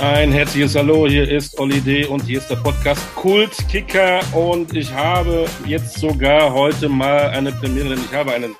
Ein 0.00 0.32
herzliches 0.32 0.74
Hallo, 0.76 1.06
hier 1.06 1.30
ist 1.30 1.58
Olli 1.58 1.78
D. 1.78 2.06
und 2.06 2.22
hier 2.22 2.38
ist 2.38 2.48
der 2.48 2.56
Podcast 2.56 3.02
Kult 3.16 3.54
Kicker 3.68 4.20
und 4.34 4.74
ich 4.74 4.90
habe 4.94 5.44
jetzt 5.66 5.98
sogar 5.98 6.54
heute 6.54 6.88
mal 6.88 7.28
eine 7.28 7.52
Premiere, 7.52 7.90
denn 7.90 7.98
ich 8.02 8.14
habe 8.14 8.32
einen 8.32 8.54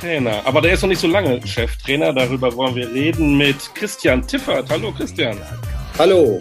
Trainer, 0.00 0.40
aber 0.46 0.62
der 0.62 0.72
ist 0.72 0.80
noch 0.80 0.88
nicht 0.88 1.02
so 1.02 1.06
lange 1.06 1.46
Cheftrainer, 1.46 2.14
darüber 2.14 2.56
wollen 2.56 2.74
wir 2.74 2.90
reden 2.90 3.36
mit 3.36 3.56
Christian 3.74 4.26
Tiffert. 4.26 4.70
Hallo 4.70 4.90
Christian. 4.90 5.36
Hallo. 5.98 6.40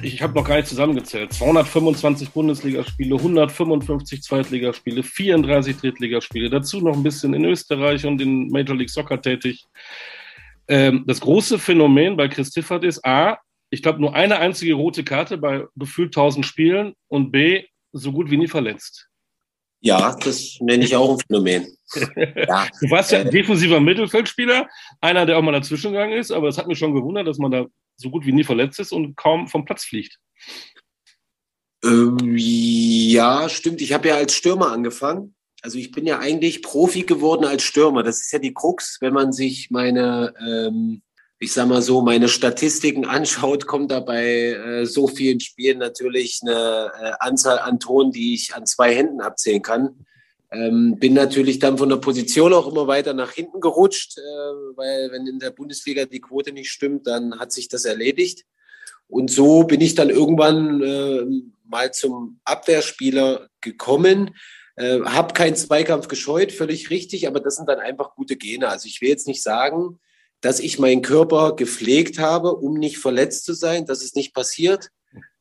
Ich 0.00 0.22
habe 0.22 0.32
noch 0.32 0.44
gar 0.44 0.56
nicht 0.56 0.68
zusammengezählt. 0.68 1.34
225 1.34 2.30
Bundesligaspiele, 2.30 3.16
155 3.16 4.22
Zweitligaspiele, 4.22 5.02
34 5.02 5.76
Drittligaspiele, 5.76 6.48
dazu 6.48 6.80
noch 6.80 6.96
ein 6.96 7.02
bisschen 7.02 7.34
in 7.34 7.44
Österreich 7.44 8.06
und 8.06 8.18
in 8.22 8.48
Major 8.48 8.74
League 8.74 8.90
Soccer 8.90 9.20
tätig. 9.20 9.66
Ähm, 10.68 11.04
das 11.06 11.20
große 11.20 11.58
Phänomen 11.58 12.16
bei 12.16 12.28
Chris 12.28 12.50
Tiffert 12.50 12.84
ist 12.84 13.04
A, 13.04 13.38
ich 13.70 13.82
glaube, 13.82 14.00
nur 14.00 14.14
eine 14.14 14.38
einzige 14.38 14.74
rote 14.74 15.02
Karte 15.02 15.38
bei 15.38 15.64
gefühlt 15.76 16.08
1000 16.08 16.44
Spielen 16.44 16.94
und 17.08 17.32
B, 17.32 17.64
so 17.92 18.12
gut 18.12 18.30
wie 18.30 18.36
nie 18.36 18.48
verletzt. 18.48 19.08
Ja, 19.80 20.14
das 20.14 20.58
nenne 20.60 20.84
ich 20.84 20.94
auch 20.94 21.10
ein 21.10 21.18
Phänomen. 21.18 21.76
ja. 22.16 22.68
Du 22.80 22.90
warst 22.90 23.12
ja 23.12 23.20
ein 23.20 23.30
defensiver 23.30 23.80
Mittelfeldspieler, 23.80 24.68
einer, 25.00 25.26
der 25.26 25.38
auch 25.38 25.42
mal 25.42 25.52
dazwischen 25.52 25.92
gegangen 25.92 26.12
ist, 26.12 26.30
aber 26.30 26.48
es 26.48 26.58
hat 26.58 26.68
mich 26.68 26.78
schon 26.78 26.94
gewundert, 26.94 27.26
dass 27.26 27.38
man 27.38 27.50
da 27.50 27.66
so 27.96 28.10
gut 28.10 28.24
wie 28.24 28.32
nie 28.32 28.44
verletzt 28.44 28.78
ist 28.78 28.92
und 28.92 29.16
kaum 29.16 29.48
vom 29.48 29.64
Platz 29.64 29.84
fliegt. 29.84 30.18
Ähm, 31.84 32.18
ja, 32.36 33.48
stimmt. 33.48 33.80
Ich 33.80 33.92
habe 33.92 34.08
ja 34.08 34.14
als 34.16 34.34
Stürmer 34.34 34.70
angefangen 34.70 35.34
also 35.62 35.78
ich 35.78 35.92
bin 35.92 36.06
ja 36.06 36.18
eigentlich 36.18 36.62
Profi 36.62 37.02
geworden 37.02 37.44
als 37.44 37.62
Stürmer. 37.62 38.02
Das 38.02 38.20
ist 38.20 38.32
ja 38.32 38.40
die 38.40 38.52
Krux, 38.52 38.98
wenn 39.00 39.14
man 39.14 39.32
sich 39.32 39.70
meine, 39.70 40.34
ähm, 40.44 41.02
ich 41.38 41.52
sag 41.52 41.68
mal 41.68 41.82
so, 41.82 42.02
meine 42.02 42.28
Statistiken 42.28 43.06
anschaut, 43.06 43.66
kommt 43.66 43.92
da 43.92 44.00
bei 44.00 44.24
äh, 44.24 44.86
so 44.86 45.06
vielen 45.06 45.38
Spielen 45.40 45.78
natürlich 45.78 46.40
eine 46.42 46.90
äh, 47.00 47.12
Anzahl 47.20 47.60
an 47.60 47.78
Toren, 47.78 48.10
die 48.10 48.34
ich 48.34 48.54
an 48.54 48.66
zwei 48.66 48.94
Händen 48.94 49.20
abzählen 49.20 49.62
kann. 49.62 50.04
Ähm, 50.50 50.96
bin 50.98 51.14
natürlich 51.14 51.60
dann 51.60 51.78
von 51.78 51.88
der 51.88 51.96
Position 51.96 52.52
auch 52.52 52.70
immer 52.70 52.86
weiter 52.86 53.14
nach 53.14 53.30
hinten 53.30 53.60
gerutscht, 53.60 54.18
äh, 54.18 54.20
weil 54.76 55.10
wenn 55.12 55.28
in 55.28 55.38
der 55.38 55.50
Bundesliga 55.50 56.06
die 56.06 56.20
Quote 56.20 56.52
nicht 56.52 56.70
stimmt, 56.70 57.06
dann 57.06 57.38
hat 57.38 57.52
sich 57.52 57.68
das 57.68 57.84
erledigt. 57.84 58.44
Und 59.06 59.30
so 59.30 59.64
bin 59.64 59.80
ich 59.80 59.94
dann 59.94 60.10
irgendwann 60.10 60.82
äh, 60.82 61.24
mal 61.64 61.92
zum 61.92 62.40
Abwehrspieler 62.44 63.48
gekommen 63.60 64.32
äh, 64.76 65.00
habe 65.00 65.34
keinen 65.34 65.56
Zweikampf 65.56 66.08
gescheut, 66.08 66.52
völlig 66.52 66.90
richtig, 66.90 67.26
aber 67.26 67.40
das 67.40 67.56
sind 67.56 67.68
dann 67.68 67.78
einfach 67.78 68.14
gute 68.14 68.36
Gene. 68.36 68.68
Also 68.68 68.86
ich 68.86 69.00
will 69.00 69.08
jetzt 69.08 69.26
nicht 69.26 69.42
sagen, 69.42 69.98
dass 70.40 70.60
ich 70.60 70.78
meinen 70.78 71.02
Körper 71.02 71.54
gepflegt 71.54 72.18
habe, 72.18 72.56
um 72.56 72.74
nicht 72.74 72.98
verletzt 72.98 73.44
zu 73.44 73.52
sein. 73.54 73.86
Das 73.86 74.02
ist 74.02 74.16
nicht 74.16 74.34
passiert. 74.34 74.90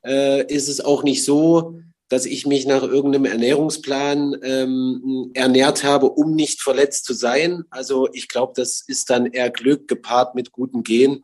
Äh, 0.04 0.46
ist 0.54 0.68
es 0.68 0.82
auch 0.82 1.04
nicht 1.04 1.24
so, 1.24 1.80
dass 2.12 2.26
ich 2.26 2.46
mich 2.46 2.66
nach 2.66 2.84
irgendeinem 2.84 3.26
Ernährungsplan 3.26 4.36
ähm, 4.44 5.32
ernährt 5.34 5.84
habe, 5.84 6.10
um 6.10 6.36
nicht 6.36 6.62
verletzt 6.62 7.06
zu 7.06 7.14
sein. 7.14 7.64
Also 7.70 8.10
ich 8.12 8.28
glaube, 8.28 8.54
das 8.56 8.84
ist 8.86 9.10
dann 9.10 9.28
eher 9.28 9.50
Glück 9.50 9.88
gepaart 9.88 10.36
mit 10.36 10.52
guten 10.52 10.84
Gen. 10.84 11.24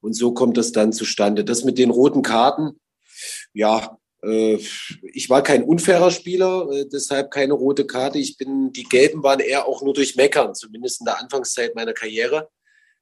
Und 0.00 0.14
so 0.14 0.32
kommt 0.32 0.56
das 0.56 0.72
dann 0.72 0.92
zustande. 0.92 1.44
Das 1.44 1.64
mit 1.64 1.78
den 1.78 1.90
roten 1.90 2.22
Karten, 2.22 2.80
ja, 3.52 3.98
ich 4.22 5.28
war 5.28 5.42
kein 5.42 5.64
unfairer 5.64 6.10
Spieler, 6.10 6.68
äh, 6.70 6.86
deshalb 6.86 7.30
keine 7.30 7.54
rote 7.54 7.86
Karte. 7.86 8.18
Ich 8.18 8.36
bin, 8.36 8.72
die 8.72 8.84
Gelben 8.84 9.22
waren 9.22 9.40
eher 9.40 9.66
auch 9.66 9.82
nur 9.82 9.94
durch 9.94 10.14
Meckern, 10.14 10.54
zumindest 10.54 11.00
in 11.00 11.06
der 11.06 11.20
Anfangszeit 11.20 11.74
meiner 11.74 11.92
Karriere. 11.92 12.48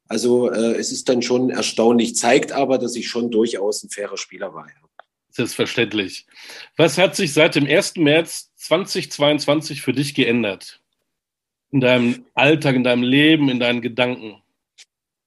Also 0.08 0.50
äh, 0.50 0.76
es 0.76 0.90
ist 0.92 1.08
dann 1.08 1.22
schon 1.22 1.50
erstaunlich, 1.50 2.16
zeigt 2.16 2.52
aber, 2.52 2.78
dass 2.78 2.96
ich 2.96 3.08
schon 3.08 3.30
durchaus 3.30 3.82
ein 3.82 3.90
fairer 3.90 4.16
Spieler 4.16 4.54
war. 4.54 4.66
Selbstverständlich. 5.30 6.26
Was 6.76 6.98
hat 6.98 7.14
sich 7.14 7.32
seit 7.32 7.54
dem 7.54 7.66
1. 7.66 7.96
März 7.96 8.50
2022 8.56 9.82
für 9.82 9.92
dich 9.92 10.14
geändert? 10.14 10.80
In 11.70 11.80
deinem 11.80 12.24
Alltag, 12.34 12.74
in 12.74 12.82
deinem 12.82 13.04
Leben, 13.04 13.48
in 13.48 13.60
deinen 13.60 13.80
Gedanken? 13.82 14.39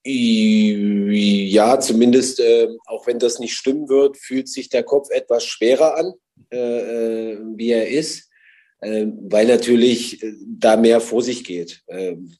Ja, 0.05 1.79
zumindest, 1.79 2.39
äh, 2.41 2.67
auch 2.85 3.07
wenn 3.07 3.19
das 3.19 3.39
nicht 3.39 3.53
stimmen 3.53 3.87
wird, 3.87 4.17
fühlt 4.17 4.49
sich 4.49 4.67
der 4.69 4.83
Kopf 4.83 5.09
etwas 5.11 5.45
schwerer 5.45 5.97
an, 5.97 6.13
äh, 6.51 6.57
äh 6.57 7.39
wie 7.55 7.69
er 7.69 7.87
ist, 7.87 8.29
äh, 8.81 9.05
weil 9.07 9.47
natürlich 9.47 10.21
äh, 10.21 10.33
da 10.45 10.75
mehr 10.75 10.99
vor 10.99 11.21
sich 11.21 11.45
geht. 11.45 11.83
Ähm, 11.87 12.35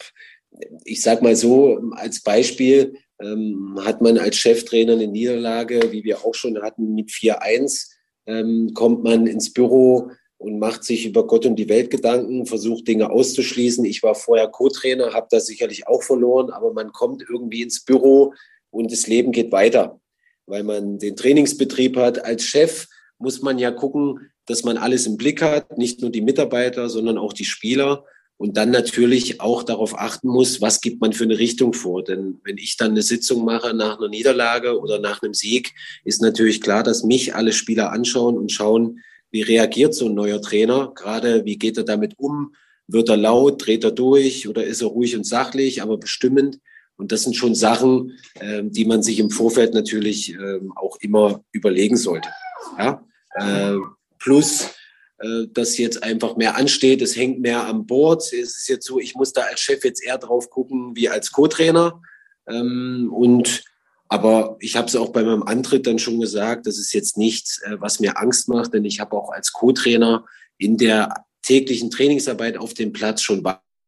ich 0.83 1.01
sage 1.01 1.23
mal 1.23 1.35
so, 1.35 1.79
als 1.93 2.21
Beispiel 2.21 2.97
ähm, 3.21 3.79
hat 3.81 4.01
man 4.01 4.17
als 4.17 4.35
Cheftrainer 4.37 4.93
eine 4.93 5.07
Niederlage, 5.07 5.91
wie 5.91 6.03
wir 6.03 6.25
auch 6.25 6.35
schon 6.35 6.61
hatten, 6.61 6.93
mit 6.95 7.09
4-1, 7.09 7.91
ähm, 8.25 8.71
kommt 8.73 9.03
man 9.03 9.27
ins 9.27 9.53
Büro, 9.53 10.11
und 10.43 10.59
macht 10.59 10.83
sich 10.83 11.05
über 11.05 11.25
Gott 11.25 11.45
und 11.45 11.55
die 11.55 11.69
Welt 11.69 11.89
Gedanken, 11.89 12.45
versucht 12.45 12.85
Dinge 12.87 13.09
auszuschließen. 13.09 13.85
Ich 13.85 14.03
war 14.03 14.13
vorher 14.13 14.49
Co-Trainer, 14.49 15.13
habe 15.13 15.27
das 15.31 15.47
sicherlich 15.47 15.87
auch 15.87 16.03
verloren, 16.03 16.51
aber 16.51 16.73
man 16.73 16.91
kommt 16.91 17.23
irgendwie 17.29 17.61
ins 17.61 17.85
Büro 17.85 18.33
und 18.69 18.91
das 18.91 19.07
Leben 19.07 19.31
geht 19.31 19.53
weiter, 19.53 20.01
weil 20.45 20.63
man 20.63 20.99
den 20.99 21.15
Trainingsbetrieb 21.15 21.95
hat. 21.95 22.25
Als 22.25 22.43
Chef 22.43 22.87
muss 23.19 23.41
man 23.41 23.57
ja 23.57 23.71
gucken, 23.71 24.31
dass 24.45 24.65
man 24.65 24.77
alles 24.77 25.07
im 25.07 25.15
Blick 25.15 25.41
hat, 25.41 25.77
nicht 25.77 26.01
nur 26.01 26.09
die 26.09 26.21
Mitarbeiter, 26.21 26.89
sondern 26.89 27.17
auch 27.17 27.31
die 27.31 27.45
Spieler 27.45 28.03
und 28.35 28.57
dann 28.57 28.71
natürlich 28.71 29.39
auch 29.39 29.63
darauf 29.63 29.97
achten 29.97 30.27
muss, 30.27 30.59
was 30.59 30.81
gibt 30.81 30.99
man 30.99 31.13
für 31.13 31.23
eine 31.23 31.37
Richtung 31.39 31.71
vor. 31.71 32.03
Denn 32.03 32.41
wenn 32.43 32.57
ich 32.57 32.75
dann 32.75 32.91
eine 32.91 33.01
Sitzung 33.01 33.45
mache 33.45 33.73
nach 33.73 33.97
einer 33.97 34.09
Niederlage 34.09 34.77
oder 34.77 34.99
nach 34.99 35.21
einem 35.21 35.33
Sieg, 35.33 35.73
ist 36.03 36.21
natürlich 36.21 36.59
klar, 36.59 36.83
dass 36.83 37.03
mich 37.03 37.33
alle 37.33 37.53
Spieler 37.53 37.93
anschauen 37.93 38.37
und 38.37 38.51
schauen, 38.51 38.99
wie 39.33 39.41
reagiert 39.41 39.95
so 39.95 40.05
ein 40.07 40.13
neuer 40.13 40.41
Trainer? 40.41 40.93
Gerade 40.95 41.43
wie 41.43 41.57
geht 41.57 41.77
er 41.77 41.83
damit 41.83 42.13
um? 42.17 42.55
Wird 42.87 43.09
er 43.09 43.17
laut? 43.17 43.65
Dreht 43.65 43.83
er 43.83 43.91
durch? 43.91 44.47
Oder 44.47 44.63
ist 44.63 44.81
er 44.81 44.89
ruhig 44.89 45.17
und 45.17 45.25
sachlich, 45.25 45.81
aber 45.81 45.97
bestimmend? 45.97 46.59
Und 46.97 47.11
das 47.11 47.23
sind 47.23 47.35
schon 47.35 47.55
Sachen, 47.55 48.17
äh, 48.35 48.61
die 48.63 48.85
man 48.85 49.01
sich 49.01 49.19
im 49.19 49.31
Vorfeld 49.31 49.73
natürlich 49.73 50.35
äh, 50.35 50.59
auch 50.75 50.97
immer 51.01 51.43
überlegen 51.51 51.97
sollte. 51.97 52.29
Ja? 52.77 53.03
Äh, 53.33 53.77
plus, 54.19 54.69
äh, 55.17 55.47
dass 55.51 55.79
jetzt 55.79 56.03
einfach 56.03 56.35
mehr 56.35 56.55
ansteht, 56.55 57.01
es 57.01 57.15
hängt 57.15 57.39
mehr 57.39 57.65
am 57.65 57.87
Board. 57.87 58.21
Es 58.21 58.33
ist 58.33 58.69
jetzt 58.69 58.85
so, 58.85 58.99
ich 58.99 59.15
muss 59.15 59.33
da 59.33 59.41
als 59.41 59.61
Chef 59.61 59.83
jetzt 59.83 60.03
eher 60.03 60.19
drauf 60.19 60.51
gucken 60.51 60.95
wie 60.95 61.09
als 61.09 61.31
Co-Trainer. 61.31 61.99
Ähm, 62.47 63.11
und 63.11 63.63
aber 64.13 64.57
ich 64.59 64.75
habe 64.75 64.85
es 64.85 64.95
auch 64.95 65.11
bei 65.11 65.23
meinem 65.23 65.41
Antritt 65.41 65.87
dann 65.87 65.97
schon 65.97 66.19
gesagt, 66.19 66.67
das 66.67 66.77
ist 66.77 66.93
jetzt 66.93 67.17
nichts, 67.17 67.59
äh, 67.63 67.77
was 67.79 67.99
mir 67.99 68.15
Angst 68.19 68.47
macht, 68.47 68.71
denn 68.75 68.85
ich 68.85 68.99
habe 68.99 69.15
auch 69.15 69.31
als 69.31 69.51
Co-Trainer 69.51 70.23
in 70.59 70.77
der 70.77 71.25
täglichen 71.41 71.89
Trainingsarbeit 71.89 72.57
auf 72.57 72.75
dem 72.75 72.93
Platz 72.93 73.23
schon 73.23 73.43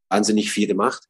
wahnsinnig 0.09 0.49
viel 0.49 0.65
gemacht. 0.65 1.03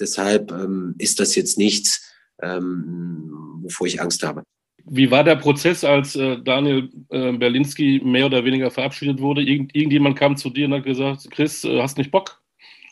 Deshalb 0.00 0.52
ähm, 0.52 0.94
ist 0.96 1.20
das 1.20 1.34
jetzt 1.34 1.58
nichts, 1.58 2.14
ähm, 2.40 3.60
wovor 3.62 3.86
ich 3.86 4.00
Angst 4.00 4.22
habe. 4.22 4.42
Wie 4.86 5.10
war 5.10 5.22
der 5.22 5.36
Prozess, 5.36 5.84
als 5.84 6.16
äh, 6.16 6.38
Daniel 6.42 6.88
äh, 7.10 7.32
Berlinski 7.32 8.00
mehr 8.02 8.24
oder 8.24 8.42
weniger 8.42 8.70
verabschiedet 8.70 9.20
wurde? 9.20 9.42
Irgend, 9.42 9.76
irgendjemand 9.76 10.18
kam 10.18 10.34
zu 10.34 10.48
dir 10.48 10.64
und 10.64 10.72
hat 10.72 10.84
gesagt, 10.84 11.30
Chris, 11.30 11.62
äh, 11.64 11.82
hast 11.82 11.98
nicht 11.98 12.10
Bock? 12.10 12.42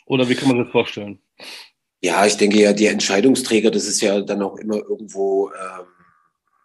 Oder 0.05 0.29
wie 0.29 0.35
kann 0.35 0.47
man 0.47 0.59
das 0.59 0.69
vorstellen? 0.69 1.17
Ja, 2.03 2.25
ich 2.25 2.35
denke 2.35 2.59
ja, 2.59 2.73
die 2.73 2.87
Entscheidungsträger, 2.87 3.69
das 3.69 3.85
ist 3.85 4.01
ja 4.01 4.21
dann 4.21 4.41
auch 4.41 4.57
immer 4.57 4.77
irgendwo 4.77 5.49
ähm, 5.49 5.85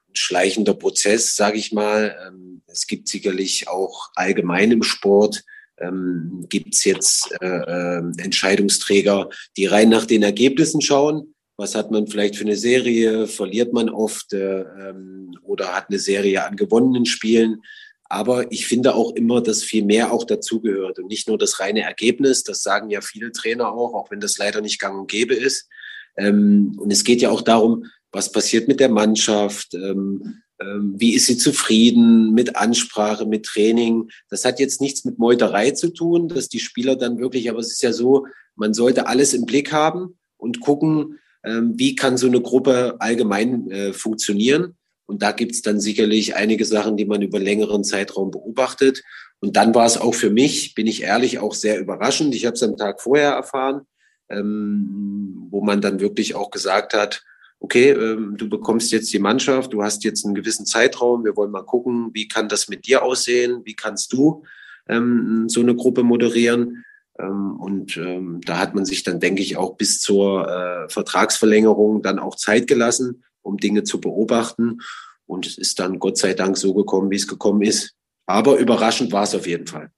ein 0.08 0.16
schleichender 0.16 0.72
Prozess, 0.72 1.36
sage 1.36 1.58
ich 1.58 1.72
mal. 1.72 2.16
Ähm, 2.26 2.62
es 2.66 2.86
gibt 2.86 3.06
sicherlich 3.08 3.68
auch 3.68 4.10
allgemein 4.14 4.70
im 4.70 4.82
Sport, 4.82 5.44
ähm, 5.78 6.46
gibt 6.48 6.74
es 6.74 6.84
jetzt 6.84 7.36
äh, 7.42 7.46
äh, 7.46 8.02
Entscheidungsträger, 8.16 9.28
die 9.58 9.66
rein 9.66 9.90
nach 9.90 10.06
den 10.06 10.22
Ergebnissen 10.22 10.80
schauen. 10.80 11.34
Was 11.58 11.74
hat 11.74 11.90
man 11.90 12.06
vielleicht 12.06 12.36
für 12.36 12.44
eine 12.44 12.56
Serie? 12.56 13.26
Verliert 13.26 13.74
man 13.74 13.90
oft 13.90 14.32
äh, 14.32 14.60
ähm, 14.60 15.38
oder 15.42 15.74
hat 15.74 15.90
eine 15.90 15.98
Serie 15.98 16.46
an 16.46 16.56
gewonnenen 16.56 17.04
Spielen? 17.04 17.62
Aber 18.08 18.50
ich 18.52 18.66
finde 18.66 18.94
auch 18.94 19.14
immer, 19.14 19.40
dass 19.40 19.62
viel 19.62 19.84
mehr 19.84 20.12
auch 20.12 20.24
dazugehört 20.24 20.98
und 20.98 21.08
nicht 21.08 21.28
nur 21.28 21.38
das 21.38 21.60
reine 21.60 21.82
Ergebnis. 21.82 22.44
Das 22.44 22.62
sagen 22.62 22.90
ja 22.90 23.00
viele 23.00 23.32
Trainer 23.32 23.72
auch, 23.72 23.94
auch 23.94 24.10
wenn 24.10 24.20
das 24.20 24.38
leider 24.38 24.60
nicht 24.60 24.80
gang 24.80 24.98
und 24.98 25.10
gäbe 25.10 25.34
ist. 25.34 25.68
Ähm, 26.16 26.76
und 26.78 26.92
es 26.92 27.04
geht 27.04 27.20
ja 27.20 27.30
auch 27.30 27.42
darum, 27.42 27.86
was 28.12 28.32
passiert 28.32 28.68
mit 28.68 28.80
der 28.80 28.88
Mannschaft, 28.88 29.74
ähm, 29.74 30.42
ähm, 30.60 30.94
wie 30.96 31.14
ist 31.14 31.26
sie 31.26 31.36
zufrieden 31.36 32.32
mit 32.32 32.56
Ansprache, 32.56 33.26
mit 33.26 33.44
Training. 33.44 34.08
Das 34.30 34.44
hat 34.44 34.60
jetzt 34.60 34.80
nichts 34.80 35.04
mit 35.04 35.18
Meuterei 35.18 35.72
zu 35.72 35.92
tun, 35.92 36.28
dass 36.28 36.48
die 36.48 36.60
Spieler 36.60 36.96
dann 36.96 37.18
wirklich, 37.18 37.50
aber 37.50 37.58
es 37.58 37.72
ist 37.72 37.82
ja 37.82 37.92
so, 37.92 38.26
man 38.54 38.72
sollte 38.72 39.06
alles 39.06 39.34
im 39.34 39.44
Blick 39.44 39.72
haben 39.72 40.16
und 40.38 40.60
gucken, 40.60 41.18
wie 41.44 41.94
kann 41.94 42.16
so 42.16 42.26
eine 42.26 42.40
Gruppe 42.40 42.96
allgemein 42.98 43.70
äh, 43.70 43.92
funktionieren. 43.92 44.76
Und 45.06 45.22
da 45.22 45.32
gibt's 45.32 45.62
dann 45.62 45.80
sicherlich 45.80 46.34
einige 46.34 46.64
Sachen, 46.64 46.96
die 46.96 47.04
man 47.04 47.22
über 47.22 47.38
längeren 47.38 47.84
Zeitraum 47.84 48.30
beobachtet. 48.30 49.02
Und 49.40 49.56
dann 49.56 49.74
war 49.74 49.86
es 49.86 49.98
auch 49.98 50.14
für 50.14 50.30
mich, 50.30 50.74
bin 50.74 50.86
ich 50.86 51.02
ehrlich, 51.02 51.38
auch 51.38 51.54
sehr 51.54 51.78
überraschend. 51.78 52.34
Ich 52.34 52.46
habe 52.46 52.54
es 52.54 52.62
am 52.62 52.76
Tag 52.76 53.00
vorher 53.00 53.32
erfahren, 53.32 53.82
ähm, 54.28 55.46
wo 55.50 55.62
man 55.62 55.80
dann 55.80 56.00
wirklich 56.00 56.34
auch 56.34 56.50
gesagt 56.50 56.94
hat, 56.94 57.24
okay, 57.60 57.90
ähm, 57.90 58.36
du 58.36 58.48
bekommst 58.48 58.92
jetzt 58.92 59.12
die 59.12 59.18
Mannschaft, 59.18 59.72
du 59.72 59.82
hast 59.82 60.04
jetzt 60.04 60.24
einen 60.24 60.34
gewissen 60.34 60.66
Zeitraum, 60.66 61.24
wir 61.24 61.36
wollen 61.36 61.50
mal 61.50 61.64
gucken, 61.64 62.10
wie 62.12 62.28
kann 62.28 62.48
das 62.48 62.68
mit 62.68 62.86
dir 62.86 63.02
aussehen, 63.02 63.62
wie 63.64 63.74
kannst 63.74 64.12
du 64.12 64.44
ähm, 64.88 65.48
so 65.48 65.60
eine 65.60 65.74
Gruppe 65.74 66.02
moderieren. 66.02 66.84
Ähm, 67.18 67.56
und 67.58 67.96
ähm, 67.96 68.40
da 68.44 68.58
hat 68.58 68.74
man 68.74 68.84
sich 68.84 69.02
dann, 69.04 69.20
denke 69.20 69.42
ich, 69.42 69.56
auch 69.56 69.76
bis 69.76 70.00
zur 70.00 70.48
äh, 70.48 70.88
Vertragsverlängerung 70.88 72.02
dann 72.02 72.18
auch 72.18 72.36
Zeit 72.36 72.66
gelassen, 72.66 73.22
um 73.46 73.56
Dinge 73.56 73.84
zu 73.84 74.00
beobachten. 74.00 74.80
Und 75.26 75.46
es 75.46 75.58
ist 75.58 75.78
dann 75.78 75.98
Gott 75.98 76.18
sei 76.18 76.34
Dank 76.34 76.56
so 76.56 76.74
gekommen, 76.74 77.10
wie 77.10 77.16
es 77.16 77.26
gekommen 77.26 77.62
ist. 77.62 77.94
Aber 78.26 78.56
überraschend 78.56 79.12
war 79.12 79.22
es 79.22 79.34
auf 79.34 79.46
jeden 79.46 79.66
Fall. 79.66 79.90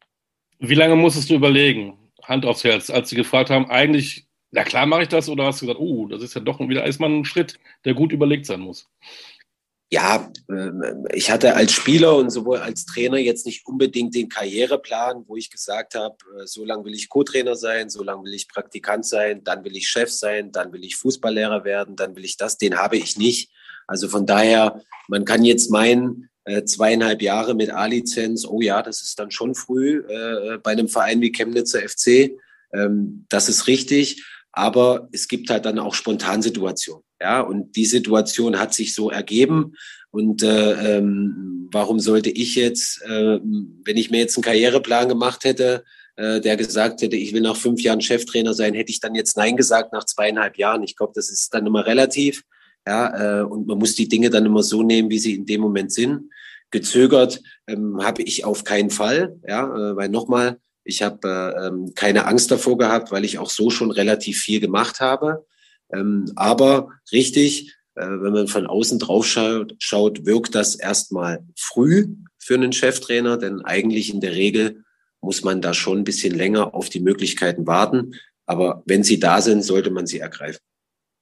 Wie 0.59 0.75
lange 0.75 0.97
musstest 0.97 1.31
du 1.31 1.35
überlegen? 1.35 1.99
Hand 2.23 2.45
aufs 2.45 2.65
Herz, 2.65 2.91
als 2.91 3.09
sie 3.11 3.17
gefragt 3.17 3.51
haben, 3.51 3.71
eigentlich, 3.71 4.27
na 4.51 4.65
klar 4.65 4.87
mache 4.87 5.03
ich 5.03 5.09
das, 5.09 5.29
oder 5.29 5.45
hast 5.45 5.63
du 5.63 5.67
gesagt, 5.67 5.81
oh, 5.81 6.07
das 6.09 6.23
ist 6.23 6.35
ja 6.35 6.41
doch 6.41 6.61
wieder 6.61 6.85
erstmal 6.85 7.11
ein 7.11 7.25
Schritt, 7.25 7.59
der 7.85 7.95
gut 7.95 8.13
überlegt 8.13 8.47
sein 8.47 8.61
muss? 8.61 8.89
Ja, 9.91 10.31
ähm, 10.51 11.07
ich 11.13 11.31
hatte 11.31 11.55
als 11.55 11.73
Spieler 11.73 12.17
und 12.17 12.31
sowohl 12.31 12.59
als 12.59 12.85
Trainer 12.85 13.17
jetzt 13.17 13.47
nicht 13.47 13.67
unbedingt 13.67 14.15
den 14.15 14.29
Karriereplan, 14.29 15.25
wo 15.27 15.37
ich 15.37 15.51
gesagt 15.51 15.95
habe, 15.95 16.17
äh, 16.39 16.47
so 16.47 16.65
lange 16.65 16.85
will 16.85 16.95
ich 16.95 17.09
Co-Trainer 17.09 17.57
sein, 17.57 17.89
so 17.89 18.03
lange 18.03 18.25
will 18.25 18.35
ich 18.35 18.49
Praktikant 18.49 19.07
sein, 19.07 19.43
dann 19.45 19.65
will 19.65 19.77
ich 19.77 19.89
Chef 19.89 20.11
sein, 20.11 20.53
dann 20.53 20.73
will 20.73 20.85
ich 20.85 20.97
Fußballlehrer 20.97 21.65
werden, 21.65 21.97
dann 21.97 22.17
will 22.17 22.25
ich 22.25 22.37
das. 22.37 22.59
Den 22.59 22.77
habe 22.77 22.99
ich 22.99 23.17
nicht. 23.17 23.51
Also 23.87 24.09
von 24.09 24.27
daher, 24.27 24.83
man 25.09 25.25
kann 25.25 25.45
jetzt 25.45 25.71
meinen, 25.71 26.29
äh, 26.45 26.65
zweieinhalb 26.65 27.23
Jahre 27.23 27.55
mit 27.55 27.71
A-Lizenz, 27.71 28.47
oh 28.47 28.61
ja, 28.61 28.83
das 28.83 29.01
ist 29.03 29.19
dann 29.19 29.31
schon 29.31 29.55
früh 29.55 30.05
äh, 30.09 30.59
bei 30.59 30.73
einem 30.73 30.89
Verein 30.89 31.23
wie 31.23 31.33
Chemnitzer 31.33 31.81
FC. 31.81 32.37
Ähm, 32.75 33.25
das 33.31 33.49
ist 33.49 33.67
richtig. 33.67 34.23
Aber 34.53 35.09
es 35.13 35.29
gibt 35.29 35.51
halt 35.51 35.65
dann 35.65 35.79
auch 35.79 35.95
Spontansituationen. 35.95 37.05
Ja, 37.21 37.41
und 37.41 37.75
die 37.77 37.87
Situation 37.87 38.59
hat 38.59 38.75
sich 38.75 38.95
so 38.95 39.11
ergeben. 39.11 39.75
Und 40.11 40.43
äh, 40.43 40.97
ähm, 40.97 41.69
warum 41.73 42.01
sollte 42.01 42.31
ich 42.31 42.55
jetzt, 42.55 43.03
äh, 43.03 43.39
wenn 43.41 43.97
ich 43.97 44.11
mir 44.11 44.19
jetzt 44.19 44.37
einen 44.37 44.45
Karriereplan 44.45 45.09
gemacht 45.09 45.45
hätte, 45.45 45.85
äh, 46.17 46.41
der 46.41 46.57
gesagt 46.57 47.03
hätte, 47.03 47.17
ich 47.17 47.33
will 47.33 47.43
nach 47.43 47.57
fünf 47.57 47.83
Jahren 47.83 48.01
Cheftrainer 48.01 48.55
sein, 48.55 48.75
hätte 48.75 48.91
ich 48.91 49.01
dann 49.01 49.15
jetzt 49.15 49.37
Nein 49.37 49.57
gesagt 49.57 49.93
nach 49.93 50.05
zweieinhalb 50.05 50.57
Jahren. 50.57 50.83
Ich 50.83 50.97
glaube, 50.97 51.13
das 51.15 51.31
ist 51.31 51.53
dann 51.55 51.67
immer 51.67 51.87
relativ. 51.87 52.43
Ja, 52.87 53.41
äh, 53.41 53.43
und 53.43 53.67
man 53.67 53.79
muss 53.79 53.95
die 53.95 54.09
Dinge 54.09 54.31
dann 54.31 54.47
immer 54.47 54.63
so 54.63 54.83
nehmen, 54.83 55.11
wie 55.11 55.19
sie 55.19 55.35
in 55.35 55.47
dem 55.47 55.61
Moment 55.61 55.93
sind. 55.93 56.31
Gezögert 56.71 57.41
ähm, 57.67 58.03
habe 58.03 58.23
ich 58.23 58.45
auf 58.45 58.65
keinen 58.65 58.91
Fall, 58.91 59.39
ja, 59.47 59.65
äh, 59.65 59.97
weil 59.97 60.09
nochmal, 60.09 60.59
ich 60.85 61.03
habe 61.03 61.29
äh, 61.29 61.67
ähm, 61.67 61.93
keine 61.95 62.27
Angst 62.27 62.51
davor 62.51 62.79
gehabt, 62.79 63.13
weil 63.13 63.25
ich 63.25 63.39
auch 63.39 63.51
so 63.51 63.69
schon 63.71 63.91
relativ 63.91 64.41
viel 64.41 64.61
gemacht 64.61 65.01
habe. 65.01 65.47
Ähm, 65.93 66.31
aber 66.37 66.91
richtig, 67.13 67.75
äh, 67.95 68.07
wenn 68.07 68.33
man 68.33 68.49
von 68.49 68.67
außen 68.67 68.99
drauf 68.99 69.27
schaut, 69.27 69.75
schaut, 69.79 70.25
wirkt 70.27 70.55
das 70.55 70.75
erstmal 70.75 71.45
früh 71.57 72.09
für 72.39 72.55
einen 72.55 72.73
Cheftrainer, 72.73 73.37
denn 73.37 73.63
eigentlich 73.63 74.13
in 74.13 74.21
der 74.21 74.33
Regel 74.33 74.85
muss 75.21 75.43
man 75.43 75.61
da 75.61 75.75
schon 75.75 75.99
ein 75.99 76.05
bisschen 76.05 76.35
länger 76.35 76.75
auf 76.75 76.89
die 76.89 77.01
Möglichkeiten 77.01 77.67
warten. 77.67 78.15
Aber 78.47 78.83
wenn 78.87 79.03
sie 79.03 79.19
da 79.19 79.41
sind, 79.41 79.63
sollte 79.63 79.91
man 79.91 80.07
sie 80.07 80.21
ergreifen. 80.21 80.61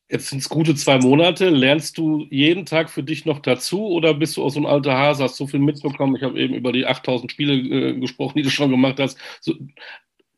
Jetzt 0.09 0.29
sind 0.29 0.39
es 0.39 0.49
gute 0.49 0.77
zwei 0.77 0.99
Monate. 0.99 1.49
Lernst 1.49 1.99
du 1.99 2.27
jeden 2.31 2.65
Tag 2.65 2.91
für 2.91 3.03
dich 3.03 3.25
noch 3.25 3.41
dazu 3.41 3.87
oder 3.89 4.15
bist 4.15 4.37
du 4.37 4.45
aus 4.45 4.55
so 4.55 4.61
ein 4.61 4.67
alter 4.67 4.97
Hase, 4.97 5.25
hast 5.25 5.37
so 5.37 5.49
viel 5.49 5.59
mitbekommen? 5.59 6.15
Ich 6.15 6.23
habe 6.23 6.39
eben 6.39 6.55
über 6.55 6.71
die 6.71 6.87
8000 6.87 7.33
Spiele 7.33 7.55
äh, 7.55 7.99
gesprochen, 7.99 8.35
die 8.37 8.43
du 8.43 8.51
schon 8.51 8.71
gemacht 8.71 9.01
hast. 9.01 9.19
So, 9.41 9.55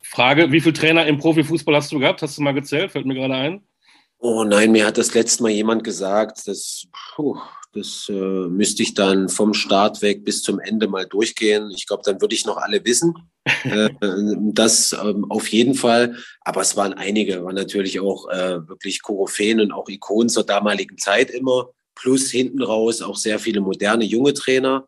Frage, 0.01 0.51
wie 0.51 0.61
viele 0.61 0.73
Trainer 0.73 1.05
im 1.05 1.19
Profifußball 1.19 1.75
hast 1.75 1.91
du 1.91 1.99
gehabt? 1.99 2.23
Hast 2.23 2.39
du 2.39 2.41
mal 2.41 2.53
gezählt? 2.53 2.91
Fällt 2.91 3.05
mir 3.05 3.13
gerade 3.13 3.35
ein. 3.35 3.61
Oh 4.21 4.43
nein, 4.43 4.73
mir 4.73 4.85
hat 4.85 4.97
das 4.97 5.13
letzte 5.13 5.43
Mal 5.43 5.51
jemand 5.51 5.85
gesagt, 5.85 6.45
dass, 6.45 6.87
puh, 7.15 7.37
das 7.71 8.07
äh, 8.09 8.13
müsste 8.13 8.83
ich 8.83 8.93
dann 8.93 9.29
vom 9.29 9.53
Start 9.53 10.01
weg 10.01 10.25
bis 10.25 10.43
zum 10.43 10.59
Ende 10.59 10.89
mal 10.89 11.05
durchgehen. 11.05 11.71
Ich 11.71 11.87
glaube, 11.87 12.03
dann 12.03 12.19
würde 12.19 12.35
ich 12.35 12.45
noch 12.45 12.57
alle 12.57 12.83
wissen. 12.83 13.13
äh, 13.63 13.89
das 14.01 14.91
ähm, 14.91 15.31
auf 15.31 15.47
jeden 15.47 15.73
Fall. 15.73 16.17
Aber 16.41 16.59
es 16.59 16.75
waren 16.75 16.93
einige, 16.93 17.45
waren 17.45 17.55
natürlich 17.55 18.01
auch 18.01 18.27
äh, 18.29 18.67
wirklich 18.67 19.01
Koryphäen 19.01 19.61
und 19.61 19.71
auch 19.71 19.87
Ikonen 19.87 20.27
zur 20.27 20.43
damaligen 20.43 20.97
Zeit 20.97 21.31
immer. 21.31 21.69
Plus 21.95 22.29
hinten 22.29 22.61
raus 22.61 23.01
auch 23.01 23.15
sehr 23.15 23.39
viele 23.39 23.61
moderne 23.61 24.03
junge 24.03 24.33
Trainer. 24.33 24.85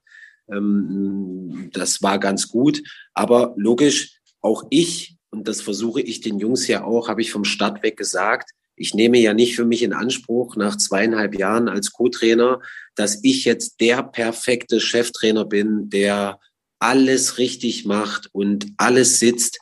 Ähm, 0.51 1.69
das 1.71 2.01
war 2.01 2.19
ganz 2.19 2.49
gut. 2.49 2.83
Aber 3.13 3.53
logisch, 3.55 4.19
auch 4.41 4.65
ich, 4.71 5.15
und 5.29 5.47
das 5.47 5.61
versuche 5.61 6.01
ich 6.01 6.19
den 6.19 6.37
Jungs 6.37 6.67
ja 6.67 6.83
auch, 6.83 7.07
habe 7.07 7.21
ich 7.21 7.31
vom 7.31 7.45
Start 7.45 7.81
weg 7.81 7.95
gesagt, 7.95 8.51
ich 8.81 8.95
nehme 8.95 9.19
ja 9.19 9.33
nicht 9.33 9.55
für 9.55 9.65
mich 9.65 9.83
in 9.83 9.93
Anspruch 9.93 10.55
nach 10.55 10.75
zweieinhalb 10.75 11.37
Jahren 11.37 11.69
als 11.69 11.91
Co-Trainer, 11.91 12.59
dass 12.95 13.19
ich 13.23 13.45
jetzt 13.45 13.79
der 13.79 14.03
perfekte 14.03 14.79
Cheftrainer 14.79 15.45
bin, 15.45 15.89
der 15.89 16.39
alles 16.79 17.37
richtig 17.37 17.85
macht 17.85 18.29
und 18.33 18.67
alles 18.77 19.19
sitzt. 19.19 19.59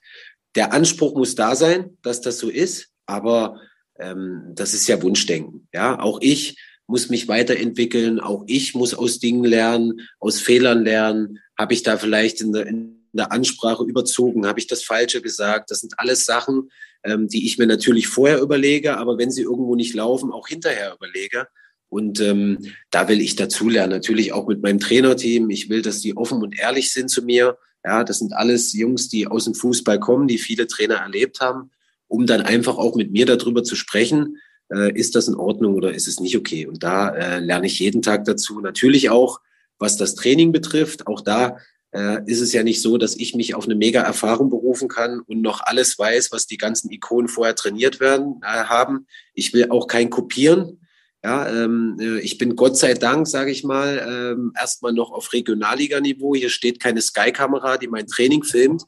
Der 0.55 0.73
Anspruch 0.73 1.15
muss 1.15 1.35
da 1.35 1.55
sein, 1.55 1.97
dass 2.01 2.21
das 2.21 2.39
so 2.39 2.49
ist, 2.49 2.89
aber 3.05 3.59
ähm, 3.99 4.53
das 4.55 4.73
ist 4.73 4.87
ja 4.87 5.01
Wunschdenken. 5.01 5.67
Ja, 5.73 5.99
auch 5.99 6.19
ich 6.21 6.57
muss 6.87 7.09
mich 7.09 7.27
weiterentwickeln, 7.27 8.19
auch 8.19 8.45
ich 8.47 8.73
muss 8.73 8.93
aus 8.93 9.19
Dingen 9.19 9.43
lernen, 9.43 10.07
aus 10.19 10.39
Fehlern 10.39 10.83
lernen. 10.85 11.39
Habe 11.57 11.73
ich 11.73 11.83
da 11.83 11.97
vielleicht 11.97 12.41
in 12.41 12.53
der, 12.53 12.65
in 12.67 13.05
der 13.11 13.31
Ansprache 13.33 13.83
überzogen? 13.83 14.47
Habe 14.47 14.59
ich 14.59 14.67
das 14.67 14.83
Falsche 14.83 15.21
gesagt? 15.21 15.71
Das 15.71 15.81
sind 15.81 15.99
alles 15.99 16.25
Sachen, 16.25 16.69
ähm, 17.03 17.27
die 17.27 17.45
ich 17.45 17.57
mir 17.57 17.67
natürlich 17.67 18.07
vorher 18.07 18.41
überlege, 18.41 18.97
aber 18.97 19.17
wenn 19.17 19.31
sie 19.31 19.43
irgendwo 19.43 19.75
nicht 19.75 19.93
laufen, 19.93 20.31
auch 20.31 20.47
hinterher 20.47 20.95
überlege. 20.95 21.47
Und 21.89 22.21
ähm, 22.21 22.59
da 22.91 23.07
will 23.07 23.19
ich 23.19 23.35
dazulernen, 23.35 23.91
natürlich 23.91 24.31
auch 24.31 24.47
mit 24.47 24.61
meinem 24.61 24.79
Trainerteam. 24.79 25.49
Ich 25.49 25.69
will, 25.69 25.81
dass 25.81 26.01
die 26.01 26.15
offen 26.15 26.41
und 26.41 26.59
ehrlich 26.59 26.93
sind 26.93 27.09
zu 27.09 27.23
mir. 27.23 27.57
Ja, 27.83 28.03
das 28.03 28.19
sind 28.19 28.33
alles 28.33 28.73
Jungs, 28.73 29.09
die 29.09 29.25
aus 29.25 29.45
dem 29.45 29.55
Fußball 29.55 29.99
kommen, 29.99 30.27
die 30.27 30.37
viele 30.37 30.67
Trainer 30.67 30.95
erlebt 30.95 31.39
haben, 31.39 31.71
um 32.07 32.27
dann 32.27 32.41
einfach 32.41 32.77
auch 32.77 32.95
mit 32.95 33.11
mir 33.11 33.25
darüber 33.25 33.63
zu 33.63 33.75
sprechen, 33.75 34.37
äh, 34.71 34.93
ist 34.93 35.15
das 35.15 35.27
in 35.27 35.35
Ordnung 35.35 35.75
oder 35.75 35.93
ist 35.93 36.07
es 36.07 36.19
nicht 36.19 36.37
okay? 36.37 36.67
Und 36.67 36.83
da 36.83 37.09
äh, 37.09 37.39
lerne 37.39 37.67
ich 37.67 37.79
jeden 37.79 38.01
Tag 38.01 38.25
dazu. 38.25 38.59
Natürlich 38.59 39.09
auch, 39.09 39.39
was 39.79 39.97
das 39.97 40.15
Training 40.15 40.51
betrifft. 40.51 41.07
Auch 41.07 41.21
da 41.21 41.57
äh, 41.91 42.23
ist 42.25 42.41
es 42.41 42.53
ja 42.53 42.63
nicht 42.63 42.81
so, 42.81 42.97
dass 42.97 43.15
ich 43.15 43.35
mich 43.35 43.55
auf 43.55 43.65
eine 43.65 43.75
mega 43.75 44.01
Erfahrung 44.01 44.49
berufen 44.49 44.87
kann 44.87 45.21
und 45.21 45.41
noch 45.41 45.61
alles 45.61 45.97
weiß, 45.97 46.31
was 46.31 46.45
die 46.45 46.57
ganzen 46.57 46.91
Ikonen 46.91 47.27
vorher 47.27 47.55
trainiert 47.55 47.99
werden 47.99 48.41
äh, 48.43 48.65
haben. 48.65 49.07
Ich 49.33 49.53
will 49.53 49.69
auch 49.69 49.87
kein 49.87 50.09
kopieren. 50.09 50.79
Ja, 51.23 51.49
ähm, 51.49 51.97
äh, 51.99 52.19
ich 52.19 52.37
bin 52.37 52.55
Gott 52.55 52.77
sei 52.77 52.93
Dank, 52.93 53.27
sage 53.27 53.51
ich 53.51 53.65
mal, 53.65 54.35
ähm, 54.37 54.53
erstmal 54.57 54.93
noch 54.93 55.11
auf 55.11 55.33
Regionalliganiveau. 55.33 56.33
Hier 56.35 56.49
steht 56.49 56.79
keine 56.79 57.01
Sky-Kamera, 57.01 57.77
die 57.77 57.87
mein 57.87 58.07
Training 58.07 58.43
filmt. 58.43 58.83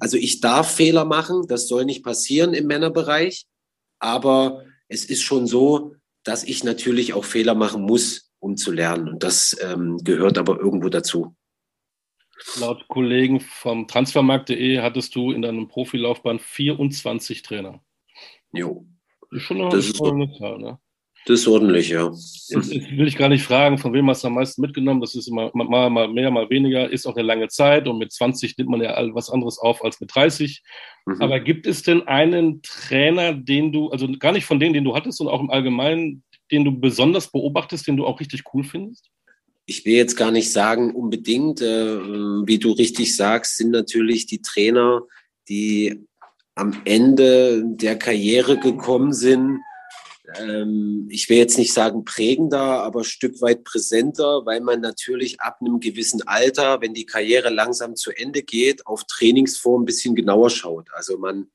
Also 0.00 0.16
ich 0.16 0.40
darf 0.40 0.74
Fehler 0.74 1.04
machen, 1.04 1.46
das 1.46 1.68
soll 1.68 1.84
nicht 1.84 2.02
passieren 2.02 2.54
im 2.54 2.66
Männerbereich. 2.66 3.46
Aber 3.98 4.64
es 4.88 5.04
ist 5.04 5.22
schon 5.22 5.46
so, 5.46 5.94
dass 6.22 6.44
ich 6.44 6.64
natürlich 6.64 7.12
auch 7.12 7.24
Fehler 7.24 7.54
machen 7.54 7.82
muss, 7.82 8.30
um 8.38 8.56
zu 8.56 8.72
lernen. 8.72 9.08
Und 9.08 9.22
das 9.22 9.56
ähm, 9.60 9.98
gehört 10.02 10.38
aber 10.38 10.58
irgendwo 10.58 10.88
dazu. 10.88 11.34
Laut 12.60 12.86
Kollegen 12.88 13.40
vom 13.40 13.86
Transfermarkt.de 13.86 14.80
hattest 14.80 15.14
du 15.14 15.32
in 15.32 15.42
deinem 15.42 15.68
Profilaufbahn 15.68 16.38
24 16.38 17.42
Trainer. 17.42 17.80
Jo. 18.52 18.86
Das 19.30 19.40
ist 19.40 19.42
schon 19.42 19.60
eine 19.60 19.70
das 19.70 19.92
tolle 19.92 20.32
Zahl, 20.38 20.58
ne? 20.58 20.78
Das 21.26 21.40
ist 21.40 21.48
ordentlich, 21.48 21.88
ja. 21.88 22.10
Jetzt, 22.10 22.50
jetzt, 22.50 22.70
will 22.70 23.08
ich 23.08 23.16
gar 23.16 23.30
nicht 23.30 23.44
fragen, 23.44 23.78
von 23.78 23.94
wem 23.94 24.10
hast 24.10 24.24
du 24.24 24.28
am 24.28 24.34
meisten 24.34 24.60
mitgenommen? 24.60 25.00
Das 25.00 25.14
ist 25.14 25.26
immer 25.26 25.50
mal, 25.54 25.88
mal 25.88 26.08
mehr, 26.08 26.30
mal 26.30 26.50
weniger, 26.50 26.90
ist 26.90 27.06
auch 27.06 27.16
eine 27.16 27.26
lange 27.26 27.48
Zeit 27.48 27.88
und 27.88 27.96
mit 27.96 28.12
20 28.12 28.58
nimmt 28.58 28.68
man 28.68 28.82
ja 28.82 28.94
was 29.14 29.30
anderes 29.30 29.58
auf 29.58 29.82
als 29.82 30.00
mit 30.00 30.14
30. 30.14 30.62
Mhm. 31.06 31.22
Aber 31.22 31.40
gibt 31.40 31.66
es 31.66 31.82
denn 31.82 32.06
einen 32.06 32.60
Trainer, 32.60 33.32
den 33.32 33.72
du, 33.72 33.88
also 33.88 34.06
gar 34.18 34.32
nicht 34.32 34.44
von 34.44 34.60
denen, 34.60 34.74
den 34.74 34.84
du 34.84 34.94
hattest, 34.94 35.16
sondern 35.16 35.34
auch 35.34 35.40
im 35.40 35.50
Allgemeinen, 35.50 36.24
den 36.50 36.64
du 36.64 36.78
besonders 36.78 37.30
beobachtest, 37.30 37.86
den 37.86 37.96
du 37.96 38.04
auch 38.04 38.20
richtig 38.20 38.42
cool 38.52 38.62
findest? 38.62 39.10
Ich 39.66 39.84
will 39.84 39.94
jetzt 39.94 40.16
gar 40.16 40.30
nicht 40.30 40.52
sagen 40.52 40.94
unbedingt, 40.94 41.60
äh, 41.60 41.98
wie 42.46 42.58
du 42.58 42.72
richtig 42.72 43.16
sagst, 43.16 43.56
sind 43.56 43.70
natürlich 43.70 44.26
die 44.26 44.42
Trainer, 44.42 45.02
die 45.48 46.06
am 46.54 46.80
Ende 46.84 47.62
der 47.64 47.98
Karriere 47.98 48.58
gekommen 48.58 49.12
sind. 49.12 49.60
Ähm, 50.38 51.08
ich 51.10 51.28
will 51.28 51.38
jetzt 51.38 51.58
nicht 51.58 51.72
sagen 51.72 52.04
prägender, 52.04 52.82
aber 52.82 53.04
Stück 53.04 53.40
weit 53.40 53.64
präsenter, 53.64 54.42
weil 54.44 54.60
man 54.60 54.80
natürlich 54.80 55.40
ab 55.40 55.58
einem 55.60 55.80
gewissen 55.80 56.26
Alter, 56.26 56.80
wenn 56.80 56.94
die 56.94 57.06
Karriere 57.06 57.50
langsam 57.50 57.96
zu 57.96 58.10
Ende 58.10 58.42
geht, 58.42 58.86
auf 58.86 59.04
Trainingsform 59.04 59.82
ein 59.82 59.86
bisschen 59.86 60.14
genauer 60.14 60.50
schaut. 60.50 60.88
Also 60.92 61.18
man 61.18 61.48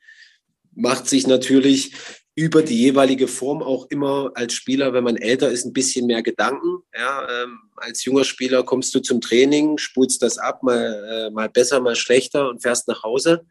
macht 0.74 1.08
sich 1.08 1.28
natürlich 1.28 1.94
über 2.40 2.64
die 2.64 2.80
jeweilige 2.80 3.28
Form 3.28 3.62
auch 3.62 3.88
immer 3.90 4.32
als 4.34 4.54
Spieler, 4.54 4.94
wenn 4.94 5.04
man 5.04 5.18
älter 5.18 5.52
ist, 5.52 5.66
ein 5.66 5.74
bisschen 5.74 6.06
mehr 6.06 6.24
Gedanken. 6.24 6.84
Ja, 6.98 7.28
ähm, 7.44 7.60
als 7.76 8.06
junger 8.06 8.24
Spieler 8.24 8.64
kommst 8.64 8.96
du 8.96 9.02
zum 9.02 9.20
Training, 9.20 9.78
spulst 9.78 10.22
das 10.22 10.38
ab, 10.38 10.64
mal, 10.64 11.28
äh, 11.28 11.32
mal 11.32 11.50
besser, 11.50 11.82
mal 11.82 11.98
schlechter 11.98 12.50
und 12.50 12.62
fährst 12.62 12.88
nach 12.88 13.04
Hause. 13.04 13.46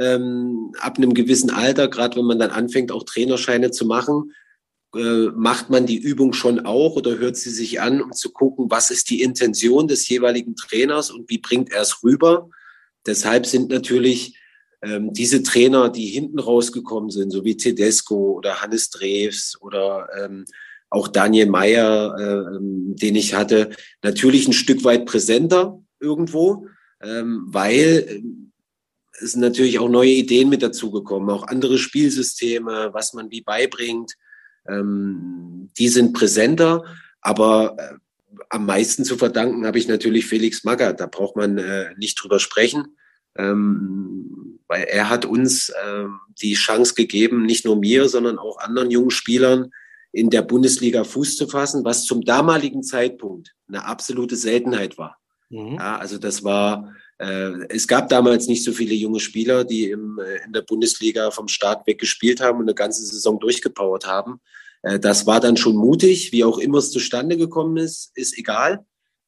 Ähm, 0.00 0.72
ab 0.80 0.98
einem 0.98 1.14
gewissen 1.14 1.50
Alter, 1.50 1.86
gerade 1.86 2.16
wenn 2.16 2.24
man 2.24 2.40
dann 2.40 2.50
anfängt, 2.50 2.90
auch 2.90 3.04
Trainerscheine 3.04 3.70
zu 3.70 3.86
machen, 3.86 4.32
äh, 4.96 5.28
macht 5.36 5.70
man 5.70 5.86
die 5.86 5.98
Übung 5.98 6.32
schon 6.32 6.66
auch 6.66 6.96
oder 6.96 7.18
hört 7.18 7.36
sie 7.36 7.50
sich 7.50 7.80
an, 7.80 8.02
um 8.02 8.10
zu 8.10 8.32
gucken, 8.32 8.68
was 8.68 8.90
ist 8.90 9.10
die 9.10 9.22
Intention 9.22 9.86
des 9.86 10.08
jeweiligen 10.08 10.56
Trainers 10.56 11.12
und 11.12 11.30
wie 11.30 11.38
bringt 11.38 11.70
er 11.70 11.82
es 11.82 12.02
rüber. 12.02 12.50
Deshalb 13.06 13.46
sind 13.46 13.70
natürlich 13.70 14.36
ähm, 14.84 15.12
diese 15.12 15.42
Trainer, 15.42 15.88
die 15.88 16.06
hinten 16.06 16.38
rausgekommen 16.38 17.10
sind, 17.10 17.30
so 17.30 17.44
wie 17.44 17.56
Tedesco 17.56 18.32
oder 18.32 18.60
Hannes 18.60 18.90
Drews 18.90 19.56
oder 19.60 20.08
ähm, 20.22 20.44
auch 20.90 21.08
Daniel 21.08 21.46
Meyer, 21.46 22.16
äh, 22.18 22.58
den 22.60 23.16
ich 23.16 23.34
hatte, 23.34 23.70
natürlich 24.02 24.46
ein 24.46 24.52
Stück 24.52 24.84
weit 24.84 25.06
präsenter 25.06 25.82
irgendwo, 26.00 26.66
ähm, 27.02 27.44
weil 27.48 28.04
äh, 28.08 28.22
es 29.20 29.32
sind 29.32 29.40
natürlich 29.40 29.78
auch 29.78 29.88
neue 29.88 30.10
Ideen 30.10 30.48
mit 30.48 30.62
dazugekommen, 30.62 31.30
auch 31.30 31.46
andere 31.46 31.78
Spielsysteme, 31.78 32.90
was 32.92 33.14
man 33.14 33.30
wie 33.30 33.42
beibringt. 33.42 34.14
Ähm, 34.68 35.70
die 35.78 35.88
sind 35.88 36.12
präsenter, 36.12 36.84
aber 37.20 37.76
äh, 37.78 37.94
am 38.50 38.66
meisten 38.66 39.04
zu 39.04 39.16
verdanken 39.16 39.66
habe 39.66 39.78
ich 39.78 39.88
natürlich 39.88 40.26
Felix 40.26 40.64
Magath. 40.64 41.00
Da 41.00 41.06
braucht 41.06 41.36
man 41.36 41.58
äh, 41.58 41.94
nicht 41.96 42.22
drüber 42.22 42.38
sprechen, 42.38 42.96
ähm, 43.36 44.53
weil 44.68 44.84
er 44.84 45.10
hat 45.10 45.24
uns 45.24 45.68
äh, 45.68 46.04
die 46.40 46.54
Chance 46.54 46.94
gegeben, 46.94 47.44
nicht 47.44 47.64
nur 47.64 47.76
mir, 47.76 48.08
sondern 48.08 48.38
auch 48.38 48.58
anderen 48.58 48.90
jungen 48.90 49.10
Spielern 49.10 49.70
in 50.12 50.30
der 50.30 50.42
Bundesliga 50.42 51.04
Fuß 51.04 51.36
zu 51.36 51.48
fassen, 51.48 51.84
was 51.84 52.04
zum 52.04 52.22
damaligen 52.22 52.82
Zeitpunkt 52.82 53.54
eine 53.68 53.84
absolute 53.84 54.36
Seltenheit 54.36 54.96
war. 54.96 55.18
Mhm. 55.50 55.74
Ja, 55.74 55.98
also 55.98 56.18
das 56.18 56.44
war, 56.44 56.94
äh, 57.18 57.50
es 57.68 57.88
gab 57.88 58.08
damals 58.08 58.46
nicht 58.46 58.64
so 58.64 58.72
viele 58.72 58.94
junge 58.94 59.20
Spieler, 59.20 59.64
die 59.64 59.90
im, 59.90 60.18
äh, 60.18 60.44
in 60.44 60.52
der 60.52 60.62
Bundesliga 60.62 61.30
vom 61.30 61.48
Start 61.48 61.86
weg 61.86 61.98
gespielt 61.98 62.40
haben 62.40 62.58
und 62.58 62.64
eine 62.64 62.74
ganze 62.74 63.04
Saison 63.04 63.38
durchgepowert 63.40 64.06
haben. 64.06 64.40
Äh, 64.82 65.00
das 65.00 65.26
war 65.26 65.40
dann 65.40 65.56
schon 65.56 65.76
mutig, 65.76 66.32
wie 66.32 66.44
auch 66.44 66.58
immer 66.58 66.78
es 66.78 66.90
zustande 66.90 67.36
gekommen 67.36 67.76
ist, 67.76 68.12
ist 68.14 68.38
egal. 68.38 68.84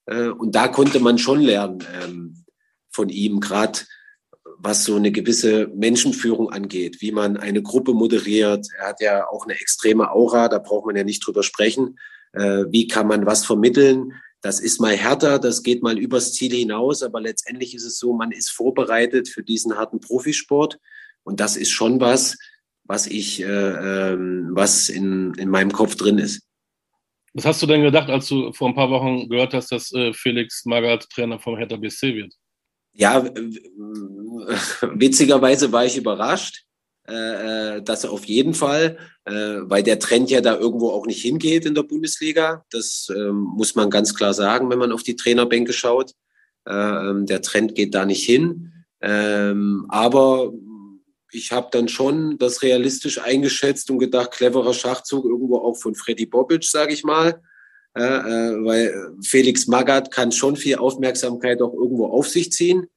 Äh, 0.07 0.29
und 0.29 0.55
da 0.55 0.69
konnte 0.69 1.01
man 1.01 1.19
schon 1.19 1.41
lernen 1.41 1.85
ähm, 2.03 2.45
von 2.91 3.09
ihm, 3.09 3.41
gerade 3.41 3.81
was 4.59 4.85
so 4.85 4.97
eine 4.97 5.13
gewisse 5.13 5.69
Menschenführung 5.69 6.51
angeht, 6.51 7.01
wie 7.01 7.13
man 7.13 7.37
eine 7.37 7.63
Gruppe 7.63 7.93
moderiert. 7.93 8.67
Er 8.79 8.89
hat 8.89 9.01
ja 9.01 9.29
auch 9.29 9.45
eine 9.45 9.55
extreme 9.55 10.11
Aura, 10.11 10.49
da 10.49 10.59
braucht 10.59 10.87
man 10.87 10.97
ja 10.97 11.05
nicht 11.05 11.25
drüber 11.25 11.43
sprechen. 11.43 11.99
Äh, 12.33 12.65
wie 12.71 12.87
kann 12.87 13.07
man 13.07 13.27
was 13.27 13.45
vermitteln? 13.45 14.13
Das 14.41 14.61
ist 14.61 14.81
mal 14.81 14.97
härter, 14.97 15.39
das 15.39 15.63
geht 15.63 15.83
mal 15.83 15.99
übers 15.99 16.33
Ziel 16.33 16.53
hinaus, 16.53 17.03
aber 17.03 17.21
letztendlich 17.21 17.75
ist 17.75 17.85
es 17.85 17.99
so, 17.99 18.13
man 18.13 18.33
ist 18.33 18.51
vorbereitet 18.51 19.29
für 19.29 19.43
diesen 19.43 19.77
harten 19.77 20.01
Profisport. 20.01 20.79
Und 21.25 21.41
das 21.41 21.57
ist 21.57 21.71
schon 21.71 22.01
was, 22.01 22.37
was 22.85 23.07
ich, 23.07 23.43
äh, 23.43 23.47
ähm, 23.47 24.51
was 24.53 24.89
in, 24.89 25.35
in 25.35 25.49
meinem 25.49 25.73
Kopf 25.73 25.97
drin 25.97 26.19
ist. 26.19 26.43
Was 27.35 27.45
hast 27.45 27.63
du 27.63 27.67
denn 27.67 27.83
gedacht, 27.83 28.09
als 28.09 28.29
du 28.29 28.53
vor 28.53 28.69
ein 28.69 28.75
paar 28.75 28.91
Wochen 28.91 29.29
gehört 29.29 29.53
hast, 29.53 29.73
dass 29.73 29.93
äh, 29.93 30.13
Felix 30.13 30.65
Magath 30.65 31.09
Trainer 31.11 31.39
vom 31.39 31.57
Hertha 31.57 31.77
BSC 31.77 32.15
wird? 32.15 32.33
Ja, 32.97 33.25
witzigerweise 34.95 35.73
war 35.73 35.85
ich 35.85 35.97
überrascht. 35.97 36.65
Äh, 37.09 37.77
äh, 37.77 37.83
das 37.83 38.05
auf 38.05 38.25
jeden 38.25 38.53
Fall, 38.53 38.99
äh, 39.27 39.33
weil 39.63 39.85
der 39.85 40.01
Trend 40.01 40.29
ja 40.29 40.41
da 40.41 40.57
irgendwo 40.57 40.91
auch 40.91 41.07
nicht 41.07 41.23
hingeht 41.23 41.65
in 41.65 41.75
der 41.77 41.85
Bundesliga. 41.85 42.65
Das 42.71 43.09
ähm, 43.15 43.37
muss 43.37 43.77
man 43.77 43.91
ganz 43.91 44.15
klar 44.15 44.35
sagen, 44.35 44.71
wenn 44.71 44.79
man 44.81 44.91
auf 44.91 45.05
die 45.05 45.15
Trainerbänke 45.15 45.73
schaut. 45.73 46.13
Äh, 46.67 46.73
ähm, 46.73 47.27
der 47.27 47.43
Trend 47.43 47.77
geht 47.77 47.95
da 47.95 48.05
nicht 48.05 48.25
hin. 48.25 48.73
Ähm, 49.01 49.87
aber 49.89 50.53
ich 51.31 51.53
habe 51.53 51.69
dann 51.71 51.87
schon 51.87 52.39
das 52.39 52.63
realistisch 52.63 53.21
eingeschätzt 53.21 53.89
und 53.91 53.99
gedacht, 53.99 54.33
cleverer 54.33 54.75
Schachzug 54.75 55.27
irgendwo 55.27 55.59
auch 55.59 55.77
von 55.77 55.95
Freddy 55.95 56.27
Bobic, 56.27 56.65
sage 56.65 56.93
ich 56.93 57.05
mal. 57.05 57.41
Äh, 57.97 58.03
äh, 58.03 58.65
weil 58.65 59.15
Felix 59.23 59.67
Magath 59.69 60.11
kann 60.11 60.31
schon 60.31 60.57
viel 60.57 60.77
Aufmerksamkeit 60.77 61.63
auch 61.63 61.73
irgendwo 61.73 62.09
auf 62.09 62.29
sich 62.29 62.53
ziehen. 62.53 62.89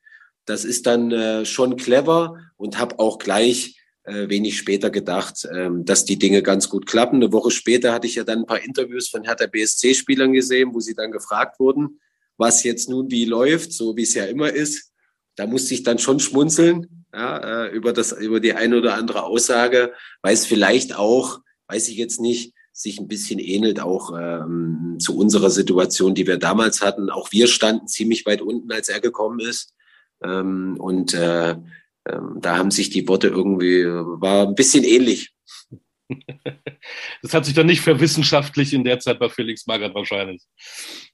Das 0.43 0.65
ist 0.65 0.87
dann 0.87 1.11
äh, 1.11 1.45
schon 1.45 1.77
clever 1.77 2.37
und 2.57 2.77
habe 2.77 2.99
auch 2.99 3.17
gleich 3.17 3.79
äh, 4.03 4.27
wenig 4.27 4.57
später 4.57 4.89
gedacht, 4.89 5.47
ähm, 5.55 5.85
dass 5.85 6.03
die 6.03 6.19
Dinge 6.19 6.43
ganz 6.43 6.67
gut 6.67 6.85
klappen. 6.85 7.15
Eine 7.15 7.31
Woche 7.31 7.49
später 7.49 7.93
hatte 7.93 8.07
ich 8.07 8.15
ja 8.15 8.25
dann 8.25 8.39
ein 8.39 8.45
paar 8.45 8.61
Interviews 8.61 9.07
von 9.07 9.23
Hertha 9.23 9.47
BSC-Spielern 9.47 10.33
gesehen, 10.33 10.73
wo 10.73 10.81
sie 10.81 10.95
dann 10.95 11.11
gefragt 11.11 11.61
wurden, 11.61 12.01
was 12.35 12.63
jetzt 12.65 12.89
nun 12.89 13.09
wie 13.09 13.23
läuft, 13.23 13.71
so 13.71 13.95
wie 13.95 14.03
es 14.03 14.15
ja 14.15 14.25
immer 14.25 14.51
ist. 14.51 14.91
Da 15.37 15.47
musste 15.47 15.75
ich 15.75 15.83
dann 15.83 15.99
schon 15.99 16.19
schmunzeln 16.19 17.05
ja, 17.13 17.69
über, 17.69 17.93
das, 17.93 18.11
über 18.11 18.41
die 18.41 18.53
eine 18.53 18.77
oder 18.77 18.95
andere 18.95 19.23
Aussage, 19.23 19.93
weil 20.21 20.33
es 20.33 20.45
vielleicht 20.45 20.97
auch, 20.97 21.39
weiß 21.67 21.87
ich 21.87 21.95
jetzt 21.95 22.19
nicht, 22.19 22.53
sich 22.79 22.97
ein 22.97 23.09
bisschen 23.09 23.39
ähnelt 23.39 23.81
auch 23.81 24.17
ähm, 24.17 24.95
zu 24.99 25.17
unserer 25.17 25.49
Situation, 25.49 26.15
die 26.15 26.25
wir 26.25 26.37
damals 26.37 26.81
hatten. 26.81 27.09
Auch 27.09 27.29
wir 27.33 27.47
standen 27.47 27.87
ziemlich 27.87 28.25
weit 28.25 28.41
unten, 28.41 28.71
als 28.71 28.87
er 28.87 29.01
gekommen 29.01 29.41
ist. 29.41 29.73
Ähm, 30.23 30.77
und 30.79 31.13
äh, 31.13 31.51
äh, 31.51 31.57
da 32.39 32.57
haben 32.57 32.71
sich 32.71 32.89
die 32.89 33.05
Worte 33.09 33.27
irgendwie, 33.27 33.83
war 33.85 34.47
ein 34.47 34.55
bisschen 34.55 34.85
ähnlich. 34.85 35.33
Das 37.21 37.33
hat 37.33 37.45
sich 37.45 37.53
dann 37.53 37.67
nicht 37.67 37.81
verwissenschaftlich 37.81 38.73
in 38.73 38.83
der 38.83 38.99
Zeit 38.99 39.19
bei 39.19 39.29
Felix 39.29 39.67
Magath 39.67 39.93
wahrscheinlich. 39.93 40.41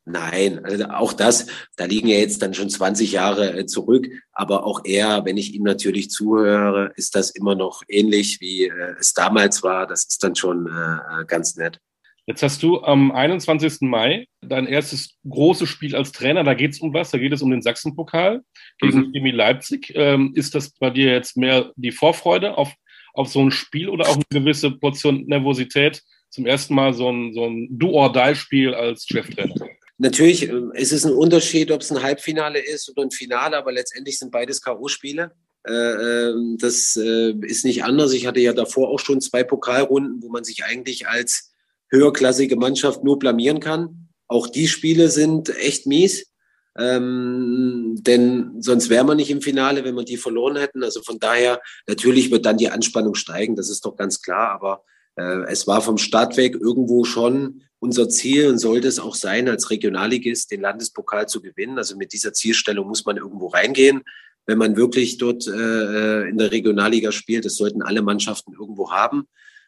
Nein, 0.06 0.64
also 0.64 0.86
auch 0.86 1.14
das, 1.14 1.48
da 1.76 1.86
liegen 1.86 2.08
ja 2.08 2.18
jetzt 2.18 2.42
dann 2.42 2.54
schon 2.54 2.70
20 2.70 3.12
Jahre 3.12 3.58
äh, 3.58 3.66
zurück. 3.66 4.08
Aber 4.32 4.66
auch 4.66 4.82
er, 4.84 5.26
wenn 5.26 5.38
ich 5.38 5.54
ihm 5.54 5.64
natürlich 5.64 6.10
zuhöre, 6.12 6.92
ist 6.96 7.16
das 7.16 7.32
immer 7.32 7.56
noch 7.56 7.82
ähnlich, 7.88 8.40
wie 8.40 8.66
äh, 8.66 8.96
es 9.00 9.14
damals 9.14 9.64
war. 9.64 9.88
Das 9.88 10.06
ist 10.06 10.24
dann 10.24 10.36
schon 10.36 10.68
äh, 10.68 11.26
ganz 11.26 11.56
nett. 11.56 11.80
Jetzt 12.28 12.42
hast 12.42 12.64
du 12.64 12.82
am 12.82 13.12
21. 13.12 13.82
Mai 13.82 14.28
dein 14.42 14.66
erstes 14.66 15.16
großes 15.30 15.70
Spiel 15.70 15.96
als 15.96 16.12
Trainer. 16.12 16.44
Da 16.44 16.56
geht 16.56 16.72
es 16.72 16.80
um 16.80 16.92
was? 16.92 17.12
Da 17.12 17.20
geht 17.20 17.34
es 17.34 17.44
um 17.44 17.52
den 17.52 17.62
Sachsenpokal 17.62 18.42
gegen 18.80 19.12
mhm. 19.12 19.26
Leipzig. 19.28 19.92
Ähm, 19.94 20.34
ist 20.36 20.56
das 20.56 20.72
bei 20.72 20.90
dir 20.90 21.12
jetzt 21.12 21.38
mehr 21.38 21.72
die 21.76 21.92
Vorfreude 21.92 22.58
auf 22.58 22.74
auf 23.16 23.30
so 23.30 23.40
ein 23.42 23.52
Spiel 23.52 23.90
oder 23.90 24.08
auch 24.08 24.16
eine 24.16 24.26
gewisse 24.30 24.72
Portion 24.72 25.26
Nervosität, 25.26 26.02
zum 26.30 26.46
ersten 26.46 26.76
Mal 26.76 26.94
so 26.94 27.10
ein, 27.10 27.34
so 27.34 27.46
ein 27.46 27.68
Do-or-Die-Spiel 27.72 28.74
als 28.74 29.06
Cheftrainer? 29.06 29.56
Natürlich 29.98 30.50
äh, 30.50 30.62
ist 30.74 30.92
es 30.92 31.06
ein 31.06 31.14
Unterschied, 31.14 31.72
ob 31.72 31.82
es 31.82 31.92
ein 31.92 32.04
Halbfinale 32.04 32.60
ist 32.60 32.90
oder 32.90 33.04
ein 33.04 33.12
Finale, 33.12 33.58
aber 33.58 33.72
letztendlich 33.72 34.20
sind 34.20 34.32
beides 34.32 34.62
K.O.-Spiele. 34.62 35.32
Äh, 35.66 35.72
ähm, 35.72 36.58
das 36.60 36.96
äh, 36.96 37.34
ist 37.42 37.66
nicht 37.66 37.84
anders. 37.84 38.14
Ich 38.14 38.28
hatte 38.28 38.40
ja 38.40 38.54
davor 38.54 38.90
auch 38.90 39.00
schon 39.00 39.22
zwei 39.22 39.44
Pokalrunden, 39.44 40.22
wo 40.22 40.30
man 40.30 40.44
sich 40.44 40.66
eigentlich 40.66 41.08
als 41.08 41.54
höherklassige 41.90 42.56
Mannschaft 42.56 43.04
nur 43.04 43.18
blamieren 43.18 43.60
kann. 43.60 44.10
Auch 44.28 44.48
die 44.48 44.68
Spiele 44.68 45.10
sind 45.10 45.50
echt 45.58 45.88
mies. 45.88 46.32
Ähm, 46.78 47.96
denn 48.02 48.62
sonst 48.62 48.90
wäre 48.90 49.06
man 49.06 49.18
nicht 49.18 49.32
im 49.32 49.42
Finale, 49.42 49.84
wenn 49.84 49.96
wir 49.96 50.04
die 50.04 50.18
verloren 50.18 50.58
hätten. 50.58 50.84
Also 50.84 51.02
von 51.02 51.20
daher, 51.20 51.62
natürlich 51.88 52.32
wird 52.32 52.46
dann 52.46 52.58
die 52.58 52.70
Anspannung 52.70 53.16
steigen, 53.16 53.56
das 53.56 53.70
ist 53.70 53.86
doch 53.86 53.96
ganz 53.96 54.22
klar. 54.22 54.52
Aber 54.52 54.84
äh, 55.16 55.44
es 55.48 55.68
war 55.68 55.82
vom 55.82 55.98
Start 55.98 56.38
weg 56.38 56.56
irgendwo 56.56 57.06
schon 57.06 57.62
unser 57.80 58.10
Ziel 58.10 58.50
und 58.50 58.58
sollte 58.58 58.88
es 58.88 59.00
auch 59.00 59.16
sein, 59.16 59.48
als 59.48 59.70
Regionalligist 59.70 60.52
den 60.52 60.62
Landespokal 60.62 61.28
zu 61.28 61.42
gewinnen. 61.42 61.78
Also 61.78 61.96
mit 61.96 62.14
dieser 62.14 62.34
Zielstellung 62.34 62.88
muss 62.88 63.06
man 63.06 63.18
irgendwo 63.18 63.48
reingehen. 63.48 64.02
Wenn 64.46 64.58
man 64.58 64.76
wirklich 64.76 65.18
dort 65.18 65.48
äh, 65.48 66.28
in 66.28 66.38
der 66.38 66.52
Regionalliga 66.52 67.12
spielt, 67.12 67.46
das 67.46 67.56
sollten 67.56 67.82
alle 67.82 68.02
Mannschaften 68.02 68.54
irgendwo 68.54 68.92
haben. 68.92 69.28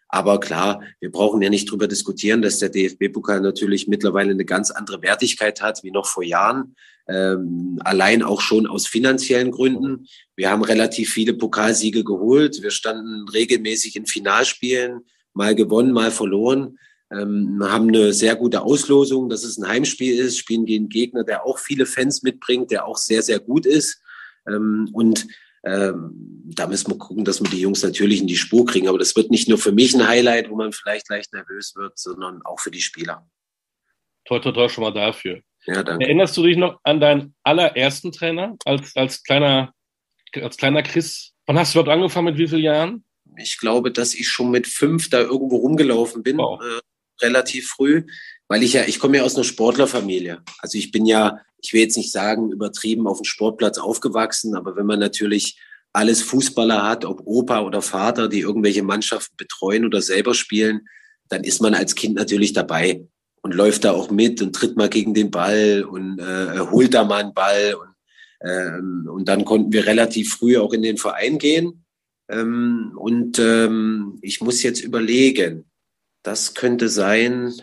Aber 0.10 0.40
klar, 0.40 0.82
wir 1.00 1.12
brauchen 1.12 1.42
ja 1.42 1.50
nicht 1.50 1.70
drüber 1.70 1.88
diskutieren, 1.88 2.42
dass 2.42 2.60
der 2.60 2.70
DFB-Pokal 2.70 3.42
natürlich 3.42 3.88
mittlerweile 3.88 4.32
eine 4.32 4.46
ganz 4.46 4.72
andere 4.72 5.02
Wertigkeit 5.02 5.62
hat 5.62 5.84
wie 5.84 5.92
noch 5.92 6.08
vor 6.08 6.24
Jahren. 6.24 6.76
Ähm, 7.10 7.80
allein 7.84 8.24
auch 8.24 8.42
schon 8.42 8.68
aus 8.68 8.88
finanziellen 8.88 9.52
Gründen. 9.52 10.08
Wir 10.36 10.50
haben 10.50 10.64
relativ 10.64 11.12
viele 11.12 11.34
Pokalsiege 11.34 12.04
geholt. 12.04 12.62
Wir 12.62 12.72
standen 12.72 13.28
regelmäßig 13.30 13.96
in 13.96 14.06
Finalspielen, 14.06 15.02
mal 15.34 15.56
gewonnen, 15.56 15.92
mal 15.92 16.12
verloren. 16.12 16.78
Ähm, 17.12 17.60
haben 17.62 17.88
eine 17.88 18.12
sehr 18.12 18.36
gute 18.36 18.62
Auslosung, 18.62 19.30
dass 19.30 19.46
es 19.46 19.58
ein 19.58 19.68
Heimspiel 19.68 20.20
ist, 20.20 20.38
spielen 20.38 20.66
gegen 20.66 20.90
Gegner, 20.90 21.24
der 21.24 21.46
auch 21.46 21.60
viele 21.60 21.86
Fans 21.86 22.24
mitbringt, 22.24 22.72
der 22.72 22.86
auch 22.86 22.98
sehr, 22.98 23.22
sehr 23.22 23.40
gut 23.40 23.66
ist. 23.66 24.02
Ähm, 24.46 24.90
und 24.92 25.28
ähm, 25.64 26.12
da 26.46 26.68
müssen 26.68 26.92
wir 26.92 26.98
gucken, 26.98 27.26
dass 27.26 27.42
wir 27.42 27.50
die 27.50 27.62
Jungs 27.62 27.84
natürlich 27.84 28.22
in 28.22 28.28
die 28.28 28.38
Spur 28.38 28.66
kriegen. 28.66 28.88
Aber 28.88 28.98
das 28.98 29.16
wird 29.16 29.32
nicht 29.32 29.50
nur 29.50 29.58
für 29.58 29.72
mich 29.72 29.94
ein 29.94 30.08
Highlight, 30.08 30.50
wo 30.50 30.56
man 30.56 30.72
vielleicht 30.72 31.10
leicht 31.10 31.34
nervös 31.34 31.76
wird, 31.76 31.98
sondern 31.98 32.42
auch 32.44 32.60
für 32.60 32.72
die 32.72 32.82
Spieler. 32.82 33.28
Toi, 34.26 34.40
toi, 34.40 34.52
toi 34.52 34.70
schon 34.70 34.84
mal 34.84 34.94
dafür. 34.94 35.42
Ja, 35.66 35.84
danke. 35.84 36.06
Erinnerst 36.06 36.38
du 36.38 36.44
dich 36.44 36.58
noch 36.58 36.80
an 36.84 37.00
deinen 37.00 37.36
allerersten 37.44 38.12
Trainer 38.12 38.56
als, 38.66 38.96
als, 38.96 39.24
kleiner, 39.24 39.74
als 40.34 40.58
kleiner 40.58 40.84
Chris? 40.84 41.34
Wann 41.46 41.58
hast 41.58 41.76
du 41.76 41.80
dort 41.80 41.90
angefangen? 41.90 42.26
Mit 42.26 42.38
wie 42.38 42.48
vielen 42.48 42.64
Jahren? 42.64 43.06
Ich 43.38 43.58
glaube, 43.58 43.92
dass 43.92 44.14
ich 44.14 44.28
schon 44.28 44.50
mit 44.50 44.68
fünf 44.68 45.10
da 45.10 45.20
irgendwo 45.20 45.58
rumgelaufen 45.58 46.24
bin, 46.24 46.38
wow. 46.38 46.62
äh, 46.62 46.80
relativ 47.26 47.68
früh, 47.68 48.06
weil 48.48 48.64
ich 48.64 48.74
ja, 48.74 48.84
ich 48.86 49.00
komme 49.00 49.18
ja 49.18 49.24
aus 49.24 49.36
einer 49.36 49.44
Sportlerfamilie. 49.44 50.42
Also 50.60 50.78
ich 50.78 50.92
bin 50.92 51.06
ja 51.06 51.42
ich 51.62 51.74
will 51.74 51.82
jetzt 51.82 51.98
nicht 51.98 52.12
sagen, 52.12 52.52
übertrieben 52.52 53.08
auf 53.08 53.22
dem 53.22 53.26
Sportplatz 53.26 53.78
aufgewachsen, 53.78 54.56
aber 54.56 54.76
wenn 54.76 54.86
man 54.86 55.00
natürlich 55.00 55.60
alles 55.94 56.22
Fußballer 56.22 56.88
hat, 56.88 57.06
ob 57.06 57.26
Opa 57.26 57.62
oder 57.62 57.82
Vater, 57.82 58.28
die 58.28 58.42
irgendwelche 58.42 58.84
Mannschaften 58.84 59.36
betreuen 59.36 59.86
oder 59.86 60.02
selber 60.02 60.34
spielen, 60.34 60.88
dann 61.30 61.44
ist 61.44 61.62
man 61.62 61.74
als 61.74 61.96
Kind 61.96 62.16
natürlich 62.16 62.54
dabei 62.54 63.06
und 63.42 63.54
läuft 63.54 63.84
da 63.84 63.92
auch 63.92 64.12
mit 64.12 64.42
und 64.42 64.54
tritt 64.54 64.78
mal 64.78 64.90
gegen 64.90 65.14
den 65.14 65.32
Ball 65.32 65.84
und 65.84 66.20
äh, 66.20 66.60
holt 66.60 66.94
da 66.94 67.04
mal 67.04 67.24
einen 67.24 67.34
Ball. 67.34 67.74
Und, 67.74 67.90
ähm, 68.48 69.10
und 69.12 69.28
dann 69.28 69.44
konnten 69.44 69.74
wir 69.74 69.86
relativ 69.86 70.36
früh 70.36 70.58
auch 70.58 70.74
in 70.74 70.84
den 70.84 70.98
Verein 70.98 71.38
gehen. 71.38 71.84
Ähm, 72.30 72.94
und 72.96 73.40
ähm, 73.40 74.20
ich 74.22 74.42
muss 74.42 74.64
jetzt 74.64 74.82
überlegen, 74.82 75.66
das 76.24 76.54
könnte 76.54 76.90
sein, 76.90 77.54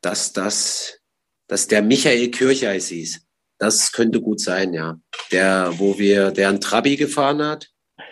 dass 0.00 0.32
das, 0.32 1.00
dass 1.46 1.68
der 1.68 1.82
Michael 1.82 2.30
Kirchheis 2.30 2.88
hieß. 2.88 3.20
Das 3.58 3.92
könnte 3.92 4.20
gut 4.20 4.40
sein, 4.40 4.72
ja. 4.72 5.00
Der, 5.32 5.72
wo 5.78 5.98
wir, 5.98 6.30
der 6.30 6.48
ein 6.48 6.60
Trabi 6.60 6.96
gefahren 6.96 7.42
hat. 7.42 7.68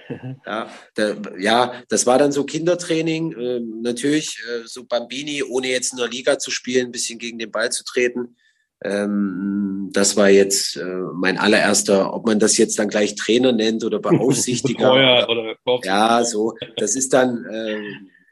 Ja, 0.47 0.71
der, 0.97 1.17
ja, 1.37 1.83
das 1.89 2.07
war 2.07 2.17
dann 2.17 2.31
so 2.31 2.45
Kindertraining. 2.45 3.33
Äh, 3.33 3.61
natürlich 3.83 4.39
äh, 4.49 4.65
so 4.65 4.85
Bambini, 4.85 5.43
ohne 5.43 5.67
jetzt 5.69 5.93
in 5.93 5.99
der 5.99 6.07
Liga 6.07 6.39
zu 6.39 6.53
spielen, 6.53 6.87
ein 6.87 6.93
bisschen 6.93 7.19
gegen 7.19 7.41
den 7.41 7.51
Ball 7.51 7.73
zu 7.73 7.83
treten. 7.83 8.37
Ähm, 8.85 9.91
das 9.93 10.17
war 10.17 10.29
jetzt 10.29 10.77
äh, 10.77 10.85
mein 11.15 11.39
allererster, 11.39 12.13
ob 12.13 12.27
man 12.27 12.39
das 12.39 12.59
jetzt 12.59 12.79
dann 12.79 12.89
gleich 12.89 13.15
Trainer 13.15 13.53
nennt 13.53 13.85
oder 13.85 13.99
Beaufsichtiger. 14.01 14.93
oder, 14.93 15.29
oder 15.29 15.57
ja, 15.85 16.25
so. 16.25 16.55
Das 16.77 16.95
ist 16.95 17.13
dann 17.13 17.45
äh, 17.47 17.83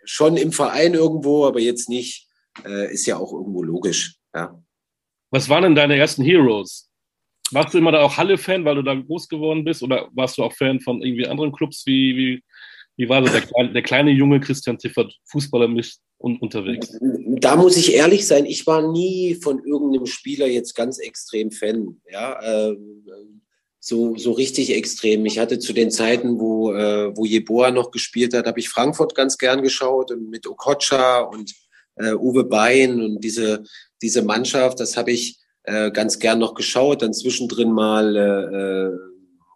schon 0.04 0.36
im 0.36 0.52
Verein 0.52 0.94
irgendwo, 0.94 1.46
aber 1.46 1.60
jetzt 1.60 1.88
nicht. 1.88 2.28
Äh, 2.64 2.92
ist 2.92 3.06
ja 3.06 3.16
auch 3.16 3.32
irgendwo 3.32 3.62
logisch. 3.62 4.16
Ja. 4.34 4.62
Was 5.30 5.48
waren 5.48 5.64
denn 5.64 5.74
deine 5.74 5.96
ersten 5.96 6.22
Heroes? 6.22 6.90
Warst 7.50 7.74
du 7.74 7.78
immer 7.78 7.92
da 7.92 8.02
auch 8.02 8.16
Halle-Fan, 8.16 8.64
weil 8.64 8.76
du 8.76 8.82
da 8.82 8.94
groß 8.94 9.28
geworden 9.28 9.64
bist? 9.64 9.82
Oder 9.82 10.08
warst 10.12 10.38
du 10.38 10.42
auch 10.42 10.52
Fan 10.52 10.80
von 10.80 11.02
irgendwie 11.02 11.26
anderen 11.26 11.52
Clubs? 11.52 11.84
Wie, 11.86 12.16
wie, 12.16 12.42
wie 12.96 13.08
war 13.08 13.24
so 13.24 13.32
der, 13.32 13.42
kleine, 13.42 13.72
der 13.72 13.82
kleine 13.82 14.10
junge 14.10 14.40
Christian 14.40 14.78
Tiffert, 14.78 15.14
Fußballer 15.26 15.68
mich 15.68 15.96
un 16.18 16.38
unterwegs? 16.38 16.96
Da 17.00 17.56
muss 17.56 17.76
ich 17.76 17.94
ehrlich 17.94 18.26
sein, 18.26 18.46
ich 18.46 18.66
war 18.66 18.90
nie 18.90 19.34
von 19.34 19.62
irgendeinem 19.64 20.06
Spieler 20.06 20.46
jetzt 20.46 20.74
ganz 20.74 20.98
extrem 20.98 21.50
Fan. 21.50 22.00
Ja, 22.10 22.40
äh, 22.40 22.76
so, 23.80 24.16
so 24.16 24.32
richtig 24.32 24.74
extrem. 24.74 25.26
Ich 25.26 25.38
hatte 25.38 25.58
zu 25.58 25.74
den 25.74 25.90
Zeiten, 25.90 26.40
wo, 26.40 26.72
äh, 26.72 27.14
wo 27.14 27.26
Jeboa 27.26 27.70
noch 27.70 27.90
gespielt 27.90 28.32
hat, 28.32 28.46
habe 28.46 28.58
ich 28.58 28.70
Frankfurt 28.70 29.14
ganz 29.14 29.36
gern 29.36 29.62
geschaut 29.62 30.10
und 30.10 30.30
mit 30.30 30.46
Okocha 30.46 31.20
und 31.20 31.54
äh, 31.96 32.12
Uwe 32.12 32.44
Bein 32.44 33.00
und 33.00 33.22
diese, 33.22 33.64
diese 34.02 34.22
Mannschaft, 34.22 34.80
das 34.80 34.96
habe 34.96 35.12
ich 35.12 35.38
äh, 35.64 35.90
ganz 35.90 36.18
gern 36.18 36.38
noch 36.38 36.54
geschaut. 36.54 37.02
Dann 37.02 37.14
zwischendrin 37.14 37.72
mal 37.72 38.16
äh, 38.16 38.56
äh, 38.56 38.98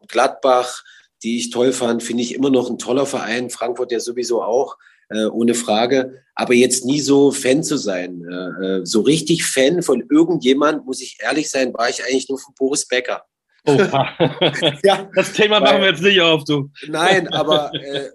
Gladbach, 0.08 0.84
die 1.22 1.38
ich 1.38 1.50
toll 1.50 1.72
fand, 1.72 2.02
finde 2.02 2.22
ich 2.22 2.34
immer 2.34 2.50
noch 2.50 2.70
ein 2.70 2.78
toller 2.78 3.06
Verein. 3.06 3.50
Frankfurt 3.50 3.92
ja 3.92 4.00
sowieso 4.00 4.42
auch, 4.42 4.76
äh, 5.10 5.26
ohne 5.26 5.54
Frage. 5.54 6.22
Aber 6.34 6.54
jetzt 6.54 6.84
nie 6.84 7.00
so 7.00 7.30
Fan 7.30 7.62
zu 7.62 7.76
sein. 7.76 8.24
Äh, 8.24 8.66
äh 8.66 8.80
so 8.84 9.00
richtig 9.00 9.44
Fan 9.44 9.82
von 9.82 10.04
irgendjemand, 10.10 10.86
muss 10.86 11.02
ich 11.02 11.18
ehrlich 11.20 11.50
sein, 11.50 11.74
war 11.74 11.88
ich 11.90 12.04
eigentlich 12.04 12.28
nur 12.28 12.38
von 12.38 12.54
Boris 12.56 12.86
Becker. 12.86 13.24
Oh, 13.66 13.72
ja, 14.82 15.10
das 15.14 15.32
Thema 15.32 15.60
machen 15.60 15.80
wir 15.80 15.90
jetzt 15.90 16.02
nicht 16.02 16.20
auf, 16.20 16.44
du. 16.44 16.70
Nein, 16.86 17.28
aber 17.28 17.70
äh, 17.74 18.08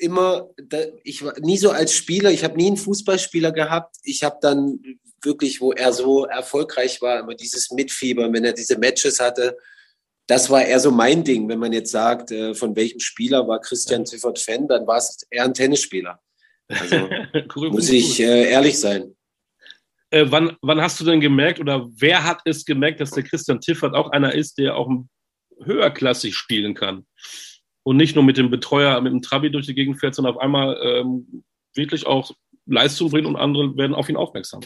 immer, 0.00 0.50
ich 1.02 1.24
war 1.24 1.38
nie 1.40 1.58
so 1.58 1.70
als 1.70 1.94
Spieler, 1.94 2.30
ich 2.30 2.44
habe 2.44 2.56
nie 2.56 2.68
einen 2.68 2.76
Fußballspieler 2.76 3.52
gehabt. 3.52 3.96
Ich 4.02 4.22
habe 4.22 4.38
dann 4.40 4.80
wirklich, 5.22 5.60
wo 5.60 5.72
er 5.72 5.92
so 5.92 6.24
erfolgreich 6.24 7.00
war, 7.02 7.20
immer 7.20 7.34
dieses 7.34 7.70
Mitfiebern, 7.70 8.32
wenn 8.32 8.44
er 8.44 8.52
diese 8.52 8.78
Matches 8.78 9.20
hatte. 9.20 9.56
Das 10.26 10.48
war 10.50 10.64
eher 10.64 10.80
so 10.80 10.90
mein 10.90 11.24
Ding. 11.24 11.48
Wenn 11.48 11.58
man 11.58 11.72
jetzt 11.72 11.90
sagt, 11.90 12.30
äh, 12.30 12.54
von 12.54 12.74
welchem 12.76 13.00
Spieler 13.00 13.46
war 13.46 13.60
Christian 13.60 14.06
Ziffert 14.06 14.38
Fan, 14.38 14.68
dann 14.68 14.86
war 14.86 14.98
es 14.98 15.26
eher 15.30 15.44
ein 15.44 15.54
Tennisspieler. 15.54 16.20
Also 16.68 17.08
muss 17.70 17.90
ich 17.90 18.20
äh, 18.20 18.50
ehrlich 18.50 18.78
sein. 18.78 19.14
Äh, 20.10 20.26
wann, 20.28 20.56
wann 20.62 20.80
hast 20.80 21.00
du 21.00 21.04
denn 21.04 21.20
gemerkt 21.20 21.60
oder 21.60 21.88
wer 21.96 22.24
hat 22.24 22.40
es 22.44 22.64
gemerkt, 22.64 23.00
dass 23.00 23.10
der 23.10 23.24
Christian 23.24 23.60
Tiffert 23.60 23.94
auch 23.94 24.10
einer 24.10 24.34
ist, 24.34 24.58
der 24.58 24.76
auch 24.76 24.90
höherklassig 25.62 26.34
spielen 26.34 26.74
kann? 26.74 27.06
Und 27.84 27.96
nicht 27.98 28.14
nur 28.16 28.24
mit 28.24 28.38
dem 28.38 28.50
Betreuer, 28.50 29.00
mit 29.00 29.12
dem 29.12 29.22
Trabi 29.22 29.50
durch 29.50 29.66
die 29.66 29.74
Gegend 29.74 30.00
fährt, 30.00 30.14
sondern 30.14 30.34
auf 30.34 30.40
einmal 30.40 30.76
ähm, 30.82 31.44
wirklich 31.74 32.06
auch 32.06 32.32
Leistung 32.66 33.10
bringt 33.10 33.26
und 33.26 33.36
andere 33.36 33.76
werden 33.76 33.94
auf 33.94 34.08
ihn 34.08 34.16
aufmerksam. 34.16 34.62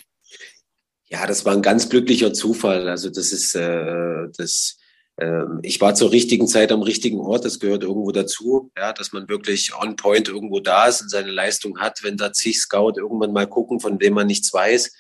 Ja, 1.11 1.27
das 1.27 1.45
war 1.45 1.55
ein 1.55 1.63
ganz 1.63 1.89
glücklicher 1.89 2.33
Zufall. 2.33 2.89
Also 2.89 3.11
das 3.11 3.33
ist 3.33 3.55
äh, 3.55 4.29
das. 4.37 4.79
Äh, 5.17 5.45
ich 5.63 5.81
war 5.81 5.95
zur 5.95 6.13
richtigen 6.13 6.47
Zeit 6.47 6.71
am 6.71 6.83
richtigen 6.83 7.19
Ort. 7.19 7.45
Das 7.45 7.59
gehört 7.59 7.83
irgendwo 7.83 8.13
dazu, 8.13 8.71
ja, 8.77 8.93
dass 8.93 9.13
man 9.13 9.29
wirklich 9.29 9.73
on 9.75 9.97
Point 9.97 10.29
irgendwo 10.29 10.61
da 10.61 10.87
ist 10.87 11.03
und 11.03 11.11
seine 11.11 11.31
Leistung 11.31 11.79
hat. 11.81 12.01
Wenn 12.03 12.17
da 12.17 12.33
zig 12.33 12.61
Scout 12.61 12.95
irgendwann 12.97 13.33
mal 13.33 13.47
gucken, 13.47 13.81
von 13.81 13.99
dem 13.99 14.15
man 14.15 14.27
nichts 14.27 14.53
weiß. 14.53 14.95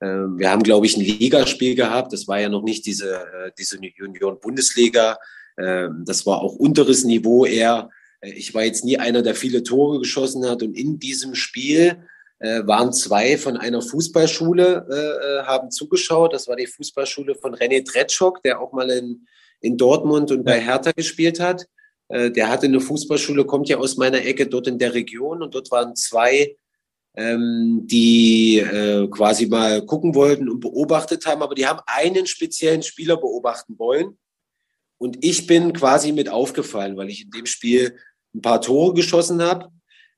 Äh, 0.00 0.06
wir 0.06 0.50
haben, 0.50 0.62
glaube 0.62 0.86
ich, 0.86 0.96
ein 0.96 1.04
Ligaspiel 1.04 1.74
gehabt. 1.74 2.12
Das 2.12 2.28
war 2.28 2.38
ja 2.38 2.50
noch 2.50 2.62
nicht 2.62 2.84
diese 2.84 3.16
äh, 3.16 3.50
diese 3.58 3.78
Union 3.78 4.38
Bundesliga. 4.40 5.12
Äh, 5.12 5.16
das 5.56 6.26
war 6.26 6.40
auch 6.40 6.56
unteres 6.56 7.04
Niveau 7.04 7.44
eher. 7.44 7.90
Ich 8.22 8.54
war 8.54 8.64
jetzt 8.64 8.84
nie 8.84 8.98
einer, 8.98 9.22
der 9.22 9.34
viele 9.34 9.62
Tore 9.62 10.00
geschossen 10.00 10.48
hat. 10.48 10.62
Und 10.62 10.76
in 10.76 10.98
diesem 10.98 11.34
Spiel 11.34 12.04
äh, 12.44 12.66
waren 12.66 12.92
zwei 12.92 13.38
von 13.38 13.56
einer 13.56 13.80
Fußballschule, 13.80 14.86
äh, 14.90 14.94
äh, 14.94 15.42
haben 15.44 15.70
zugeschaut. 15.70 16.32
Das 16.32 16.48
war 16.48 16.56
die 16.56 16.66
Fußballschule 16.66 17.34
von 17.36 17.54
René 17.54 17.84
Tretschok, 17.84 18.42
der 18.42 18.60
auch 18.60 18.72
mal 18.72 18.90
in, 18.90 19.26
in 19.60 19.76
Dortmund 19.76 20.30
und 20.30 20.44
bei 20.44 20.60
Hertha 20.60 20.92
gespielt 20.92 21.40
hat. 21.40 21.66
Äh, 22.08 22.30
der 22.30 22.48
hatte 22.48 22.66
eine 22.66 22.80
Fußballschule, 22.80 23.46
kommt 23.46 23.68
ja 23.68 23.78
aus 23.78 23.96
meiner 23.96 24.24
Ecke 24.24 24.46
dort 24.46 24.66
in 24.66 24.78
der 24.78 24.94
Region 24.94 25.42
und 25.42 25.54
dort 25.54 25.70
waren 25.70 25.96
zwei, 25.96 26.56
ähm, 27.16 27.82
die 27.84 28.58
äh, 28.58 29.08
quasi 29.08 29.46
mal 29.46 29.84
gucken 29.86 30.14
wollten 30.14 30.48
und 30.48 30.60
beobachtet 30.60 31.24
haben, 31.26 31.42
aber 31.42 31.54
die 31.54 31.66
haben 31.66 31.80
einen 31.86 32.26
speziellen 32.26 32.82
Spieler 32.82 33.16
beobachten 33.16 33.78
wollen. 33.78 34.18
Und 35.04 35.22
ich 35.22 35.46
bin 35.46 35.74
quasi 35.74 36.12
mit 36.12 36.30
aufgefallen, 36.30 36.96
weil 36.96 37.10
ich 37.10 37.24
in 37.24 37.30
dem 37.30 37.44
Spiel 37.44 37.94
ein 38.34 38.40
paar 38.40 38.62
Tore 38.62 38.94
geschossen 38.94 39.42
habe 39.42 39.68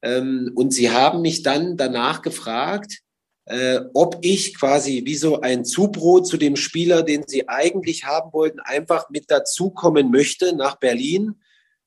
ähm, 0.00 0.52
und 0.54 0.72
sie 0.72 0.92
haben 0.92 1.22
mich 1.22 1.42
dann 1.42 1.76
danach 1.76 2.22
gefragt, 2.22 3.00
äh, 3.46 3.80
ob 3.94 4.18
ich 4.20 4.56
quasi 4.56 5.02
wie 5.04 5.16
so 5.16 5.40
ein 5.40 5.64
Zubrot 5.64 6.28
zu 6.28 6.36
dem 6.36 6.54
Spieler, 6.54 7.02
den 7.02 7.24
sie 7.26 7.48
eigentlich 7.48 8.04
haben 8.04 8.32
wollten, 8.32 8.60
einfach 8.60 9.10
mit 9.10 9.28
dazukommen 9.28 10.12
möchte 10.12 10.54
nach 10.54 10.76
Berlin. 10.76 11.34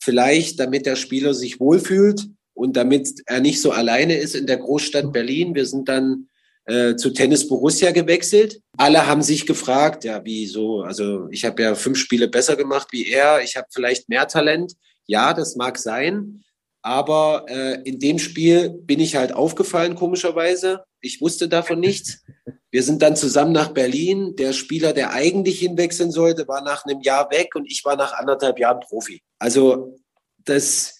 Vielleicht, 0.02 0.60
damit 0.60 0.86
der 0.86 0.98
Spieler 0.98 1.34
sich 1.34 1.62
wohlfühlt 1.62 2.28
und 2.54 2.76
damit 2.76 3.22
er 3.28 3.40
nicht 3.40 3.62
so 3.62 3.72
alleine 3.72 4.16
ist 4.16 4.36
in 4.36 4.46
der 4.46 4.58
Großstadt 4.58 5.14
Berlin. 5.14 5.56
Wir 5.56 5.66
sind 5.66 5.88
dann 5.88 6.28
äh, 6.70 6.96
zu 6.96 7.10
Tennis 7.10 7.48
Borussia 7.48 7.92
gewechselt. 7.92 8.62
Alle 8.78 9.08
haben 9.08 9.22
sich 9.24 9.48
gefragt, 9.48 10.04
ja, 10.04 10.22
wieso? 10.24 10.82
Also 10.82 11.28
ich 11.32 11.44
habe 11.44 11.64
ja 11.64 11.76
fünf 11.76 11.98
Spiele 11.98 12.28
besser 12.28 12.56
gemacht 12.56 12.90
wie 12.92 13.10
er. 13.10 13.42
Ich 13.42 13.58
habe 13.58 13.68
vielleicht 13.72 14.08
mehr 14.08 14.28
Talent. 14.28 14.74
Ja, 15.08 15.34
das 15.34 15.56
mag 15.56 15.78
sein. 15.80 16.44
Aber 16.82 17.46
äh, 17.50 17.82
in 17.84 18.00
dem 18.00 18.20
Spiel 18.20 18.70
bin 18.70 19.00
ich 19.00 19.16
halt 19.16 19.34
aufgefallen, 19.34 19.96
komischerweise. 19.96 20.84
Ich 21.02 21.20
wusste 21.22 21.50
davon 21.50 21.80
nichts. 21.80 22.24
Wir 22.72 22.84
sind 22.84 23.02
dann 23.02 23.16
zusammen 23.16 23.52
nach 23.52 23.70
Berlin. 23.70 24.36
Der 24.38 24.54
Spieler, 24.54 24.94
der 24.94 25.12
eigentlich 25.12 25.60
hinwechseln 25.60 26.12
sollte, 26.12 26.48
war 26.48 26.62
nach 26.62 26.86
einem 26.86 27.02
Jahr 27.02 27.32
weg 27.32 27.56
und 27.56 27.66
ich 27.66 27.84
war 27.84 27.96
nach 27.96 28.14
anderthalb 28.14 28.60
Jahren 28.60 28.80
Profi. 28.80 29.22
Also 29.40 29.98
das 30.46 30.99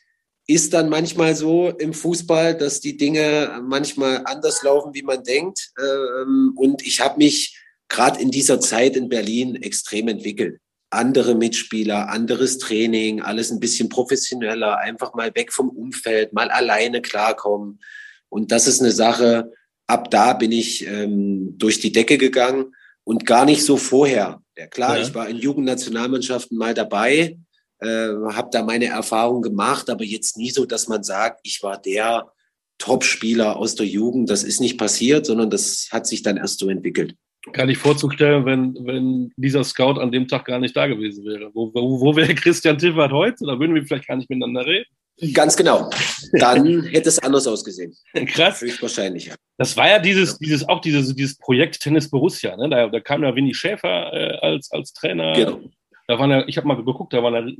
ist 0.50 0.74
dann 0.74 0.90
manchmal 0.90 1.36
so 1.36 1.70
im 1.70 1.94
Fußball, 1.94 2.58
dass 2.58 2.82
die 2.82 2.98
Dinge 2.98 3.62
manchmal 3.64 4.24
anders 4.26 4.64
laufen, 4.64 4.96
wie 4.96 5.04
man 5.04 5.24
denkt. 5.24 5.72
Ähm, 5.80 6.54
und 6.56 6.82
ich 6.82 7.02
habe 7.02 7.20
mich 7.20 7.56
gerade 7.88 8.20
in 8.20 8.32
dieser 8.32 8.60
Zeit 8.60 8.96
in 8.96 9.10
Berlin 9.10 9.56
extrem 9.56 10.08
entwickelt 10.08 10.60
andere 10.92 11.36
Mitspieler, 11.36 12.10
anderes 12.10 12.58
Training, 12.58 13.22
alles 13.22 13.52
ein 13.52 13.60
bisschen 13.60 13.90
professioneller, 13.90 14.80
einfach 14.80 15.14
mal 15.14 15.32
weg 15.36 15.54
vom 15.54 15.70
Umfeld, 15.70 16.34
mal 16.34 16.50
alleine 16.50 17.00
klarkommen. 17.04 17.80
Und 18.28 18.52
das 18.52 18.66
ist 18.66 18.82
eine 18.82 18.92
Sache, 18.92 19.52
ab 19.86 20.10
da 20.10 20.34
bin 20.34 20.52
ich 20.52 20.88
ähm, 20.88 21.58
durch 21.60 21.80
die 21.80 21.92
Decke 21.92 22.18
gegangen 22.18 22.74
und 23.04 23.28
gar 23.28 23.46
nicht 23.46 23.64
so 23.64 23.78
vorher. 23.78 24.42
Ja, 24.58 24.66
klar, 24.66 24.98
ja. 24.98 25.04
ich 25.04 25.14
war 25.14 25.30
in 25.30 25.38
Jugendnationalmannschaften 25.38 26.58
mal 26.58 26.74
dabei, 26.74 27.38
äh, 27.80 28.10
habe 28.34 28.50
da 28.52 28.64
meine 28.64 28.86
Erfahrungen 28.86 29.42
gemacht, 29.42 29.90
aber 29.90 30.04
jetzt 30.04 30.38
nie 30.38 30.50
so, 30.50 30.66
dass 30.66 30.88
man 30.88 31.04
sagt, 31.04 31.42
ich 31.44 31.62
war 31.64 31.82
der 31.82 32.32
Top-Spieler 32.78 33.58
aus 33.58 33.76
der 33.76 33.86
Jugend. 33.86 34.30
Das 34.30 34.44
ist 34.44 34.62
nicht 34.62 34.78
passiert, 34.78 35.26
sondern 35.26 35.50
das 35.50 35.90
hat 35.92 36.08
sich 36.08 36.24
dann 36.24 36.38
erst 36.38 36.60
so 36.60 36.70
entwickelt 36.70 37.16
kann 37.54 37.70
ich 37.70 37.78
vorzustellen, 37.78 38.46
wenn, 38.46 38.76
wenn 38.86 39.32
dieser 39.38 39.64
Scout 39.64 40.00
an 40.00 40.12
dem 40.12 40.28
Tag 40.28 40.46
gar 40.46 40.60
nicht 40.60 40.76
da 40.76 40.88
gewesen 40.88 41.26
wäre. 41.26 41.52
Wo, 41.54 41.72
wo, 41.74 42.02
wo 42.02 42.16
wäre 42.16 42.36
Christian 42.36 42.78
Tiffert 42.78 43.12
heute? 43.12 43.46
Da 43.46 43.60
würden 43.60 43.76
wir 43.76 43.86
vielleicht 43.86 44.08
gar 44.08 44.18
nicht 44.18 44.30
miteinander 44.30 44.66
reden. 44.66 44.86
Ganz 45.34 45.56
genau. 45.58 45.90
Dann 46.34 46.84
hätte 46.92 47.10
es 47.10 47.20
anders 47.20 47.48
ausgesehen. 47.48 47.94
Krass. 48.28 48.62
Höchstwahrscheinlich, 48.62 49.28
ja. 49.28 49.36
Das 49.58 49.76
war 49.76 49.90
ja 49.90 50.00
dieses, 50.00 50.38
dieses, 50.38 50.68
auch 50.68 50.80
dieses, 50.80 51.14
dieses 51.16 51.38
Projekt 51.38 51.80
Tennis 51.82 52.10
Borussia. 52.10 52.56
Ne? 52.56 52.70
Da, 52.70 52.88
da 52.88 53.00
kam 53.00 53.24
ja 53.24 53.36
Winnie 53.36 53.54
Schäfer 53.54 54.14
äh, 54.14 54.38
als, 54.38 54.72
als 54.72 54.94
Trainer. 54.94 55.34
Genau. 55.34 55.62
Da 56.10 56.18
waren 56.18 56.32
ja, 56.32 56.44
ich 56.48 56.58
habe 56.58 56.68
mal 56.68 56.76
geguckt, 56.76 57.14
da 57.14 57.22
waren 57.22 57.36
ja 57.36 57.54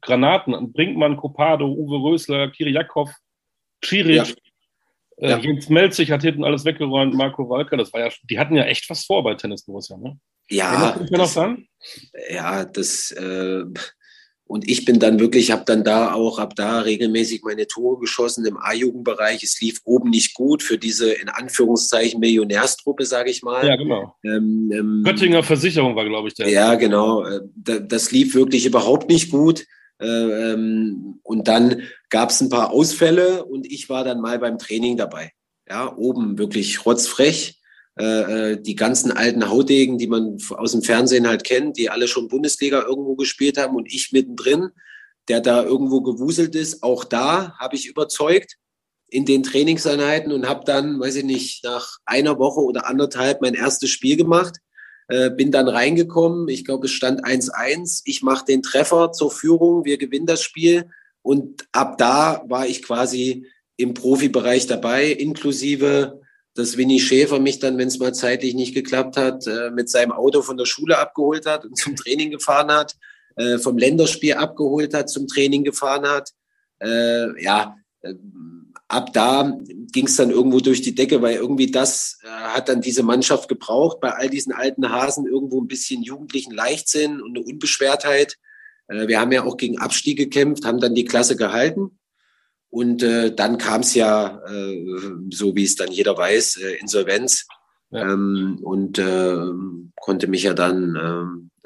Granaten. 0.00 0.72
Brinkmann, 0.72 1.16
Copado, 1.16 1.68
Uwe 1.68 2.02
Rösler, 2.02 2.50
Kiriakov, 2.50 3.12
Schiric. 3.84 4.16
Ja. 4.16 4.24
Äh, 5.18 5.30
ja. 5.30 5.38
Jens 5.38 5.68
Melzig 5.68 6.10
hat 6.10 6.22
hinten 6.22 6.42
alles 6.42 6.64
weggeräumt, 6.64 7.14
Marco 7.14 7.48
Walker, 7.48 7.76
das 7.76 7.92
war 7.92 8.00
ja, 8.00 8.10
die 8.24 8.40
hatten 8.40 8.56
ja 8.56 8.64
echt 8.64 8.90
was 8.90 9.04
vor 9.04 9.22
bei 9.22 9.36
Tennis 9.36 9.64
Borussia, 9.64 9.96
ne? 9.98 10.18
Ja. 10.48 10.98
Das, 10.98 11.36
noch 11.36 11.56
Ja, 12.28 12.64
das, 12.64 13.12
äh, 13.12 13.62
und 14.52 14.68
ich 14.68 14.84
bin 14.84 14.98
dann 14.98 15.18
wirklich, 15.18 15.50
habe 15.50 15.62
dann 15.64 15.82
da 15.82 16.12
auch, 16.12 16.38
habe 16.38 16.54
da 16.54 16.80
regelmäßig 16.80 17.40
meine 17.42 17.66
Tore 17.66 17.98
geschossen 17.98 18.44
im 18.44 18.58
A-Jugendbereich. 18.58 19.42
Es 19.42 19.58
lief 19.62 19.80
oben 19.84 20.10
nicht 20.10 20.34
gut 20.34 20.62
für 20.62 20.76
diese 20.76 21.10
in 21.10 21.30
Anführungszeichen 21.30 22.20
Millionärstruppe, 22.20 23.06
sage 23.06 23.30
ich 23.30 23.42
mal. 23.42 23.66
Ja, 23.66 23.76
genau. 23.76 24.14
Ähm, 24.22 24.70
ähm, 24.70 25.02
Göttinger 25.06 25.42
Versicherung 25.42 25.96
war, 25.96 26.04
glaube 26.04 26.28
ich, 26.28 26.34
der. 26.34 26.50
Ja, 26.50 26.74
genau. 26.74 27.24
Äh, 27.24 27.40
das 27.54 28.12
lief 28.12 28.34
wirklich 28.34 28.66
überhaupt 28.66 29.08
nicht 29.08 29.30
gut. 29.30 29.64
Äh, 29.98 30.06
ähm, 30.06 31.18
und 31.22 31.48
dann 31.48 31.84
gab 32.10 32.28
es 32.28 32.42
ein 32.42 32.50
paar 32.50 32.72
Ausfälle 32.72 33.46
und 33.46 33.64
ich 33.64 33.88
war 33.88 34.04
dann 34.04 34.20
mal 34.20 34.38
beim 34.38 34.58
Training 34.58 34.98
dabei. 34.98 35.32
Ja, 35.66 35.96
oben 35.96 36.36
wirklich 36.36 36.84
rotzfrech. 36.84 37.58
Äh, 37.96 38.56
die 38.58 38.74
ganzen 38.74 39.12
alten 39.12 39.50
Haudegen, 39.50 39.98
die 39.98 40.06
man 40.06 40.38
aus 40.50 40.72
dem 40.72 40.82
Fernsehen 40.82 41.28
halt 41.28 41.44
kennt, 41.44 41.76
die 41.76 41.90
alle 41.90 42.08
schon 42.08 42.28
Bundesliga 42.28 42.82
irgendwo 42.82 43.16
gespielt 43.16 43.58
haben 43.58 43.76
und 43.76 43.92
ich 43.92 44.12
mittendrin, 44.12 44.70
der 45.28 45.40
da 45.40 45.62
irgendwo 45.62 46.00
gewuselt 46.00 46.54
ist. 46.54 46.82
Auch 46.82 47.04
da 47.04 47.54
habe 47.58 47.76
ich 47.76 47.86
überzeugt 47.86 48.56
in 49.08 49.26
den 49.26 49.42
Trainingseinheiten 49.42 50.32
und 50.32 50.48
habe 50.48 50.64
dann, 50.64 50.98
weiß 51.00 51.16
ich 51.16 51.24
nicht, 51.24 51.64
nach 51.64 51.98
einer 52.06 52.38
Woche 52.38 52.60
oder 52.60 52.86
anderthalb 52.86 53.42
mein 53.42 53.52
erstes 53.52 53.90
Spiel 53.90 54.16
gemacht. 54.16 54.56
Äh, 55.08 55.28
bin 55.28 55.50
dann 55.50 55.68
reingekommen. 55.68 56.48
Ich 56.48 56.64
glaube, 56.64 56.86
es 56.86 56.92
stand 56.92 57.26
1-1. 57.26 58.02
Ich 58.06 58.22
mache 58.22 58.46
den 58.46 58.62
Treffer 58.62 59.12
zur 59.12 59.30
Führung. 59.30 59.84
Wir 59.84 59.98
gewinnen 59.98 60.24
das 60.24 60.42
Spiel. 60.42 60.88
Und 61.20 61.66
ab 61.72 61.98
da 61.98 62.42
war 62.48 62.66
ich 62.66 62.82
quasi 62.82 63.46
im 63.76 63.92
Profibereich 63.92 64.66
dabei, 64.66 65.08
inklusive 65.08 66.21
dass 66.54 66.76
Winnie 66.76 67.00
Schäfer 67.00 67.38
mich 67.38 67.58
dann, 67.58 67.78
wenn 67.78 67.88
es 67.88 67.98
mal 67.98 68.14
zeitlich 68.14 68.54
nicht 68.54 68.74
geklappt 68.74 69.16
hat, 69.16 69.46
äh, 69.46 69.70
mit 69.70 69.88
seinem 69.88 70.12
Auto 70.12 70.42
von 70.42 70.56
der 70.56 70.66
Schule 70.66 70.98
abgeholt 70.98 71.46
hat 71.46 71.64
und 71.64 71.76
zum 71.76 71.96
Training 71.96 72.30
gefahren 72.30 72.70
hat, 72.70 72.96
äh, 73.36 73.58
vom 73.58 73.78
Länderspiel 73.78 74.34
abgeholt 74.34 74.92
hat, 74.92 75.08
zum 75.08 75.26
Training 75.26 75.64
gefahren 75.64 76.06
hat. 76.06 76.30
Äh, 76.80 77.42
ja, 77.42 77.76
ab 78.88 79.12
da 79.12 79.56
ging 79.92 80.06
es 80.06 80.16
dann 80.16 80.30
irgendwo 80.30 80.60
durch 80.60 80.82
die 80.82 80.94
Decke, 80.94 81.22
weil 81.22 81.36
irgendwie 81.36 81.70
das 81.70 82.18
hat 82.24 82.68
dann 82.68 82.80
diese 82.80 83.04
Mannschaft 83.04 83.48
gebraucht, 83.48 84.00
bei 84.00 84.10
all 84.10 84.28
diesen 84.28 84.52
alten 84.52 84.90
Hasen 84.90 85.26
irgendwo 85.26 85.60
ein 85.60 85.68
bisschen 85.68 86.02
jugendlichen 86.02 86.52
Leichtsinn 86.52 87.22
und 87.22 87.36
eine 87.36 87.46
Unbeschwertheit. 87.46 88.38
wir 88.88 89.20
haben 89.20 89.30
ja 89.30 89.44
auch 89.44 89.56
gegen 89.56 89.78
Abstieg 89.78 90.18
gekämpft, 90.18 90.64
haben 90.64 90.80
dann 90.80 90.96
die 90.96 91.04
Klasse 91.04 91.36
gehalten 91.36 91.96
und 92.72 93.02
äh, 93.02 93.34
dann 93.34 93.58
kam 93.58 93.82
es 93.82 93.94
ja, 93.94 94.40
äh, 94.48 94.82
so 95.30 95.54
wie 95.54 95.64
es 95.64 95.76
dann 95.76 95.92
jeder 95.92 96.16
weiß, 96.16 96.56
äh, 96.56 96.76
Insolvenz. 96.76 97.46
Ja. 97.90 98.10
Ähm, 98.10 98.60
und 98.62 98.98
äh, 98.98 99.36
konnte 100.00 100.26
mich 100.26 100.44
ja 100.44 100.54
dann 100.54 100.96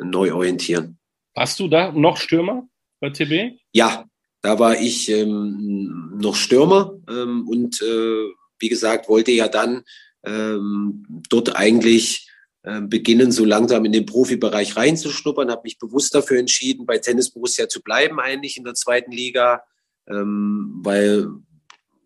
äh, 0.00 0.04
neu 0.04 0.34
orientieren. 0.34 0.98
Warst 1.34 1.60
du 1.60 1.68
da 1.68 1.92
noch 1.92 2.16
Stürmer 2.16 2.68
bei 2.98 3.10
TB? 3.10 3.56
Ja, 3.72 4.04
da 4.42 4.58
war 4.58 4.80
ich 4.80 5.08
ähm, 5.08 6.18
noch 6.20 6.34
Stürmer 6.34 6.98
ähm, 7.08 7.46
und 7.46 7.80
äh, 7.82 8.24
wie 8.58 8.68
gesagt, 8.68 9.08
wollte 9.08 9.30
ja 9.30 9.46
dann 9.46 9.84
ähm, 10.24 11.22
dort 11.30 11.54
eigentlich 11.54 12.28
äh, 12.64 12.80
beginnen, 12.80 13.30
so 13.30 13.44
langsam 13.44 13.84
in 13.84 13.92
den 13.92 14.06
Profibereich 14.06 14.76
reinzuschnuppern, 14.76 15.52
habe 15.52 15.62
mich 15.62 15.78
bewusst 15.78 16.16
dafür 16.16 16.40
entschieden, 16.40 16.84
bei 16.84 16.98
Tennis 16.98 17.30
Borussia 17.30 17.68
zu 17.68 17.80
bleiben, 17.80 18.18
eigentlich 18.18 18.56
in 18.56 18.64
der 18.64 18.74
zweiten 18.74 19.12
Liga 19.12 19.62
ähm, 20.08 20.80
weil 20.82 21.28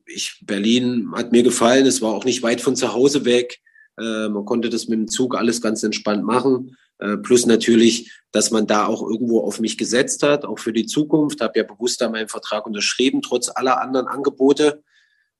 ich, 0.06 0.42
Berlin 0.42 1.12
hat 1.14 1.32
mir 1.32 1.42
gefallen, 1.42 1.86
es 1.86 2.02
war 2.02 2.12
auch 2.12 2.24
nicht 2.24 2.42
weit 2.42 2.60
von 2.60 2.76
zu 2.76 2.92
Hause 2.92 3.24
weg. 3.24 3.58
Äh, 3.98 4.28
man 4.28 4.44
konnte 4.44 4.68
das 4.68 4.88
mit 4.88 4.98
dem 4.98 5.08
Zug 5.08 5.36
alles 5.36 5.60
ganz 5.60 5.82
entspannt 5.82 6.24
machen. 6.24 6.76
Äh, 6.98 7.16
plus 7.18 7.46
natürlich, 7.46 8.12
dass 8.32 8.50
man 8.50 8.66
da 8.66 8.86
auch 8.86 9.02
irgendwo 9.02 9.40
auf 9.40 9.60
mich 9.60 9.78
gesetzt 9.78 10.22
hat, 10.22 10.44
auch 10.44 10.58
für 10.58 10.72
die 10.72 10.86
Zukunft. 10.86 11.40
Habe 11.40 11.58
ja 11.58 11.64
bewusst 11.64 12.00
da 12.00 12.08
meinen 12.08 12.28
Vertrag 12.28 12.66
unterschrieben, 12.66 13.22
trotz 13.22 13.50
aller 13.54 13.80
anderen 13.80 14.06
Angebote. 14.06 14.82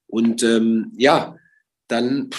Und 0.06 0.42
ähm, 0.42 0.92
ja, 0.96 1.36
dann 1.88 2.30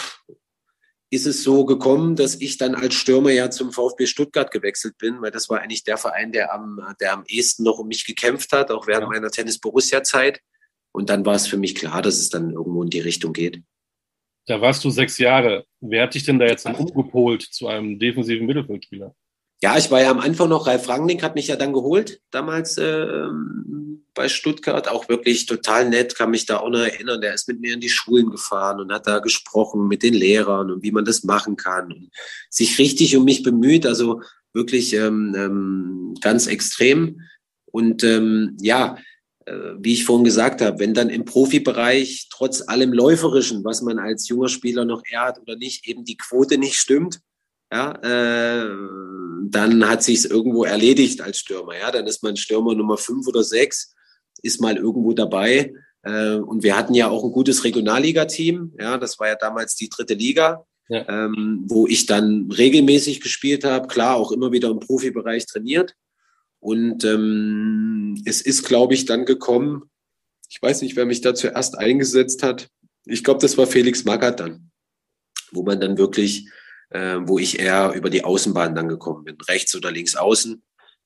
ist 1.11 1.25
es 1.25 1.43
so 1.43 1.65
gekommen, 1.65 2.15
dass 2.15 2.35
ich 2.39 2.57
dann 2.57 2.73
als 2.73 2.95
Stürmer 2.95 3.31
ja 3.31 3.51
zum 3.51 3.73
VfB 3.73 4.07
Stuttgart 4.07 4.49
gewechselt 4.49 4.97
bin, 4.97 5.21
weil 5.21 5.29
das 5.29 5.49
war 5.49 5.59
eigentlich 5.59 5.83
der 5.83 5.97
Verein, 5.97 6.31
der 6.31 6.53
am, 6.53 6.79
der 7.01 7.13
am 7.13 7.25
ehesten 7.27 7.63
noch 7.63 7.79
um 7.79 7.89
mich 7.89 8.05
gekämpft 8.05 8.53
hat, 8.53 8.71
auch 8.71 8.87
während 8.87 9.03
ja. 9.03 9.09
meiner 9.09 9.29
Tennis-Borussia-Zeit. 9.29 10.39
Und 10.93 11.09
dann 11.09 11.25
war 11.25 11.35
es 11.35 11.47
für 11.47 11.57
mich 11.57 11.75
klar, 11.75 12.01
dass 12.01 12.17
es 12.17 12.29
dann 12.29 12.51
irgendwo 12.51 12.81
in 12.81 12.89
die 12.89 13.01
Richtung 13.01 13.33
geht. 13.33 13.61
Da 14.47 14.61
warst 14.61 14.83
du 14.85 14.89
sechs 14.89 15.17
Jahre. 15.17 15.65
Wer 15.81 16.03
hat 16.03 16.15
dich 16.15 16.23
denn 16.23 16.39
da 16.39 16.45
jetzt 16.45 16.65
umgepolt 16.65 17.41
zu 17.43 17.67
einem 17.67 17.99
defensiven 17.99 18.47
Mittelfeldspieler? 18.47 19.13
Ja, 19.63 19.77
ich 19.77 19.91
war 19.91 20.01
ja 20.01 20.09
am 20.09 20.19
Anfang 20.19 20.49
noch, 20.49 20.65
Ralf 20.65 20.89
Rangnick 20.89 21.21
hat 21.21 21.35
mich 21.35 21.47
ja 21.47 21.55
dann 21.55 21.71
geholt, 21.71 22.19
damals 22.31 22.77
äh, 22.77 23.27
bei 24.13 24.27
Stuttgart, 24.27 24.87
auch 24.87 25.07
wirklich 25.07 25.45
total 25.45 25.87
nett, 25.87 26.15
kann 26.15 26.31
mich 26.31 26.45
da 26.45 26.57
auch 26.57 26.69
noch 26.69 26.79
erinnern. 26.79 27.21
Der 27.21 27.33
ist 27.33 27.47
mit 27.47 27.61
mir 27.61 27.73
in 27.73 27.79
die 27.79 27.89
Schulen 27.89 28.29
gefahren 28.29 28.79
und 28.79 28.91
hat 28.91 29.07
da 29.07 29.19
gesprochen 29.19 29.87
mit 29.87 30.03
den 30.03 30.13
Lehrern 30.13 30.71
und 30.71 30.83
wie 30.83 30.91
man 30.91 31.05
das 31.05 31.23
machen 31.23 31.55
kann 31.55 31.91
und 31.91 32.09
sich 32.49 32.77
richtig 32.79 33.15
um 33.15 33.23
mich 33.23 33.43
bemüht, 33.43 33.85
also 33.85 34.21
wirklich 34.53 34.93
ähm, 34.93 35.33
ähm, 35.37 36.15
ganz 36.21 36.47
extrem. 36.47 37.21
Und 37.65 38.03
ähm, 38.03 38.57
ja, 38.59 38.97
äh, 39.45 39.53
wie 39.79 39.93
ich 39.93 40.05
vorhin 40.05 40.25
gesagt 40.25 40.61
habe, 40.61 40.79
wenn 40.79 40.93
dann 40.93 41.09
im 41.09 41.23
Profibereich 41.23 42.27
trotz 42.31 42.67
allem 42.67 42.93
Läuferischen, 42.93 43.63
was 43.63 43.81
man 43.81 43.99
als 43.99 44.27
junger 44.27 44.49
Spieler 44.49 44.85
noch 44.85 45.03
eher 45.09 45.21
hat 45.21 45.39
oder 45.39 45.55
nicht, 45.55 45.87
eben 45.87 46.03
die 46.03 46.17
Quote 46.17 46.57
nicht 46.57 46.75
stimmt, 46.75 47.21
ja, 47.71 47.91
äh, 48.03 48.69
dann 49.49 49.87
hat 49.87 50.03
sich's 50.03 50.25
irgendwo 50.25 50.65
erledigt 50.65 51.21
als 51.21 51.39
Stürmer. 51.39 51.77
Ja, 51.77 51.91
dann 51.91 52.07
ist 52.07 52.23
man 52.23 52.35
Stürmer 52.35 52.75
Nummer 52.75 52.97
fünf 52.97 53.27
oder 53.27 53.43
sechs, 53.43 53.93
ist 54.41 54.61
mal 54.61 54.77
irgendwo 54.77 55.13
dabei. 55.13 55.73
Äh, 56.03 56.35
und 56.35 56.63
wir 56.63 56.77
hatten 56.77 56.93
ja 56.93 57.09
auch 57.09 57.23
ein 57.23 57.31
gutes 57.31 57.63
Regionalliga-Team. 57.63 58.73
Ja, 58.79 58.97
das 58.97 59.19
war 59.19 59.27
ja 59.27 59.35
damals 59.35 59.75
die 59.75 59.89
dritte 59.89 60.15
Liga, 60.15 60.65
ja. 60.89 61.07
ähm, 61.07 61.65
wo 61.67 61.87
ich 61.87 62.05
dann 62.05 62.51
regelmäßig 62.51 63.21
gespielt 63.21 63.63
habe. 63.63 63.87
Klar, 63.87 64.15
auch 64.15 64.31
immer 64.31 64.51
wieder 64.51 64.69
im 64.69 64.79
Profibereich 64.79 65.45
trainiert. 65.45 65.95
Und 66.59 67.03
ähm, 67.05 68.21
es 68.25 68.41
ist, 68.41 68.63
glaube 68.63 68.93
ich, 68.93 69.05
dann 69.05 69.25
gekommen. 69.25 69.83
Ich 70.49 70.61
weiß 70.61 70.81
nicht, 70.81 70.95
wer 70.95 71.05
mich 71.05 71.21
da 71.21 71.33
zuerst 71.33 71.77
eingesetzt 71.77 72.43
hat. 72.43 72.69
Ich 73.05 73.23
glaube, 73.23 73.39
das 73.39 73.57
war 73.57 73.65
Felix 73.65 74.03
Magath 74.03 74.41
dann, 74.41 74.71
wo 75.51 75.63
man 75.63 75.79
dann 75.79 75.97
wirklich 75.97 76.47
äh, 76.91 77.17
wo 77.23 77.39
ich 77.39 77.59
eher 77.59 77.93
über 77.93 78.09
die 78.09 78.23
Außenbahn 78.23 78.75
dann 78.75 78.87
gekommen 78.87 79.23
bin, 79.23 79.37
rechts 79.47 79.75
oder 79.75 79.91
links 79.91 80.15
außen. 80.15 80.61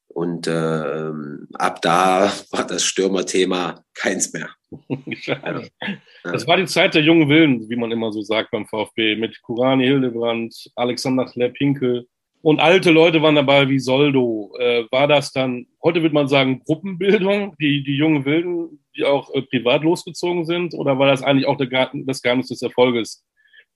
Und 0.07 0.47
äh, 0.47 1.11
ab 1.53 1.81
da 1.81 2.31
war 2.51 2.67
das 2.67 2.83
Stürmerthema 2.85 3.83
keins 3.93 4.33
mehr. 4.33 4.49
Schade. 5.19 5.69
Das 6.23 6.47
war 6.47 6.57
die 6.57 6.65
Zeit 6.65 6.95
der 6.95 7.03
jungen 7.03 7.29
Willen, 7.29 7.69
wie 7.69 7.75
man 7.75 7.91
immer 7.91 8.11
so 8.11 8.21
sagt 8.21 8.51
beim 8.51 8.65
VfB, 8.65 9.15
mit 9.15 9.41
Kurani 9.41 9.85
Hildebrand, 9.85 10.71
Alexander 10.75 11.25
Klepp, 11.25 11.57
Hinkel. 11.57 12.07
Und 12.41 12.59
alte 12.59 12.91
Leute 12.91 13.21
waren 13.21 13.35
dabei 13.35 13.67
wie 13.69 13.79
Soldo. 13.79 14.55
Äh, 14.59 14.85
war 14.91 15.07
das 15.07 15.31
dann, 15.31 15.65
heute 15.83 16.01
würde 16.01 16.13
man 16.13 16.27
sagen, 16.27 16.61
Gruppenbildung, 16.63 17.55
die, 17.59 17.83
die 17.83 17.95
jungen 17.95 18.23
Wilden, 18.23 18.85
die 18.95 19.03
auch 19.03 19.33
äh, 19.33 19.41
privat 19.41 19.83
losgezogen 19.83 20.45
sind? 20.45 20.75
Oder 20.75 20.99
war 20.99 21.07
das 21.07 21.23
eigentlich 21.23 21.47
auch 21.47 21.57
der, 21.57 21.91
das 22.05 22.21
Geheimnis 22.21 22.49
des 22.49 22.61
Erfolges, 22.61 23.25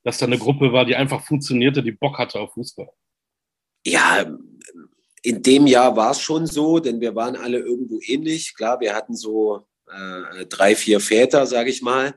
dass 0.03 0.17
da 0.17 0.25
eine 0.25 0.37
Gruppe 0.37 0.71
war, 0.71 0.85
die 0.85 0.95
einfach 0.95 1.23
funktionierte, 1.23 1.83
die 1.83 1.91
Bock 1.91 2.17
hatte 2.17 2.39
auf 2.39 2.53
Fußball. 2.53 2.89
Ja, 3.85 4.25
in 5.21 5.41
dem 5.41 5.67
Jahr 5.67 5.95
war 5.95 6.11
es 6.11 6.21
schon 6.21 6.45
so, 6.45 6.79
denn 6.79 7.01
wir 7.01 7.15
waren 7.15 7.35
alle 7.35 7.59
irgendwo 7.59 7.99
ähnlich. 8.01 8.55
Klar, 8.55 8.79
wir 8.79 8.95
hatten 8.95 9.15
so 9.15 9.65
äh, 9.87 10.45
drei, 10.45 10.75
vier 10.75 10.99
Väter, 10.99 11.45
sage 11.45 11.69
ich 11.69 11.81
mal, 11.81 12.15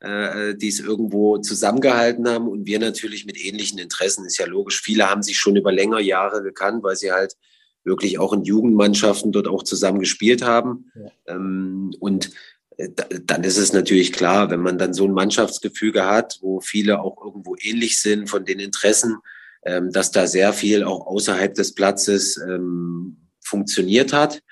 äh, 0.00 0.54
die 0.54 0.68
es 0.68 0.80
irgendwo 0.80 1.38
zusammengehalten 1.38 2.28
haben 2.28 2.48
und 2.48 2.66
wir 2.66 2.78
natürlich 2.78 3.26
mit 3.26 3.38
ähnlichen 3.38 3.78
Interessen. 3.78 4.24
Ist 4.24 4.38
ja 4.38 4.46
logisch. 4.46 4.80
Viele 4.80 5.10
haben 5.10 5.22
sich 5.22 5.38
schon 5.38 5.56
über 5.56 5.72
längere 5.72 6.02
Jahre 6.02 6.42
gekannt, 6.42 6.82
weil 6.82 6.96
sie 6.96 7.12
halt 7.12 7.36
wirklich 7.84 8.18
auch 8.18 8.32
in 8.32 8.44
Jugendmannschaften 8.44 9.32
dort 9.32 9.48
auch 9.48 9.62
zusammen 9.62 10.00
gespielt 10.00 10.42
haben. 10.42 10.90
Ja. 10.94 11.34
Ähm, 11.34 11.94
und 12.00 12.30
dann 12.78 13.42
ist 13.42 13.58
es 13.58 13.72
natürlich 13.72 14.12
klar, 14.12 14.50
wenn 14.50 14.60
man 14.60 14.78
dann 14.78 14.94
so 14.94 15.04
ein 15.04 15.12
Mannschaftsgefüge 15.12 16.06
hat, 16.06 16.38
wo 16.42 16.60
viele 16.60 17.00
auch 17.00 17.16
irgendwo 17.22 17.56
ähnlich 17.60 17.98
sind 18.00 18.30
von 18.30 18.44
den 18.44 18.60
Interessen, 18.60 19.16
ähm, 19.64 19.90
dass 19.90 20.12
da 20.12 20.28
sehr 20.28 20.52
viel 20.52 20.84
auch 20.84 21.06
außerhalb 21.06 21.54
des 21.54 21.74
Platzes 21.74 22.36
ähm, 22.36 23.28
funktioniert 23.40 24.12
hat. 24.12 24.42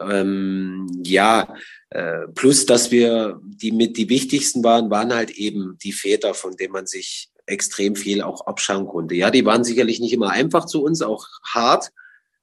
Ähm, 0.00 0.86
ja, 1.04 1.54
äh, 1.90 2.28
plus, 2.34 2.64
dass 2.64 2.90
wir 2.90 3.38
die 3.42 3.72
mit 3.72 3.98
die 3.98 4.08
wichtigsten 4.08 4.64
waren, 4.64 4.90
waren 4.90 5.12
halt 5.12 5.30
eben 5.30 5.76
die 5.82 5.92
Väter, 5.92 6.32
von 6.32 6.56
denen 6.56 6.72
man 6.72 6.86
sich 6.86 7.30
extrem 7.44 7.96
viel 7.96 8.22
auch 8.22 8.46
abschauen 8.46 8.86
konnte. 8.86 9.14
Ja, 9.14 9.30
die 9.30 9.44
waren 9.44 9.64
sicherlich 9.64 10.00
nicht 10.00 10.12
immer 10.12 10.30
einfach 10.30 10.64
zu 10.64 10.82
uns, 10.82 11.02
auch 11.02 11.26
hart, 11.44 11.90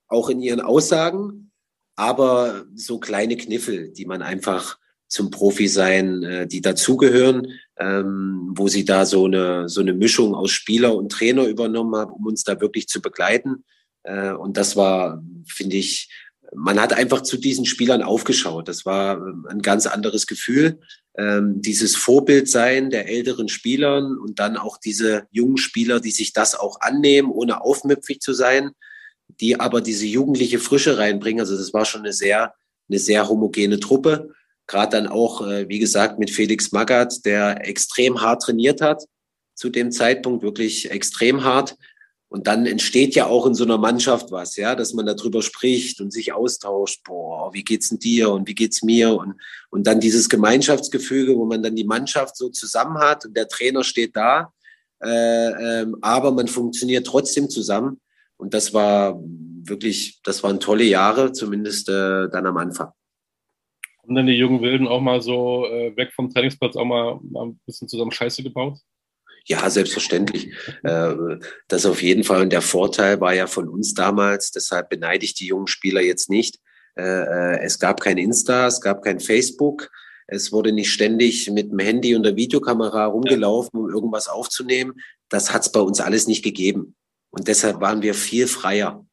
auch 0.06 0.28
in 0.28 0.40
ihren 0.40 0.60
Aussagen, 0.60 1.50
aber 1.96 2.66
so 2.74 2.98
kleine 2.98 3.36
Kniffel, 3.36 3.92
die 3.92 4.04
man 4.04 4.22
einfach 4.22 4.78
zum 5.08 5.30
Profi-Sein, 5.30 6.22
äh, 6.22 6.46
die 6.46 6.60
dazugehören, 6.60 7.48
ähm, 7.78 8.52
wo 8.54 8.68
sie 8.68 8.84
da 8.84 9.06
so 9.06 9.26
eine, 9.26 9.68
so 9.68 9.80
eine 9.80 9.94
Mischung 9.94 10.34
aus 10.34 10.50
Spieler 10.50 10.94
und 10.96 11.12
Trainer 11.12 11.46
übernommen 11.46 11.94
haben, 11.94 12.12
um 12.12 12.26
uns 12.26 12.44
da 12.44 12.60
wirklich 12.60 12.88
zu 12.88 13.00
begleiten. 13.00 13.64
Äh, 14.02 14.32
und 14.32 14.56
das 14.56 14.76
war, 14.76 15.22
finde 15.46 15.76
ich, 15.76 16.10
man 16.54 16.80
hat 16.80 16.92
einfach 16.92 17.22
zu 17.22 17.36
diesen 17.36 17.66
Spielern 17.66 18.02
aufgeschaut. 18.02 18.68
Das 18.68 18.86
war 18.86 19.16
ähm, 19.16 19.46
ein 19.48 19.62
ganz 19.62 19.86
anderes 19.86 20.26
Gefühl. 20.26 20.80
Ähm, 21.16 21.62
dieses 21.62 21.96
Vorbildsein 21.96 22.90
der 22.90 23.08
älteren 23.08 23.48
Spielern 23.48 24.18
und 24.18 24.38
dann 24.38 24.56
auch 24.56 24.78
diese 24.78 25.26
jungen 25.30 25.56
Spieler, 25.56 26.00
die 26.00 26.10
sich 26.10 26.32
das 26.32 26.54
auch 26.54 26.80
annehmen, 26.80 27.30
ohne 27.30 27.62
aufmüpfig 27.62 28.20
zu 28.20 28.32
sein, 28.32 28.72
die 29.40 29.58
aber 29.58 29.80
diese 29.80 30.06
jugendliche 30.06 30.58
Frische 30.58 30.98
reinbringen. 30.98 31.40
Also 31.40 31.56
das 31.56 31.72
war 31.72 31.84
schon 31.84 32.02
eine 32.02 32.12
sehr, 32.12 32.54
eine 32.88 32.98
sehr 32.98 33.28
homogene 33.28 33.80
Truppe. 33.80 34.34
Gerade 34.66 34.96
dann 34.96 35.06
auch, 35.06 35.46
äh, 35.46 35.68
wie 35.68 35.78
gesagt, 35.78 36.18
mit 36.18 36.30
Felix 36.30 36.72
Magath, 36.72 37.24
der 37.24 37.66
extrem 37.66 38.20
hart 38.20 38.42
trainiert 38.42 38.80
hat 38.80 39.04
zu 39.54 39.70
dem 39.70 39.90
Zeitpunkt, 39.90 40.42
wirklich 40.42 40.90
extrem 40.90 41.44
hart. 41.44 41.76
Und 42.28 42.48
dann 42.48 42.66
entsteht 42.66 43.14
ja 43.14 43.26
auch 43.26 43.46
in 43.46 43.54
so 43.54 43.64
einer 43.64 43.78
Mannschaft 43.78 44.32
was, 44.32 44.56
ja, 44.56 44.74
dass 44.74 44.92
man 44.92 45.06
darüber 45.06 45.42
spricht 45.42 46.00
und 46.00 46.12
sich 46.12 46.32
austauscht. 46.32 47.04
Boah, 47.04 47.54
wie 47.54 47.62
geht's 47.62 47.88
denn 47.88 48.00
dir 48.00 48.30
und 48.30 48.48
wie 48.48 48.54
geht's 48.54 48.82
mir? 48.82 49.14
Und, 49.14 49.34
und 49.70 49.86
dann 49.86 50.00
dieses 50.00 50.28
Gemeinschaftsgefüge, 50.28 51.36
wo 51.36 51.46
man 51.46 51.62
dann 51.62 51.76
die 51.76 51.84
Mannschaft 51.84 52.36
so 52.36 52.48
zusammen 52.48 52.98
hat 52.98 53.24
und 53.24 53.36
der 53.36 53.46
Trainer 53.46 53.84
steht 53.84 54.16
da, 54.16 54.52
äh, 55.02 55.80
ähm, 55.80 55.96
aber 56.00 56.32
man 56.32 56.48
funktioniert 56.48 57.06
trotzdem 57.06 57.48
zusammen. 57.48 58.00
Und 58.36 58.54
das 58.54 58.74
war 58.74 59.20
wirklich, 59.22 60.20
das 60.24 60.42
waren 60.42 60.60
tolle 60.60 60.84
Jahre, 60.84 61.32
zumindest 61.32 61.88
äh, 61.88 62.28
dann 62.28 62.46
am 62.46 62.56
Anfang. 62.56 62.90
Haben 64.06 64.14
dann 64.14 64.26
die 64.26 64.34
jungen 64.34 64.62
Wilden 64.62 64.86
auch 64.86 65.00
mal 65.00 65.20
so 65.20 65.66
äh, 65.66 65.96
weg 65.96 66.12
vom 66.14 66.32
Trainingsplatz 66.32 66.76
auch 66.76 66.84
mal, 66.84 67.18
mal 67.28 67.46
ein 67.46 67.60
bisschen 67.66 67.88
zusammen 67.88 68.12
Scheiße 68.12 68.44
gebaut? 68.44 68.78
Ja, 69.46 69.68
selbstverständlich. 69.68 70.52
Äh, 70.84 71.14
das 71.68 71.86
auf 71.86 72.02
jeden 72.02 72.22
Fall. 72.22 72.42
Und 72.42 72.52
der 72.52 72.62
Vorteil 72.62 73.20
war 73.20 73.34
ja 73.34 73.46
von 73.46 73.68
uns 73.68 73.94
damals, 73.94 74.50
deshalb 74.50 74.90
beneide 74.90 75.24
ich 75.24 75.34
die 75.34 75.46
jungen 75.46 75.66
Spieler 75.66 76.00
jetzt 76.00 76.30
nicht. 76.30 76.58
Äh, 76.96 77.02
äh, 77.02 77.60
es 77.62 77.78
gab 77.78 78.00
kein 78.00 78.18
Insta, 78.18 78.66
es 78.66 78.80
gab 78.80 79.02
kein 79.02 79.20
Facebook. 79.20 79.90
Es 80.28 80.52
wurde 80.52 80.72
nicht 80.72 80.90
ständig 80.90 81.50
mit 81.50 81.70
dem 81.70 81.78
Handy 81.78 82.14
und 82.16 82.24
der 82.24 82.36
Videokamera 82.36 83.06
rumgelaufen, 83.06 83.78
um 83.78 83.88
irgendwas 83.88 84.28
aufzunehmen. 84.28 84.94
Das 85.28 85.52
hat 85.52 85.62
es 85.62 85.72
bei 85.72 85.80
uns 85.80 86.00
alles 86.00 86.26
nicht 86.26 86.42
gegeben. 86.42 86.96
Und 87.30 87.48
deshalb 87.48 87.80
waren 87.80 88.02
wir 88.02 88.14
viel 88.14 88.46
freier. 88.46 89.06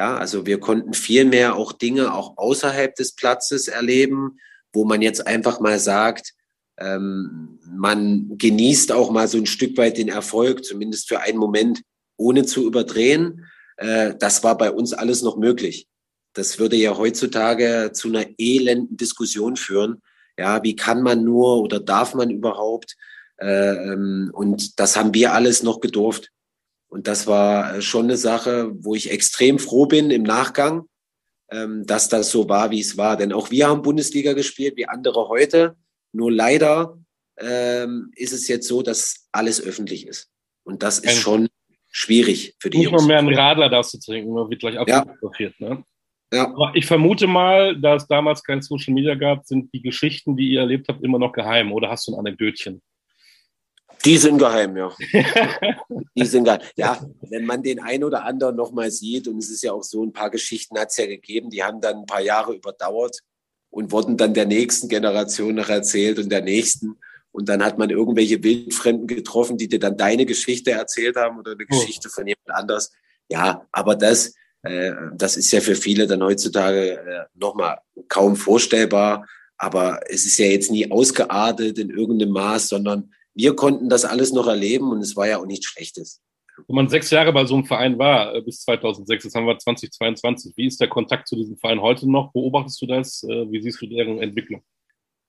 Ja, 0.00 0.16
also 0.16 0.46
wir 0.46 0.58
konnten 0.58 0.94
viel 0.94 1.26
mehr 1.26 1.56
auch 1.56 1.72
Dinge 1.72 2.14
auch 2.14 2.38
außerhalb 2.38 2.94
des 2.94 3.14
Platzes 3.14 3.68
erleben, 3.68 4.38
wo 4.72 4.86
man 4.86 5.02
jetzt 5.02 5.26
einfach 5.26 5.60
mal 5.60 5.78
sagt, 5.78 6.32
ähm, 6.78 7.58
man 7.66 8.38
genießt 8.38 8.92
auch 8.92 9.10
mal 9.10 9.28
so 9.28 9.36
ein 9.36 9.44
Stück 9.44 9.76
weit 9.76 9.98
den 9.98 10.08
Erfolg, 10.08 10.64
zumindest 10.64 11.06
für 11.06 11.20
einen 11.20 11.36
Moment, 11.36 11.82
ohne 12.16 12.46
zu 12.46 12.66
überdrehen. 12.66 13.44
Äh, 13.76 14.14
das 14.18 14.42
war 14.42 14.56
bei 14.56 14.70
uns 14.70 14.94
alles 14.94 15.20
noch 15.20 15.36
möglich. 15.36 15.86
Das 16.32 16.58
würde 16.58 16.76
ja 16.76 16.96
heutzutage 16.96 17.90
zu 17.92 18.08
einer 18.08 18.24
elenden 18.38 18.96
Diskussion 18.96 19.56
führen. 19.56 20.00
Ja, 20.38 20.62
wie 20.62 20.76
kann 20.76 21.02
man 21.02 21.24
nur 21.24 21.60
oder 21.60 21.78
darf 21.78 22.14
man 22.14 22.30
überhaupt? 22.30 22.96
Äh, 23.36 23.92
ähm, 23.92 24.30
und 24.32 24.80
das 24.80 24.96
haben 24.96 25.12
wir 25.12 25.34
alles 25.34 25.62
noch 25.62 25.80
gedurft. 25.80 26.30
Und 26.90 27.06
das 27.06 27.26
war 27.26 27.76
äh, 27.76 27.82
schon 27.82 28.04
eine 28.04 28.16
Sache, 28.16 28.72
wo 28.84 28.94
ich 28.94 29.10
extrem 29.10 29.58
froh 29.58 29.86
bin 29.86 30.10
im 30.10 30.24
Nachgang, 30.24 30.86
ähm, 31.50 31.86
dass 31.86 32.08
das 32.08 32.30
so 32.30 32.48
war, 32.48 32.70
wie 32.70 32.80
es 32.80 32.96
war. 32.96 33.16
Denn 33.16 33.32
auch 33.32 33.50
wir 33.50 33.68
haben 33.68 33.82
Bundesliga 33.82 34.32
gespielt, 34.32 34.76
wie 34.76 34.86
andere 34.86 35.28
heute. 35.28 35.76
Nur 36.12 36.32
leider 36.32 36.98
ähm, 37.38 38.10
ist 38.16 38.32
es 38.32 38.48
jetzt 38.48 38.66
so, 38.66 38.82
dass 38.82 39.28
alles 39.32 39.62
öffentlich 39.62 40.06
ist. 40.06 40.30
Und 40.64 40.82
das 40.82 40.98
ist 40.98 41.16
schon 41.16 41.48
schwierig 41.88 42.54
für 42.58 42.70
die 42.70 42.78
Nicht 42.78 42.90
Jungs. 42.90 43.02
Nicht 43.02 43.08
mehr 43.08 43.18
einen 43.18 43.34
Radler 43.34 43.68
darfst 43.68 43.94
du 43.94 43.98
trinken, 43.98 44.32
man 44.32 44.50
wird 44.50 44.60
gleich 44.60 44.78
abfotografiert. 44.78 45.54
Ja. 45.58 45.68
Ne? 45.68 45.84
Ja. 46.32 46.72
Ich 46.74 46.86
vermute 46.86 47.26
mal, 47.26 47.80
da 47.80 47.96
es 47.96 48.06
damals 48.06 48.42
kein 48.44 48.62
Social 48.62 48.94
Media 48.94 49.14
gab, 49.14 49.46
sind 49.46 49.72
die 49.74 49.82
Geschichten, 49.82 50.36
die 50.36 50.50
ihr 50.50 50.60
erlebt 50.60 50.86
habt, 50.88 51.02
immer 51.02 51.18
noch 51.18 51.32
geheim. 51.32 51.72
Oder 51.72 51.90
hast 51.90 52.06
du 52.06 52.12
ein 52.12 52.18
Anekdötchen? 52.18 52.80
Die 54.04 54.16
sind 54.16 54.38
geheim, 54.38 54.76
ja. 54.76 54.94
die 56.16 56.24
sind 56.24 56.44
geheim. 56.44 56.60
Ja, 56.76 56.98
wenn 57.28 57.44
man 57.44 57.62
den 57.62 57.80
einen 57.80 58.04
oder 58.04 58.24
anderen 58.24 58.56
nochmal 58.56 58.90
sieht, 58.90 59.28
und 59.28 59.38
es 59.38 59.50
ist 59.50 59.62
ja 59.62 59.72
auch 59.72 59.82
so, 59.82 60.04
ein 60.04 60.12
paar 60.12 60.30
Geschichten 60.30 60.78
hat 60.78 60.90
es 60.90 60.96
ja 60.96 61.06
gegeben, 61.06 61.50
die 61.50 61.62
haben 61.62 61.80
dann 61.80 61.98
ein 61.98 62.06
paar 62.06 62.22
Jahre 62.22 62.54
überdauert 62.54 63.20
und 63.70 63.92
wurden 63.92 64.16
dann 64.16 64.34
der 64.34 64.46
nächsten 64.46 64.88
Generation 64.88 65.54
noch 65.54 65.68
erzählt 65.68 66.18
und 66.18 66.30
der 66.30 66.42
nächsten. 66.42 66.98
Und 67.32 67.48
dann 67.48 67.64
hat 67.64 67.78
man 67.78 67.90
irgendwelche 67.90 68.42
Wildfremden 68.42 69.06
getroffen, 69.06 69.56
die 69.56 69.68
dir 69.68 69.78
dann 69.78 69.96
deine 69.96 70.26
Geschichte 70.26 70.72
erzählt 70.72 71.16
haben 71.16 71.38
oder 71.38 71.52
eine 71.52 71.64
oh. 71.64 71.78
Geschichte 71.78 72.08
von 72.08 72.26
jemand 72.26 72.50
anders. 72.50 72.92
Ja, 73.28 73.66
aber 73.70 73.94
das, 73.94 74.34
äh, 74.62 74.92
das 75.14 75.36
ist 75.36 75.52
ja 75.52 75.60
für 75.60 75.76
viele 75.76 76.06
dann 76.06 76.22
heutzutage 76.22 76.98
äh, 76.98 77.24
nochmal 77.34 77.78
kaum 78.08 78.34
vorstellbar. 78.34 79.26
Aber 79.56 80.00
es 80.08 80.24
ist 80.24 80.38
ja 80.38 80.46
jetzt 80.46 80.70
nie 80.70 80.90
ausgeartet 80.90 81.78
in 81.78 81.90
irgendeinem 81.90 82.32
Maß, 82.32 82.68
sondern 82.68 83.12
wir 83.34 83.54
konnten 83.56 83.88
das 83.88 84.04
alles 84.04 84.32
noch 84.32 84.46
erleben 84.46 84.90
und 84.90 85.00
es 85.00 85.16
war 85.16 85.28
ja 85.28 85.38
auch 85.38 85.46
nichts 85.46 85.66
Schlechtes. 85.66 86.20
Wenn 86.66 86.76
man 86.76 86.88
sechs 86.88 87.10
Jahre 87.10 87.32
bei 87.32 87.44
so 87.46 87.54
einem 87.54 87.64
Verein 87.64 87.98
war, 87.98 88.34
äh, 88.34 88.42
bis 88.42 88.62
2006, 88.62 89.24
jetzt 89.24 89.34
haben 89.34 89.46
wir 89.46 89.58
2022, 89.58 90.52
wie 90.56 90.66
ist 90.66 90.80
der 90.80 90.88
Kontakt 90.88 91.28
zu 91.28 91.36
diesem 91.36 91.56
Verein 91.56 91.80
heute 91.80 92.10
noch? 92.10 92.32
Beobachtest 92.32 92.82
du 92.82 92.86
das? 92.86 93.22
Äh, 93.24 93.50
wie 93.50 93.62
siehst 93.62 93.80
du 93.80 93.86
deren 93.86 94.18
Entwicklung? 94.18 94.62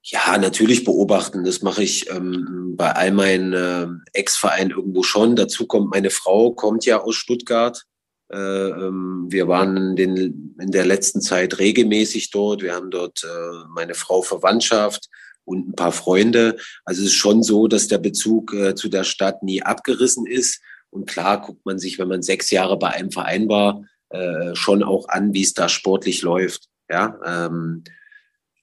Ja, 0.03 0.37
natürlich 0.37 0.83
beobachten. 0.83 1.43
Das 1.43 1.61
mache 1.61 1.83
ich 1.83 2.09
ähm, 2.09 2.73
bei 2.75 2.91
all 2.91 3.11
meinen 3.11 3.53
äh, 3.53 3.87
Ex-Vereinen 4.13 4.71
irgendwo 4.71 5.03
schon. 5.03 5.35
Dazu 5.35 5.67
kommt 5.67 5.91
meine 5.91 6.09
Frau, 6.09 6.51
kommt 6.53 6.85
ja 6.85 7.01
aus 7.01 7.15
Stuttgart. 7.15 7.83
Äh, 8.31 8.37
ähm, 8.37 9.27
wir 9.29 9.47
waren 9.47 9.77
in, 9.77 9.95
den, 9.95 10.55
in 10.59 10.71
der 10.71 10.85
letzten 10.85 11.21
Zeit 11.21 11.59
regelmäßig 11.59 12.31
dort. 12.31 12.63
Wir 12.63 12.73
haben 12.73 12.89
dort 12.89 13.23
äh, 13.23 13.67
meine 13.75 13.93
Frau 13.93 14.23
Verwandtschaft 14.23 15.07
und 15.51 15.69
ein 15.69 15.75
paar 15.75 15.91
Freunde. 15.91 16.57
Also 16.85 17.01
es 17.01 17.09
ist 17.09 17.15
schon 17.15 17.43
so, 17.43 17.67
dass 17.67 17.87
der 17.87 17.97
Bezug 17.97 18.53
äh, 18.53 18.75
zu 18.75 18.89
der 18.89 19.03
Stadt 19.03 19.43
nie 19.43 19.61
abgerissen 19.61 20.25
ist. 20.25 20.61
Und 20.89 21.07
klar 21.07 21.41
guckt 21.41 21.65
man 21.65 21.79
sich, 21.79 21.99
wenn 21.99 22.07
man 22.07 22.21
sechs 22.21 22.49
Jahre 22.51 22.77
bei 22.77 22.89
einem 22.89 23.11
Verein 23.11 23.47
war, 23.49 23.83
äh, 24.09 24.55
schon 24.55 24.83
auch 24.83 25.07
an, 25.09 25.33
wie 25.33 25.43
es 25.43 25.53
da 25.53 25.69
sportlich 25.69 26.21
läuft. 26.21 26.67
Ja, 26.89 27.19
ähm, 27.25 27.83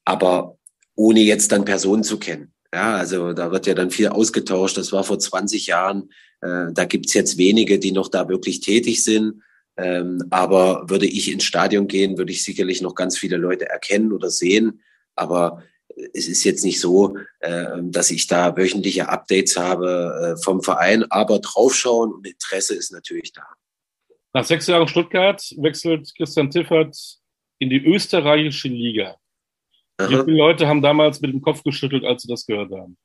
aber 0.05 0.57
ohne 0.95 1.21
jetzt 1.21 1.51
dann 1.51 1.65
Personen 1.65 2.03
zu 2.03 2.19
kennen. 2.19 2.53
Ja, 2.73 2.97
also 2.97 3.33
da 3.33 3.51
wird 3.51 3.65
ja 3.65 3.73
dann 3.73 3.89
viel 3.89 4.09
ausgetauscht. 4.09 4.77
Das 4.77 4.91
war 4.91 5.03
vor 5.03 5.17
20 5.17 5.67
Jahren. 5.67 6.09
Äh, 6.41 6.67
da 6.71 6.85
gibt's 6.85 7.13
jetzt 7.13 7.37
wenige, 7.37 7.79
die 7.79 7.91
noch 7.91 8.09
da 8.09 8.29
wirklich 8.29 8.59
tätig 8.59 9.03
sind. 9.03 9.41
Ähm, 9.77 10.25
aber 10.29 10.89
würde 10.89 11.07
ich 11.07 11.31
ins 11.31 11.45
Stadion 11.45 11.87
gehen, 11.87 12.17
würde 12.17 12.31
ich 12.31 12.43
sicherlich 12.43 12.81
noch 12.81 12.95
ganz 12.95 13.17
viele 13.17 13.37
Leute 13.37 13.67
erkennen 13.67 14.11
oder 14.11 14.29
sehen. 14.29 14.81
Aber 15.15 15.63
es 16.13 16.27
ist 16.27 16.43
jetzt 16.43 16.63
nicht 16.63 16.79
so, 16.79 17.17
äh, 17.39 17.77
dass 17.81 18.11
ich 18.11 18.27
da 18.27 18.55
wöchentliche 18.55 19.09
Updates 19.09 19.57
habe 19.57 20.35
äh, 20.37 20.41
vom 20.41 20.61
Verein, 20.61 21.03
aber 21.09 21.39
draufschauen 21.39 22.13
und 22.13 22.27
Interesse 22.27 22.75
ist 22.75 22.91
natürlich 22.91 23.33
da. 23.33 23.45
Nach 24.33 24.45
sechs 24.45 24.67
Jahren 24.67 24.87
Stuttgart 24.87 25.41
wechselt 25.57 26.13
Christian 26.15 26.51
Tiffert 26.51 26.95
in 27.59 27.69
die 27.69 27.83
österreichische 27.83 28.67
Liga. 28.67 29.17
Aha. 29.97 30.09
Wie 30.09 30.23
viele 30.23 30.37
Leute 30.37 30.67
haben 30.67 30.81
damals 30.81 31.19
mit 31.21 31.31
dem 31.33 31.41
Kopf 31.41 31.63
geschüttelt, 31.63 32.05
als 32.05 32.21
sie 32.21 32.27
das 32.29 32.45
gehört 32.45 32.71
haben? 32.71 32.97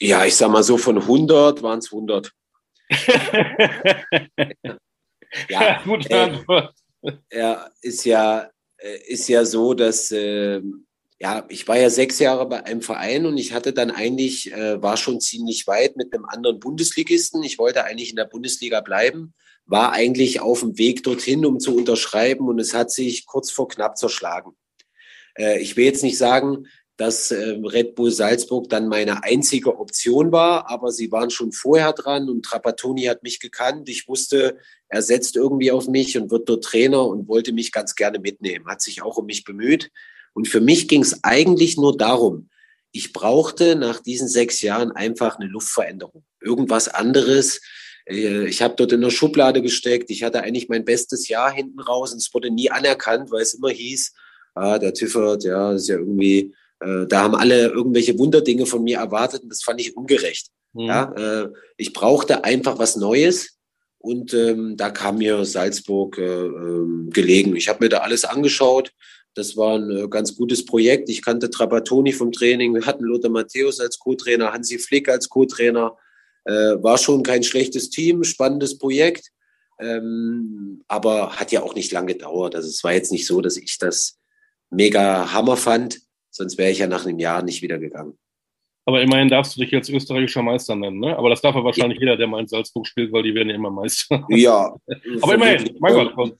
Ja, 0.00 0.24
ich 0.24 0.34
sag 0.36 0.50
mal 0.50 0.62
so, 0.62 0.78
von 0.78 0.98
100 0.98 1.62
waren 1.62 1.78
es 1.78 1.92
100. 1.92 2.32
ja, 5.48 5.82
gute 5.84 6.10
äh, 6.10 6.14
Antwort. 6.14 6.74
ja, 7.32 7.70
ist 7.80 8.04
ja, 8.04 8.50
äh, 8.78 8.98
ist 9.06 9.28
ja 9.28 9.44
so, 9.44 9.74
dass 9.74 10.10
äh, 10.10 10.60
ja, 11.22 11.44
ich 11.48 11.68
war 11.68 11.78
ja 11.78 11.88
sechs 11.88 12.18
Jahre 12.18 12.48
bei 12.48 12.64
einem 12.64 12.82
Verein 12.82 13.26
und 13.26 13.38
ich 13.38 13.52
hatte 13.52 13.72
dann 13.72 13.92
eigentlich, 13.92 14.52
äh, 14.52 14.82
war 14.82 14.96
schon 14.96 15.20
ziemlich 15.20 15.68
weit 15.68 15.96
mit 15.96 16.12
einem 16.12 16.24
anderen 16.24 16.58
Bundesligisten. 16.58 17.44
Ich 17.44 17.58
wollte 17.58 17.84
eigentlich 17.84 18.10
in 18.10 18.16
der 18.16 18.24
Bundesliga 18.24 18.80
bleiben, 18.80 19.32
war 19.64 19.92
eigentlich 19.92 20.40
auf 20.40 20.60
dem 20.60 20.76
Weg 20.78 21.04
dorthin, 21.04 21.46
um 21.46 21.60
zu 21.60 21.76
unterschreiben 21.76 22.48
und 22.48 22.58
es 22.58 22.74
hat 22.74 22.90
sich 22.90 23.24
kurz 23.24 23.52
vor 23.52 23.68
knapp 23.68 23.96
zerschlagen. 23.96 24.56
Äh, 25.38 25.60
ich 25.60 25.76
will 25.76 25.84
jetzt 25.84 26.02
nicht 26.02 26.18
sagen, 26.18 26.66
dass 26.96 27.30
äh, 27.30 27.56
Red 27.62 27.94
Bull 27.94 28.10
Salzburg 28.10 28.68
dann 28.68 28.88
meine 28.88 29.22
einzige 29.22 29.78
Option 29.78 30.32
war, 30.32 30.68
aber 30.70 30.90
sie 30.90 31.12
waren 31.12 31.30
schon 31.30 31.52
vorher 31.52 31.92
dran 31.92 32.28
und 32.28 32.44
Trapattoni 32.44 33.04
hat 33.04 33.22
mich 33.22 33.38
gekannt. 33.38 33.88
Ich 33.88 34.08
wusste, 34.08 34.58
er 34.88 35.02
setzt 35.02 35.36
irgendwie 35.36 35.70
auf 35.70 35.86
mich 35.86 36.18
und 36.18 36.32
wird 36.32 36.48
dort 36.48 36.64
Trainer 36.64 37.06
und 37.06 37.28
wollte 37.28 37.52
mich 37.52 37.70
ganz 37.70 37.94
gerne 37.94 38.18
mitnehmen, 38.18 38.66
hat 38.66 38.82
sich 38.82 39.02
auch 39.02 39.18
um 39.18 39.26
mich 39.26 39.44
bemüht. 39.44 39.92
Und 40.34 40.48
für 40.48 40.60
mich 40.60 40.88
ging 40.88 41.02
es 41.02 41.22
eigentlich 41.24 41.76
nur 41.76 41.96
darum, 41.96 42.48
ich 42.92 43.12
brauchte 43.12 43.76
nach 43.76 44.00
diesen 44.00 44.28
sechs 44.28 44.62
Jahren 44.62 44.92
einfach 44.92 45.38
eine 45.38 45.48
Luftveränderung, 45.48 46.24
irgendwas 46.40 46.88
anderes. 46.88 47.60
Äh, 48.06 48.46
ich 48.46 48.62
habe 48.62 48.74
dort 48.76 48.92
in 48.92 49.00
der 49.00 49.10
Schublade 49.10 49.62
gesteckt. 49.62 50.10
Ich 50.10 50.22
hatte 50.22 50.42
eigentlich 50.42 50.68
mein 50.68 50.84
bestes 50.84 51.28
Jahr 51.28 51.50
hinten 51.52 51.80
raus 51.80 52.12
und 52.12 52.18
es 52.18 52.32
wurde 52.34 52.50
nie 52.50 52.70
anerkannt, 52.70 53.30
weil 53.30 53.42
es 53.42 53.54
immer 53.54 53.70
hieß, 53.70 54.12
ah, 54.54 54.78
der 54.78 54.92
Tiffert, 54.92 55.44
ja, 55.44 55.72
ist 55.72 55.88
ja 55.88 55.96
irgendwie 55.96 56.54
Äh, 56.82 57.06
da 57.06 57.22
haben 57.22 57.36
alle 57.36 57.68
irgendwelche 57.68 58.18
Wunderdinge 58.18 58.66
von 58.66 58.82
mir 58.82 58.98
erwartet 58.98 59.44
und 59.44 59.50
das 59.50 59.62
fand 59.62 59.80
ich 59.80 59.96
ungerecht. 59.96 60.48
Mhm. 60.72 60.80
Ja, 60.80 61.12
äh, 61.14 61.48
ich 61.76 61.92
brauchte 61.92 62.42
einfach 62.44 62.78
was 62.78 62.96
Neues 62.96 63.58
und 63.98 64.34
ähm, 64.34 64.76
da 64.76 64.90
kam 64.90 65.18
mir 65.18 65.44
Salzburg 65.44 66.18
äh, 66.18 66.22
ähm, 66.24 67.10
gelegen. 67.12 67.54
Ich 67.54 67.68
habe 67.68 67.84
mir 67.84 67.88
da 67.88 67.98
alles 67.98 68.24
angeschaut. 68.24 68.90
Das 69.34 69.56
war 69.56 69.78
ein 69.78 69.90
äh, 69.90 70.08
ganz 70.08 70.36
gutes 70.36 70.64
Projekt. 70.64 71.08
Ich 71.08 71.22
kannte 71.22 71.50
Trapattoni 71.50 72.12
vom 72.12 72.32
Training. 72.32 72.74
Wir 72.74 72.84
hatten 72.84 73.04
Lothar 73.04 73.30
Matthäus 73.30 73.80
als 73.80 73.98
Co-Trainer, 73.98 74.52
Hansi 74.52 74.78
Flick 74.78 75.08
als 75.08 75.28
Co-Trainer. 75.28 75.96
Äh, 76.44 76.82
war 76.82 76.98
schon 76.98 77.22
kein 77.22 77.42
schlechtes 77.42 77.90
Team, 77.90 78.24
spannendes 78.24 78.78
Projekt. 78.78 79.30
Ähm, 79.80 80.82
aber 80.86 81.36
hat 81.36 81.50
ja 81.50 81.62
auch 81.62 81.74
nicht 81.74 81.92
lange 81.92 82.12
gedauert. 82.12 82.54
Also 82.54 82.68
es 82.68 82.84
war 82.84 82.92
jetzt 82.92 83.12
nicht 83.12 83.26
so, 83.26 83.40
dass 83.40 83.56
ich 83.56 83.78
das 83.78 84.18
mega 84.70 85.32
Hammer 85.32 85.56
fand. 85.56 86.00
Sonst 86.30 86.58
wäre 86.58 86.70
ich 86.70 86.78
ja 86.78 86.86
nach 86.86 87.06
einem 87.06 87.18
Jahr 87.18 87.42
nicht 87.42 87.62
wieder 87.62 87.78
gegangen. 87.78 88.18
Aber 88.84 89.00
immerhin 89.00 89.28
darfst 89.28 89.56
du 89.56 89.60
dich 89.60 89.70
jetzt 89.70 89.88
österreichischer 89.88 90.42
Meister 90.42 90.74
nennen, 90.74 90.98
ne? 90.98 91.16
Aber 91.16 91.30
das 91.30 91.40
darf 91.40 91.54
ja 91.54 91.62
wahrscheinlich 91.62 91.98
ja. 91.98 92.06
jeder, 92.06 92.16
der 92.16 92.26
mal 92.26 92.40
in 92.40 92.48
Salzburg 92.48 92.86
spielt, 92.86 93.12
weil 93.12 93.22
die 93.22 93.34
werden 93.34 93.48
ja 93.48 93.54
immer 93.54 93.70
Meister. 93.70 94.26
Ja. 94.28 94.74
Aber 95.22 95.34
immerhin, 95.34 95.76
mein 95.78 95.94
Gott. 95.94 96.34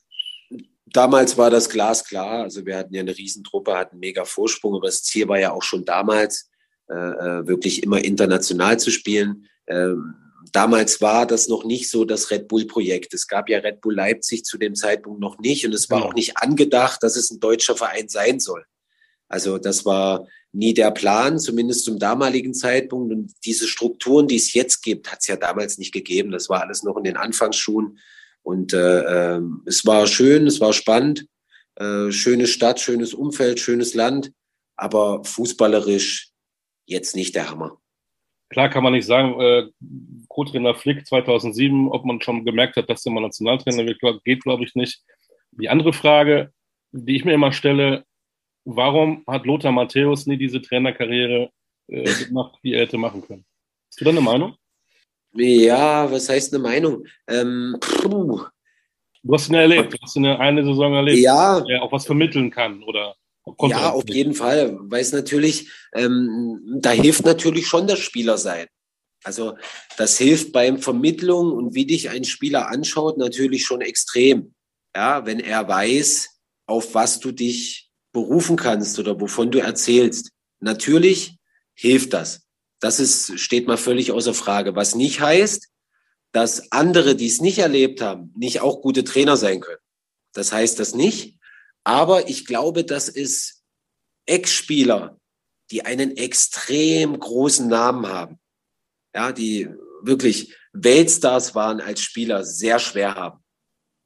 Damals 0.93 1.39
war 1.39 1.51
das 1.51 1.69
Glas 1.69 2.05
klar. 2.05 2.43
Also 2.43 2.67
wir 2.67 2.77
hatten 2.77 2.95
ja 2.95 3.01
eine 3.01 3.17
Riesentruppe, 3.17 3.77
hatten 3.77 3.99
mega 3.99 4.25
Vorsprung, 4.25 4.75
aber 4.75 4.87
das 4.87 5.03
Ziel 5.03 5.29
war 5.29 5.39
ja 5.39 5.53
auch 5.53 5.63
schon 5.63 5.85
damals, 5.85 6.51
äh, 6.89 6.95
äh 6.95 7.47
wirklich 7.47 7.83
immer 7.83 8.05
international 8.05 8.79
zu 8.79 8.91
spielen. 8.91 9.47
Ähm, 9.67 10.15
damals 10.53 11.01
war 11.01 11.27
das 11.27 11.49
noch 11.49 11.65
nicht 11.65 11.89
so 11.89 12.05
das 12.05 12.31
Red 12.31 12.49
Bull-Projekt. 12.49 13.15
Es 13.15 13.27
gab 13.27 13.49
ja 13.49 13.59
Red 13.59 13.81
Bull 13.81 13.95
Leipzig 13.95 14.45
zu 14.45 14.59
dem 14.59 14.75
Zeitpunkt 14.75 15.21
noch 15.21 15.39
nicht 15.39 15.65
und 15.65 15.75
es 15.75 15.89
war 15.91 16.01
ja. 16.01 16.05
auch 16.07 16.15
nicht 16.15 16.37
angedacht, 16.37 17.03
dass 17.03 17.17
es 17.17 17.31
ein 17.31 17.41
deutscher 17.41 17.77
Verein 17.77 18.09
sein 18.09 18.41
soll. 18.41 18.65
Also 19.29 19.57
das 19.57 19.87
war 19.87 20.27
nie 20.53 20.75
der 20.75 20.91
Plan, 20.91 21.39
zumindest 21.39 21.85
zum 21.85 21.99
damaligen 21.99 22.53
Zeitpunkt. 22.53 23.13
Und 23.13 23.33
diese 23.45 23.67
Strukturen, 23.67 24.29
die 24.29 24.37
es 24.37 24.53
jetzt 24.53 24.83
gibt, 24.83 25.11
hat 25.11 25.21
es 25.21 25.27
ja 25.27 25.37
damals 25.37 25.79
nicht 25.79 25.93
gegeben. 25.93 26.31
Das 26.31 26.51
war 26.51 26.63
alles 26.63 26.83
noch 26.83 26.99
in 26.99 27.05
den 27.05 27.17
Anfangsschuhen. 27.17 27.99
Und 28.43 28.73
äh, 28.73 29.37
äh, 29.37 29.41
es 29.67 29.87
war 29.87 30.07
schön, 30.07 30.47
es 30.47 30.61
war 30.61 30.73
spannend. 30.73 31.27
Äh, 31.77 32.11
schöne 32.11 32.47
Stadt, 32.47 32.81
schönes 32.81 33.15
Umfeld, 33.15 33.61
schönes 33.61 33.95
Land. 33.95 34.33
Aber 34.77 35.25
fußballerisch 35.25 36.31
jetzt 36.87 37.15
nicht 37.17 37.35
der 37.35 37.51
Hammer. 37.51 37.79
Klar 38.51 38.69
kann 38.69 38.83
man 38.83 38.93
nicht 38.93 39.07
sagen, 39.07 39.41
äh, 39.41 39.69
Co-Trainer 40.29 40.75
Flick 40.75 41.07
2007, 41.07 41.89
ob 41.91 42.05
man 42.05 42.21
schon 42.21 42.45
gemerkt 42.45 42.77
hat, 42.77 42.91
dass 42.91 43.07
er 43.07 43.13
mal 43.13 43.23
Nationaltrainer 43.23 43.87
wird, 43.87 44.01
geht, 44.25 44.43
glaube 44.43 44.65
ich, 44.65 44.75
nicht. 44.75 45.03
Die 45.53 45.69
andere 45.69 45.93
Frage, 45.93 46.53
die 46.91 47.17
ich 47.17 47.25
mir 47.25 47.33
immer 47.33 47.53
stelle, 47.53 48.05
warum 48.65 49.25
hat 49.27 49.47
Lothar 49.47 49.73
Matthäus 49.73 50.27
nie 50.27 50.37
diese 50.37 50.61
Trainerkarriere 50.61 51.51
äh, 51.89 52.25
gemacht, 52.25 52.59
die 52.63 52.75
er 52.75 52.81
hätte 52.83 52.99
machen 52.99 53.23
können? 53.23 53.45
Hast 53.89 54.01
du 54.01 54.05
da 54.05 54.11
eine 54.11 54.21
Meinung? 54.21 54.57
Ja, 55.35 56.11
was 56.11 56.29
heißt 56.29 56.55
eine 56.55 56.63
Meinung? 56.63 57.07
Ähm, 57.27 57.77
du 58.03 58.45
hast 59.33 59.49
ihn 59.49 59.55
erlebt, 59.55 59.93
du 59.93 59.99
hast 60.03 60.17
ihn 60.17 60.27
eine 60.27 60.65
Saison 60.65 60.95
erlebt, 60.95 61.19
ja. 61.19 61.61
der 61.61 61.83
auch 61.83 61.93
was 61.93 62.07
vermitteln 62.07 62.51
kann, 62.51 62.83
oder? 62.83 63.15
Ja, 63.63 63.91
auf 63.91 64.05
nicht. 64.05 64.15
jeden 64.15 64.35
Fall, 64.35 64.77
weil 64.83 65.01
es 65.01 65.13
natürlich, 65.13 65.69
ähm, 65.95 66.61
da 66.81 66.91
hilft 66.91 67.25
natürlich 67.25 67.67
schon 67.67 67.87
das 67.87 67.99
Spieler 67.99 68.39
sein. 68.39 68.67
Also 69.25 69.57
das 69.97 70.19
hilft 70.19 70.53
beim 70.53 70.79
Vermittlung 70.79 71.53
und 71.53 71.75
wie 71.75 71.87
dich 71.87 72.11
ein 72.11 72.25
Spieler 72.25 72.69
anschaut 72.69 73.19
natürlich 73.19 73.65
schon 73.65 73.81
extrem. 73.81 74.55
Ja, 74.95 75.25
wenn 75.27 75.41
er 75.41 75.67
weiß, 75.67 76.41
auf 76.67 76.95
was 76.95 77.21
du 77.21 77.33
dich 77.33 77.91
berufen 78.13 78.57
kannst 78.57 78.99
oder 78.99 79.21
wovon 79.21 79.51
du 79.51 79.59
erzählst. 79.59 80.31
Natürlich 80.61 81.37
hilft 81.75 82.13
das. 82.13 82.47
Das 82.83 82.99
ist, 82.99 83.39
steht 83.39 83.69
mal 83.69 83.79
völlig 83.79 84.11
außer 84.11 84.35
Frage. 84.35 84.75
Was 84.75 84.97
nicht 84.97 85.21
heißt, 85.21 85.69
dass 86.33 86.73
andere, 86.73 87.15
die 87.15 87.29
es 87.29 87.41
nicht 87.41 87.61
erlebt 87.61 88.03
haben, 88.03 88.35
nicht 88.37 88.61
auch 88.61 88.83
gute 88.83 89.05
Trainer 89.05 89.37
sein 89.37 89.61
können. 89.61 89.79
Das 90.33 90.53
heißt 90.53 90.81
das 90.81 90.93
nicht. 90.93 91.39
Aber 91.85 92.29
ich 92.29 92.45
glaube, 92.45 92.85
dass 92.85 93.09
es 93.09 93.63
Ex-Spieler, 94.27 95.21
die 95.71 95.85
einen 95.85 96.17
extrem 96.17 97.19
großen 97.19 97.69
Namen 97.69 98.09
haben, 98.09 98.41
ja, 99.15 99.31
die 99.31 99.69
wirklich 100.03 100.57
Weltstars 100.73 101.55
waren 101.55 101.81
als 101.81 102.01
Spieler, 102.01 102.45
sehr 102.45 102.81
schwer 102.81 103.15
haben 103.15 103.45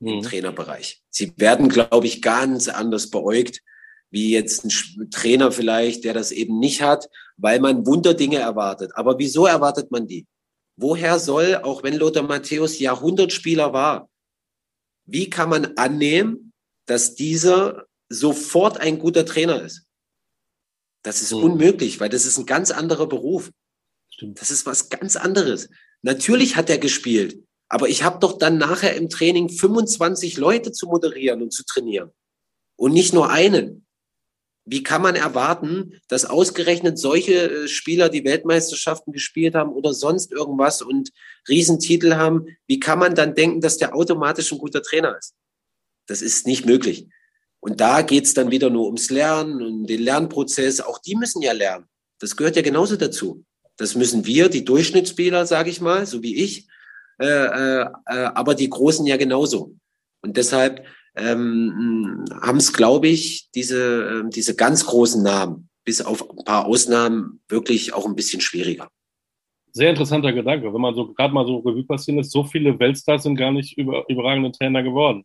mhm. 0.01 0.09
im 0.09 0.23
Trainerbereich. 0.23 1.03
Sie 1.09 1.33
werden, 1.37 1.71
glaube 1.71 2.09
ich, 2.09 2.21
ganz 2.21 2.69
anders 2.69 3.09
beäugt 3.09 3.63
wie 4.11 4.31
jetzt 4.31 4.65
ein 4.65 5.11
Trainer 5.11 5.53
vielleicht, 5.53 6.05
der 6.05 6.15
das 6.15 6.31
eben 6.31 6.59
nicht 6.59 6.83
hat, 6.83 7.09
weil 7.37 7.61
man 7.61 7.87
Wunderdinge 7.87 8.39
erwartet. 8.39 8.93
Aber 8.95 9.19
wieso 9.19 9.47
erwartet 9.47 9.91
man 9.91 10.07
die? 10.07 10.27
Woher 10.77 11.19
soll, 11.19 11.57
auch 11.57 11.83
wenn 11.83 11.97
Lothar 11.97 12.23
Matthäus 12.23 12.79
Jahrhundertspieler 12.79 13.73
war, 13.73 14.09
wie 15.07 15.31
kann 15.31 15.49
man 15.49 15.77
annehmen, 15.77 16.53
dass 16.87 17.15
dieser 17.15 17.87
sofort 18.09 18.79
ein 18.79 18.99
guter 18.99 19.25
Trainer 19.25 19.63
ist? 19.63 19.87
Das 21.03 21.23
ist 21.23 21.33
mhm. 21.33 21.45
unmöglich, 21.45 22.01
weil 22.01 22.09
das 22.09 22.27
ist 22.27 22.39
ein 22.39 22.47
ganz 22.47 22.71
anderer 22.71 23.07
Beruf. 23.07 23.51
Das 24.21 24.51
ist 24.51 24.67
was 24.67 24.89
ganz 24.89 25.17
anderes. 25.17 25.69
Natürlich 26.03 26.57
hat 26.57 26.69
er 26.69 26.79
gespielt, 26.79 27.43
aber 27.69 27.89
ich 27.89 28.03
habe 28.03 28.19
doch 28.19 28.39
dann 28.39 28.59
nachher 28.59 28.97
im 28.97 29.09
Training 29.09 29.49
25 29.49 30.37
Leute 30.37 30.73
zu 30.73 30.87
moderieren 30.87 31.43
und 31.43 31.53
zu 31.53 31.65
trainieren 31.65 32.11
und 32.77 32.93
nicht 32.93 33.13
nur 33.13 33.31
einen 33.31 33.86
wie 34.67 34.83
kann 34.83 35.01
man 35.01 35.15
erwarten, 35.15 36.01
dass 36.09 36.25
ausgerechnet 36.25 36.99
solche 36.99 37.51
äh, 37.51 37.69
Spieler, 37.69 38.09
die 38.09 38.25
Weltmeisterschaften 38.25 39.13
gespielt 39.13 39.55
haben 39.55 39.73
oder 39.73 39.95
sonst 39.95 40.33
irgendwas 40.33 40.83
und 40.83 41.13
Riesentitel 41.49 42.15
haben, 42.15 42.47
wie 42.67 42.81
kann 42.81 42.99
man 42.99 43.15
dann 43.15 43.37
denken, 43.37 43.61
dass 43.61 43.79
der 43.79 43.95
automatisch 43.95 44.53
ein 44.53 44.59
guter 44.59 44.83
Trainer 44.83 45.17
ist? 45.17 45.35
Das 46.07 46.21
ist 46.21 46.47
nicht 46.47 46.67
möglich. 46.67 47.07
Und 47.61 47.81
da 47.81 48.03
geht's 48.03 48.35
dann 48.35 48.51
wieder 48.51 48.69
nur 48.69 48.87
ums 48.87 49.09
Lernen 49.11 49.63
und 49.63 49.87
den 49.87 50.03
Lernprozess. 50.03 50.81
Auch 50.81 50.99
die 50.99 51.15
müssen 51.15 51.43
ja 51.43 51.53
lernen. 51.53 51.87
Das 52.19 52.37
gehört 52.37 52.57
ja 52.57 52.63
genauso 52.63 52.97
dazu. 52.97 53.45
Das 53.77 53.95
müssen 53.95 54.27
wir, 54.27 54.49
die 54.49 54.65
Durchschnittsspieler, 54.65 55.47
sage 55.47 55.71
ich 55.71 55.81
mal, 55.81 56.07
so 56.07 56.23
wie 56.23 56.37
ich, 56.43 56.67
äh, 57.21 57.27
äh, 57.27 57.87
äh 58.07 58.15
aber 58.35 58.55
die 58.55 58.71
Großen 58.71 59.07
ja 59.07 59.17
genauso. 59.17 59.77
Und 60.23 60.37
deshalb 60.37 60.85
ähm, 61.17 62.25
haben 62.43 62.59
es, 62.59 62.73
glaube 62.73 63.09
ich, 63.09 63.49
diese, 63.55 64.25
äh, 64.27 64.31
diese 64.31 64.55
ganz 64.55 64.87
großen 64.87 65.23
Namen, 65.23 65.69
bis 65.85 66.01
auf 66.01 66.29
ein 66.31 66.45
paar 66.45 66.67
Ausnahmen, 66.67 67.41
wirklich 67.49 67.95
auch 67.95 68.07
ein 68.07 68.15
bisschen 68.17 68.41
schwieriger. 68.41 68.89
Sehr 69.73 69.91
interessanter 69.91 70.33
Gedanke. 70.33 70.73
Wenn 70.73 70.81
man 70.81 70.95
so 70.95 71.13
gerade 71.13 71.35
mal 71.35 71.47
so 71.47 71.59
Revue 71.59 71.85
passieren 71.85 72.19
ist, 72.19 72.33
so 72.33 72.45
viele 72.45 72.79
Weltstars 72.79 73.25
sind 73.25 73.37
gar 73.37 73.53
nicht 73.53 73.77
über, 73.77 74.05
überragende 74.09 74.51
Trainer 74.53 74.83
geworden. 74.83 75.25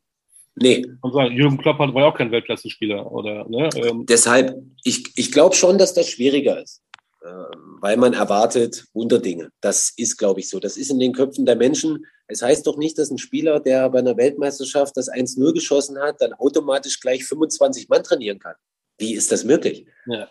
Nee. 0.55 0.85
Und 1.01 1.13
sagen, 1.13 1.33
Jürgen 1.35 1.57
Klopp 1.57 1.79
war 1.79 1.93
ja 1.93 2.07
auch 2.07 2.17
kein 2.17 2.31
Weltklasse-Spieler, 2.31 3.09
oder? 3.09 3.47
Ne? 3.47 3.69
Ähm. 3.75 4.05
Deshalb, 4.05 4.55
ich, 4.83 5.05
ich 5.15 5.31
glaube 5.31 5.55
schon, 5.55 5.77
dass 5.77 5.93
das 5.93 6.09
schwieriger 6.09 6.61
ist. 6.61 6.81
Ähm, 7.23 7.77
weil 7.81 7.97
man 7.97 8.13
erwartet 8.13 8.85
Wunderdinge. 8.93 9.51
Das 9.61 9.93
ist, 9.95 10.17
glaube 10.17 10.39
ich, 10.39 10.49
so. 10.49 10.59
Das 10.59 10.75
ist 10.75 10.89
in 10.89 10.99
den 10.99 11.13
Köpfen 11.13 11.45
der 11.45 11.55
Menschen. 11.55 12.05
Es 12.27 12.41
heißt 12.41 12.65
doch 12.65 12.77
nicht, 12.77 12.97
dass 12.97 13.11
ein 13.11 13.19
Spieler, 13.19 13.59
der 13.59 13.89
bei 13.89 13.99
einer 13.99 14.17
Weltmeisterschaft 14.17 14.97
das 14.97 15.11
1-0 15.11 15.53
geschossen 15.53 15.99
hat, 15.99 16.19
dann 16.19 16.33
automatisch 16.33 16.99
gleich 16.99 17.25
25 17.25 17.89
Mann 17.89 18.03
trainieren 18.03 18.39
kann. 18.39 18.55
Wie 18.97 19.13
ist 19.13 19.31
das 19.31 19.43
möglich? 19.43 19.85
Ja. 20.07 20.29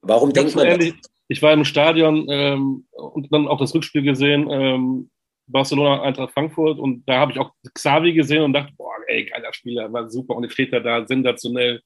Warum 0.00 0.30
ich 0.30 0.34
denkt 0.34 0.56
man 0.56 0.66
ehrlich, 0.66 0.94
das? 1.00 1.12
Ich 1.28 1.42
war 1.42 1.52
im 1.52 1.64
Stadion 1.64 2.26
ähm, 2.28 2.86
und 2.90 3.32
dann 3.32 3.46
auch 3.46 3.58
das 3.58 3.74
Rückspiel 3.74 4.02
gesehen, 4.02 4.48
ähm, 4.50 5.10
Barcelona 5.46 6.02
Eintracht 6.02 6.32
Frankfurt 6.32 6.78
und 6.78 7.04
da 7.08 7.18
habe 7.18 7.32
ich 7.32 7.38
auch 7.38 7.52
Xavi 7.72 8.14
gesehen 8.14 8.42
und 8.42 8.52
dachte, 8.52 8.72
boah, 8.76 8.94
ey, 9.06 9.26
geiler 9.26 9.52
Spieler, 9.52 9.92
war 9.92 10.10
super 10.10 10.34
und 10.34 10.42
jetzt 10.42 10.54
steht 10.54 10.72
er 10.72 10.80
da 10.80 11.06
sensationell. 11.06 11.82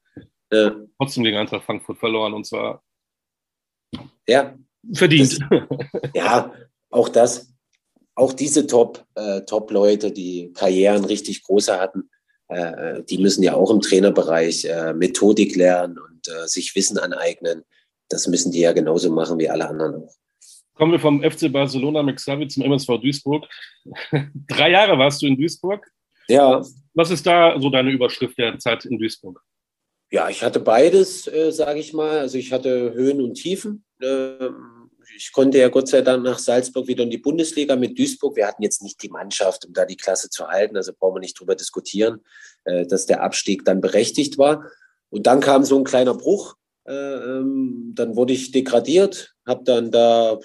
Äh, 0.51 0.71
trotzdem 0.97 1.25
gegen 1.25 1.37
Eintracht 1.37 1.65
Frankfurt 1.65 1.99
verloren 1.99 2.33
und 2.33 2.47
zwar 2.47 2.83
ja. 4.27 4.55
Verdient. 4.93 5.39
Das, 5.51 5.61
ja, 6.15 6.53
auch 6.91 7.09
das. 7.09 7.53
Auch 8.15 8.33
diese 8.33 8.67
Top, 8.67 9.05
äh, 9.15 9.43
Top-Leute, 9.43 10.11
die 10.11 10.53
Karrieren 10.55 11.05
richtig 11.05 11.43
große 11.43 11.79
hatten, 11.79 12.09
äh, 12.49 13.03
die 13.03 13.19
müssen 13.19 13.43
ja 13.43 13.55
auch 13.55 13.71
im 13.71 13.81
Trainerbereich 13.81 14.65
äh, 14.65 14.95
Methodik 14.95 15.57
lernen 15.57 15.99
und 15.99 16.29
äh, 16.29 16.47
sich 16.47 16.75
Wissen 16.75 16.99
aneignen. 16.99 17.63
Das 18.09 18.27
müssen 18.29 18.53
die 18.53 18.61
ja 18.61 18.73
genauso 18.73 19.11
machen 19.11 19.39
wie 19.39 19.51
alle 19.51 19.69
anderen 19.69 19.97
auch. 19.97 20.15
Kommen 20.75 20.93
wir 20.93 21.01
vom 21.01 21.23
FC 21.23 21.51
Barcelona 21.51 22.03
mit 22.03 22.17
Xavi 22.17 22.49
zum 22.49 22.63
MSV 22.65 22.99
Duisburg. 23.01 23.47
Drei 24.49 24.71
Jahre 24.71 24.99
warst 24.99 25.23
du 25.23 25.27
in 25.27 25.37
Duisburg. 25.37 25.87
Ja. 26.29 26.63
Was 26.93 27.11
ist 27.11 27.27
da 27.27 27.59
so 27.59 27.71
deine 27.71 27.91
Überschrift 27.91 28.37
der 28.39 28.59
Zeit 28.59 28.85
in 28.85 28.99
Duisburg? 28.99 29.43
Ja, 30.11 30.29
ich 30.29 30.43
hatte 30.43 30.61
beides, 30.61 31.27
äh, 31.27 31.51
sage 31.51 31.81
ich 31.81 31.95
mal. 31.95 32.19
Also 32.19 32.37
ich 32.37 32.53
hatte 32.53 32.93
Höhen 32.93 33.23
und 33.23 33.35
Tiefen. 33.35 33.86
Ähm, 34.01 34.91
ich 35.17 35.33
konnte 35.33 35.59
ja 35.59 35.69
Gott 35.69 35.89
sei 35.89 36.03
Dank 36.03 36.25
nach 36.25 36.39
Salzburg 36.39 36.87
wieder 36.89 37.05
in 37.05 37.11
die 37.11 37.19
Bundesliga 37.19 37.77
mit 37.77 37.99
Duisburg. 37.99 38.37
Wir 38.37 38.47
hatten 38.47 38.63
jetzt 38.63 38.83
nicht 38.83 39.03
die 39.03 39.09
Mannschaft, 39.09 39.65
um 39.65 39.73
da 39.73 39.85
die 39.85 39.97
Klasse 39.97 40.31
zu 40.31 40.49
halten. 40.49 40.77
Also 40.77 40.93
brauchen 40.93 41.17
wir 41.17 41.21
nicht 41.21 41.39
drüber 41.39 41.55
diskutieren, 41.55 42.21
äh, 42.65 42.87
dass 42.87 43.07
der 43.07 43.23
Abstieg 43.23 43.65
dann 43.65 43.81
berechtigt 43.81 44.39
war. 44.39 44.71
Und 45.09 45.27
dann 45.27 45.41
kam 45.41 45.65
so 45.65 45.79
ein 45.79 45.85
kleiner 45.85 46.15
Bruch. 46.15 46.57
Äh, 46.85 46.93
ähm, 46.93 47.93
dann 47.95 48.17
wurde 48.17 48.33
ich 48.33 48.53
degradiert, 48.53 49.35
habe 49.47 49.65
dann 49.65 49.91
da, 49.91 50.39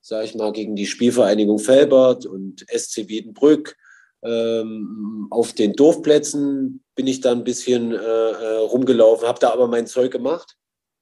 sage 0.00 0.24
ich 0.24 0.34
mal, 0.34 0.52
gegen 0.52 0.76
die 0.76 0.86
Spielvereinigung 0.86 1.58
Felbert 1.58 2.26
und 2.26 2.64
SC 2.70 3.08
Wiedenbrück 3.08 3.76
ähm, 4.22 5.28
auf 5.30 5.52
den 5.52 5.74
Dorfplätzen 5.74 6.82
bin 6.94 7.06
ich 7.06 7.20
dann 7.20 7.38
ein 7.38 7.44
bisschen 7.44 7.92
äh, 7.92 7.98
rumgelaufen, 7.98 9.28
habe 9.28 9.38
da 9.38 9.52
aber 9.52 9.68
mein 9.68 9.86
Zeug 9.86 10.10
gemacht. 10.10 10.56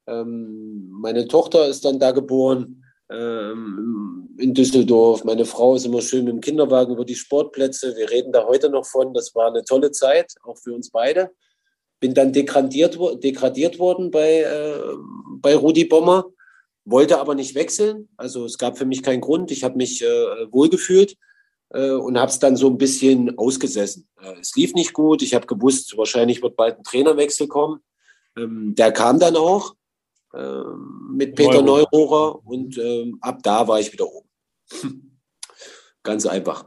Ähm, 0.07 0.89
meine 0.91 1.27
Tochter 1.27 1.67
ist 1.67 1.85
dann 1.85 1.99
da 1.99 2.13
geboren 2.13 2.85
ähm, 3.11 4.29
in 4.39 4.55
Düsseldorf. 4.55 5.25
Meine 5.25 5.45
Frau 5.45 5.75
ist 5.75 5.87
immer 5.87 6.03
schön 6.03 6.25
mit 6.25 6.35
dem 6.35 6.41
Kinderwagen 6.41 6.95
über 6.95 7.05
die 7.05 7.15
Sportplätze. 7.15 7.97
Wir 7.97 8.11
reden 8.11 8.33
da 8.33 8.47
heute 8.47 8.71
noch 8.71 8.87
von. 8.87 9.15
Das 9.15 9.35
war 9.35 9.49
eine 9.49 9.65
tolle 9.65 9.91
Zeit, 9.93 10.35
auch 10.45 10.59
für 10.59 10.75
uns 10.75 10.91
beide. 10.91 11.31
Bin 12.01 12.15
dann 12.15 12.33
degradiert, 12.33 12.99
degradiert 13.23 13.79
worden 13.79 14.11
bei, 14.11 14.41
äh, 14.41 14.81
bei 15.41 15.57
Rudi 15.57 15.85
Bommer, 15.85 16.27
wollte 16.85 17.19
aber 17.19 17.35
nicht 17.35 17.55
wechseln. 17.55 18.09
Also 18.17 18.45
es 18.45 18.59
gab 18.59 18.77
für 18.77 18.85
mich 18.85 19.03
keinen 19.03 19.21
Grund. 19.21 19.51
Ich 19.51 19.65
habe 19.65 19.77
mich 19.77 20.03
äh, 20.03 20.53
wohlgefühlt 20.53 21.17
äh, 21.71 21.91
und 21.91 22.19
habe 22.19 22.31
es 22.31 22.39
dann 22.39 22.57
so 22.57 22.69
ein 22.69 22.79
bisschen 22.79 23.37
ausgesessen. 23.39 24.09
Äh, 24.21 24.41
es 24.41 24.55
lief 24.57 24.75
nicht 24.75 24.93
gut. 24.93 25.23
Ich 25.23 25.35
habe 25.35 25.47
gewusst, 25.47 25.97
wahrscheinlich 25.97 26.43
wird 26.43 26.57
bald 26.57 26.79
ein 26.79 26.85
Trainerwechsel 26.85 27.49
kommen. 27.49 27.81
Ähm, 28.37 28.75
der 28.77 28.93
kam 28.93 29.19
dann 29.19 29.37
auch 29.37 29.75
mit 30.33 31.35
Peter 31.35 31.63
Neurohrer 31.63 32.45
und 32.47 32.77
ähm, 32.79 33.19
ab 33.21 33.39
da 33.43 33.67
war 33.67 33.81
ich 33.81 33.93
wieder 33.93 34.07
oben. 34.07 34.29
Ganz 36.03 36.27
einfach. 36.27 36.67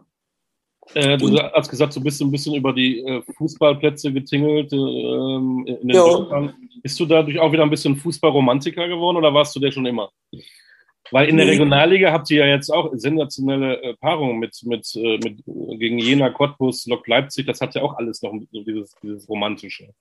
Äh, 0.94 1.18
du 1.18 1.28
und, 1.28 1.40
hast 1.54 1.70
gesagt, 1.70 1.96
du 1.96 2.02
bist 2.02 2.22
ein 2.22 2.32
bisschen 2.32 2.56
über 2.56 2.74
die 2.74 3.00
äh, 3.02 3.22
Fußballplätze 3.38 4.12
getingelt. 4.12 4.74
Ähm, 4.74 5.66
in 5.68 5.88
den 5.88 5.96
ja. 5.96 6.54
Bist 6.82 7.00
du 7.00 7.06
dadurch 7.06 7.40
auch 7.40 7.52
wieder 7.52 7.64
ein 7.64 7.70
bisschen 7.70 7.96
Fußballromantiker 7.96 8.88
geworden 8.88 9.18
oder 9.18 9.34
warst 9.34 9.56
du 9.56 9.60
der 9.60 9.72
schon 9.72 9.86
immer? 9.86 10.10
Weil 11.12 11.30
in 11.30 11.38
der 11.38 11.48
Regionalliga 11.48 12.12
habt 12.12 12.30
ihr 12.30 12.46
ja 12.46 12.54
jetzt 12.54 12.70
auch 12.70 12.92
sensationelle 12.94 13.82
äh, 13.82 13.94
Paarungen 13.96 14.40
mit, 14.40 14.58
mit, 14.64 14.96
äh, 14.96 15.18
mit 15.18 15.44
gegen 15.80 16.00
Jena, 16.00 16.30
Cottbus, 16.30 16.86
Lok 16.86 17.08
Leipzig. 17.08 17.46
Das 17.48 17.62
hat 17.62 17.76
ja 17.76 17.82
auch 17.82 17.98
alles 17.98 18.22
noch 18.22 18.34
so 18.52 18.64
dieses, 18.64 18.96
dieses 19.02 19.28
Romantische. 19.28 19.94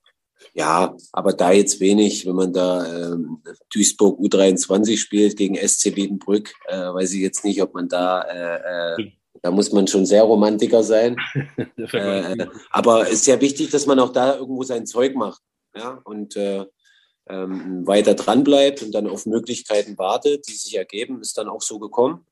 Ja, 0.53 0.95
aber 1.11 1.33
da 1.33 1.51
jetzt 1.51 1.79
wenig, 1.79 2.25
wenn 2.25 2.35
man 2.35 2.53
da 2.53 2.85
ähm, 2.85 3.43
Duisburg 3.73 4.19
U23 4.19 4.97
spielt 4.97 5.37
gegen 5.37 5.55
SC 5.55 5.95
Wiedenbrück, 5.95 6.53
äh, 6.67 6.77
weiß 6.93 7.13
ich 7.13 7.21
jetzt 7.21 7.43
nicht, 7.43 7.61
ob 7.61 7.73
man 7.73 7.87
da, 7.87 8.21
äh, 8.21 9.01
äh, 9.01 9.11
da 9.41 9.51
muss 9.51 9.71
man 9.71 9.87
schon 9.87 10.05
sehr 10.05 10.23
Romantiker 10.23 10.83
sein. 10.83 11.17
äh, 11.77 12.47
aber 12.71 13.03
es 13.03 13.13
ist 13.13 13.27
ja 13.27 13.39
wichtig, 13.39 13.69
dass 13.69 13.85
man 13.85 13.99
auch 13.99 14.11
da 14.11 14.37
irgendwo 14.37 14.63
sein 14.63 14.85
Zeug 14.85 15.15
macht, 15.15 15.41
ja, 15.75 15.99
und 16.03 16.35
äh, 16.35 16.65
ähm, 17.29 17.85
weiter 17.85 18.15
dran 18.15 18.43
bleibt 18.43 18.81
und 18.81 18.91
dann 18.91 19.07
auf 19.07 19.25
Möglichkeiten 19.25 19.97
wartet, 19.97 20.47
die 20.47 20.53
sich 20.53 20.75
ergeben, 20.75 21.21
ist 21.21 21.37
dann 21.37 21.47
auch 21.47 21.61
so 21.61 21.79
gekommen. 21.79 22.25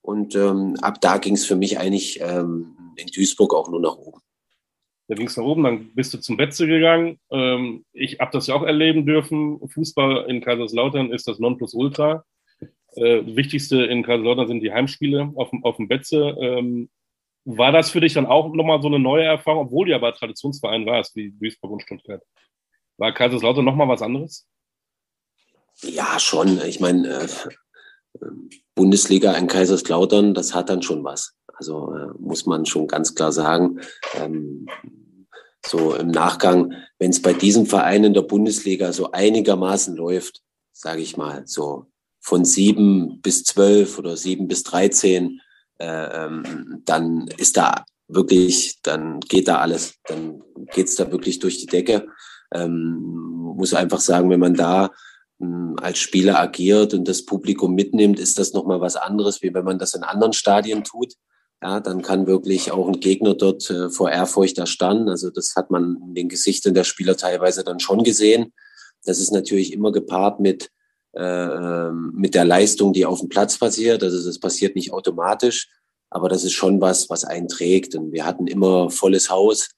Und 0.00 0.34
ähm, 0.34 0.76
ab 0.82 1.00
da 1.00 1.18
ging 1.18 1.34
es 1.34 1.46
für 1.46 1.54
mich 1.54 1.78
eigentlich 1.78 2.20
ähm, 2.20 2.76
in 2.96 3.06
Duisburg 3.06 3.54
auch 3.54 3.68
nur 3.68 3.80
nach 3.80 3.96
oben. 3.96 4.20
Da 5.12 5.16
ging 5.16 5.26
es 5.26 5.36
nach 5.36 5.44
oben, 5.44 5.64
dann 5.64 5.90
bist 5.94 6.14
du 6.14 6.18
zum 6.22 6.38
Betze 6.38 6.66
gegangen. 6.66 7.20
Ähm, 7.30 7.84
ich 7.92 8.18
habe 8.18 8.30
das 8.32 8.46
ja 8.46 8.54
auch 8.54 8.62
erleben 8.62 9.04
dürfen. 9.04 9.60
Fußball 9.68 10.24
in 10.30 10.40
Kaiserslautern 10.40 11.12
ist 11.12 11.28
das 11.28 11.38
Nonplusultra. 11.38 12.24
Äh, 12.94 13.20
wichtigste 13.26 13.84
in 13.84 14.04
Kaiserslautern 14.04 14.48
sind 14.48 14.60
die 14.60 14.72
Heimspiele 14.72 15.30
auf 15.34 15.50
dem, 15.50 15.66
auf 15.66 15.76
dem 15.76 15.88
Betze. 15.88 16.34
Ähm, 16.40 16.88
war 17.44 17.72
das 17.72 17.90
für 17.90 18.00
dich 18.00 18.14
dann 18.14 18.24
auch 18.24 18.54
nochmal 18.54 18.80
so 18.80 18.88
eine 18.88 18.98
neue 18.98 19.24
Erfahrung, 19.24 19.66
obwohl 19.66 19.84
du 19.84 19.92
ja 19.92 19.98
bei 19.98 20.12
Traditionsvereinen 20.12 20.86
warst, 20.86 21.14
wie 21.14 21.30
Duisburg 21.32 21.72
und 21.72 21.82
Stuttgart? 21.82 22.22
War 22.96 23.12
Kaiserslautern 23.12 23.66
nochmal 23.66 23.88
was 23.88 24.00
anderes? 24.00 24.48
Ja, 25.82 26.18
schon. 26.20 26.58
Ich 26.66 26.80
meine, 26.80 27.06
äh, 27.06 27.28
Bundesliga 28.74 29.34
in 29.34 29.46
Kaiserslautern, 29.46 30.32
das 30.32 30.54
hat 30.54 30.70
dann 30.70 30.80
schon 30.80 31.04
was. 31.04 31.34
Also 31.52 31.94
äh, 31.94 32.08
muss 32.18 32.46
man 32.46 32.64
schon 32.64 32.88
ganz 32.88 33.14
klar 33.14 33.30
sagen. 33.30 33.78
Ähm, 34.14 34.66
so 35.66 35.94
im 35.94 36.08
Nachgang, 36.08 36.74
wenn 36.98 37.10
es 37.10 37.22
bei 37.22 37.32
diesem 37.32 37.66
Verein 37.66 38.04
in 38.04 38.14
der 38.14 38.22
Bundesliga 38.22 38.92
so 38.92 39.12
einigermaßen 39.12 39.96
läuft, 39.96 40.42
sage 40.72 41.02
ich 41.02 41.16
mal, 41.16 41.42
so 41.46 41.86
von 42.20 42.44
sieben 42.44 43.20
bis 43.20 43.44
zwölf 43.44 43.98
oder 43.98 44.16
sieben 44.16 44.48
bis 44.48 44.62
dreizehn, 44.62 45.40
äh, 45.78 46.24
ähm, 46.24 46.82
dann 46.84 47.28
ist 47.38 47.56
da 47.56 47.84
wirklich, 48.08 48.80
dann 48.82 49.20
geht 49.20 49.48
da 49.48 49.58
alles, 49.58 49.94
dann 50.06 50.42
geht's 50.72 50.96
da 50.96 51.10
wirklich 51.10 51.38
durch 51.38 51.58
die 51.58 51.66
Decke. 51.66 52.06
Ähm, 52.52 52.98
muss 53.56 53.74
einfach 53.74 54.00
sagen, 54.00 54.30
wenn 54.30 54.40
man 54.40 54.54
da 54.54 54.90
ähm, 55.40 55.76
als 55.80 55.98
Spieler 55.98 56.38
agiert 56.38 56.94
und 56.94 57.08
das 57.08 57.24
Publikum 57.24 57.74
mitnimmt, 57.74 58.18
ist 58.18 58.38
das 58.38 58.52
nochmal 58.52 58.80
was 58.80 58.96
anderes, 58.96 59.42
wie 59.42 59.54
wenn 59.54 59.64
man 59.64 59.78
das 59.78 59.94
in 59.94 60.02
anderen 60.02 60.32
Stadien 60.32 60.84
tut 60.84 61.14
ja, 61.62 61.78
dann 61.78 62.02
kann 62.02 62.26
wirklich 62.26 62.72
auch 62.72 62.88
ein 62.88 62.98
Gegner 62.98 63.34
dort 63.34 63.70
äh, 63.70 63.88
vor 63.88 64.10
Ehrfurcht 64.10 64.58
erstarren. 64.58 65.08
Also 65.08 65.30
das 65.30 65.54
hat 65.54 65.70
man 65.70 65.96
in 66.08 66.14
den 66.14 66.28
Gesichtern 66.28 66.74
der 66.74 66.82
Spieler 66.82 67.16
teilweise 67.16 67.62
dann 67.62 67.78
schon 67.78 68.02
gesehen. 68.02 68.52
Das 69.04 69.20
ist 69.20 69.32
natürlich 69.32 69.72
immer 69.72 69.92
gepaart 69.92 70.40
mit, 70.40 70.70
äh, 71.12 71.22
ähm, 71.22 72.12
mit 72.16 72.34
der 72.34 72.44
Leistung, 72.44 72.92
die 72.92 73.06
auf 73.06 73.20
dem 73.20 73.28
Platz 73.28 73.58
passiert. 73.58 74.02
Also 74.02 74.24
das 74.26 74.40
passiert 74.40 74.74
nicht 74.74 74.92
automatisch, 74.92 75.68
aber 76.10 76.28
das 76.28 76.42
ist 76.42 76.52
schon 76.52 76.80
was, 76.80 77.08
was 77.10 77.24
einen 77.24 77.46
trägt. 77.46 77.94
Und 77.94 78.10
wir 78.10 78.26
hatten 78.26 78.48
immer 78.48 78.90
volles 78.90 79.30
Haus. 79.30 79.68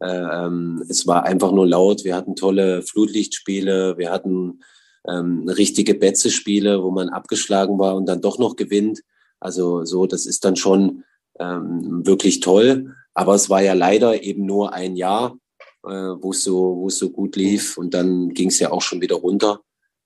Äh, 0.00 0.10
ähm, 0.10 0.84
es 0.90 1.06
war 1.06 1.24
einfach 1.24 1.52
nur 1.52 1.66
laut. 1.66 2.04
Wir 2.04 2.16
hatten 2.16 2.36
tolle 2.36 2.82
Flutlichtspiele. 2.82 3.96
Wir 3.96 4.10
hatten 4.10 4.60
ähm, 5.08 5.48
richtige 5.48 5.94
Betze-Spiele, 5.94 6.82
wo 6.82 6.90
man 6.90 7.08
abgeschlagen 7.08 7.78
war 7.78 7.96
und 7.96 8.04
dann 8.04 8.20
doch 8.20 8.38
noch 8.38 8.56
gewinnt. 8.56 9.00
Also 9.40 9.86
so, 9.86 10.04
das 10.04 10.26
ist 10.26 10.44
dann 10.44 10.56
schon 10.56 11.04
ähm, 11.40 12.06
wirklich 12.06 12.40
toll. 12.40 12.94
Aber 13.14 13.34
es 13.34 13.50
war 13.50 13.62
ja 13.62 13.72
leider 13.72 14.22
eben 14.22 14.46
nur 14.46 14.72
ein 14.72 14.94
Jahr, 14.94 15.36
äh, 15.84 15.88
wo 15.88 16.30
es 16.30 16.44
so, 16.44 16.88
so 16.88 17.10
gut 17.10 17.36
lief. 17.36 17.76
Und 17.76 17.94
dann 17.94 18.28
ging 18.30 18.48
es 18.48 18.60
ja 18.60 18.70
auch 18.70 18.82
schon 18.82 19.00
wieder 19.00 19.16
runter. 19.16 19.60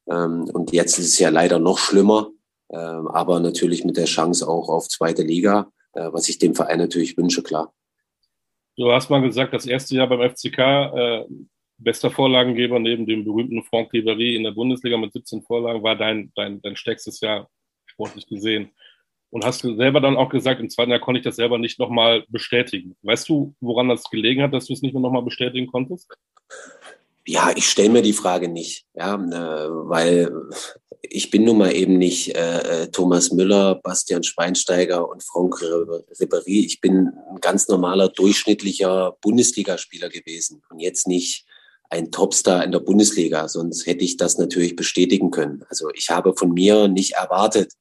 Ähm, 0.09 0.45
und 0.53 0.73
jetzt 0.73 0.99
ist 0.99 1.09
es 1.09 1.19
ja 1.19 1.29
leider 1.29 1.59
noch 1.59 1.79
schlimmer. 1.79 2.31
Ähm, 2.71 3.09
aber 3.09 3.41
natürlich 3.41 3.85
mit 3.85 3.97
der 3.97 4.07
Chance 4.07 4.49
auch 4.49 4.69
auf 4.69 4.89
zweite 4.89 5.23
Liga, 5.23 5.71
äh, 5.93 6.09
was 6.13 6.29
ich 6.29 6.39
dem 6.39 6.55
Verein 6.55 6.79
natürlich 6.79 7.17
wünsche, 7.17 7.43
klar. 7.43 7.75
Du 8.77 8.91
hast 8.91 9.11
mal 9.11 9.23
gesagt, 9.23 9.53
das 9.53 9.67
erste 9.67 9.95
Jahr 9.95 10.09
beim 10.09 10.31
FCK, 10.31 10.59
äh, 10.59 11.25
bester 11.79 12.11
Vorlagengeber 12.11 12.79
neben 12.79 13.07
dem 13.07 13.25
berühmten 13.25 13.63
Franck 13.63 13.93
Ribéry 13.93 14.37
in 14.37 14.45
der 14.45 14.53
Bundesliga 14.53 14.97
mit 14.97 15.13
17 15.13 15.43
Vorlagen, 15.43 15.83
war 15.83 15.97
dein, 15.97 16.33
dein, 16.35 16.61
dein 16.63 16.75
stärkstes 16.75 17.21
Jahr 17.21 17.49
sportlich 17.87 18.27
gesehen. 18.27 18.71
Und 19.35 19.45
hast 19.45 19.65
du 19.65 19.75
selber 19.75 20.01
dann 20.01 20.17
auch 20.17 20.29
gesagt, 20.29 20.61
im 20.61 20.71
zweiten 20.71 20.93
Jahr 20.93 21.01
konnte 21.01 21.19
ich 21.19 21.25
das 21.25 21.35
selber 21.35 21.59
nicht 21.59 21.81
nochmal 21.81 22.25
bestätigen. 22.29 22.95
Weißt 23.03 23.29
du, 23.29 23.53
woran 23.61 23.89
das 23.89 24.05
gelegen 24.05 24.41
hat, 24.45 24.55
dass 24.55 24.67
du 24.67 24.73
es 24.73 24.81
nicht 24.81 24.93
mehr 24.93 25.03
nochmal 25.03 25.25
bestätigen 25.25 25.67
konntest? 25.67 26.09
Ja, 27.27 27.51
ich 27.57 27.69
stelle 27.69 27.89
mir 27.89 28.03
die 28.03 28.13
Frage 28.13 28.47
nicht, 28.47 28.87
ja, 28.95 29.17
äh, 29.17 29.69
weil 29.89 30.31
ich 31.03 31.33
bin 31.33 31.43
nun 31.43 31.59
mal 31.59 31.75
eben 31.75 31.99
nicht 31.99 32.37
äh, 32.37 32.85
äh 32.85 32.91
Thomas 32.93 33.33
Müller, 33.33 33.81
Bastian 33.83 34.23
Schweinsteiger 34.23 35.09
und 35.09 35.25
Franck 35.25 35.57
Ribéry. 35.61 36.65
Ich 36.65 36.81
bin 36.81 37.11
ein 37.29 37.41
ganz 37.41 37.67
normaler, 37.67 38.11
durchschnittlicher 38.11 39.17
Bundesligaspieler 39.21 40.11
gewesen 40.11 40.63
und 40.71 40.79
jetzt 40.79 41.09
nicht 41.09 41.45
ein 41.91 42.13
Topstar 42.13 42.63
in 42.63 42.71
der 42.71 42.79
Bundesliga, 42.79 43.49
sonst 43.49 43.85
hätte 43.85 44.05
ich 44.05 44.17
das 44.17 44.39
natürlich 44.39 44.77
bestätigen 44.77 45.33
können. 45.33 45.65
Also 45.69 45.89
ich 45.93 46.11
habe 46.11 46.37
von 46.37 46.53
mir 46.53 46.87
nicht 46.87 47.15
erwartet, 47.15 47.73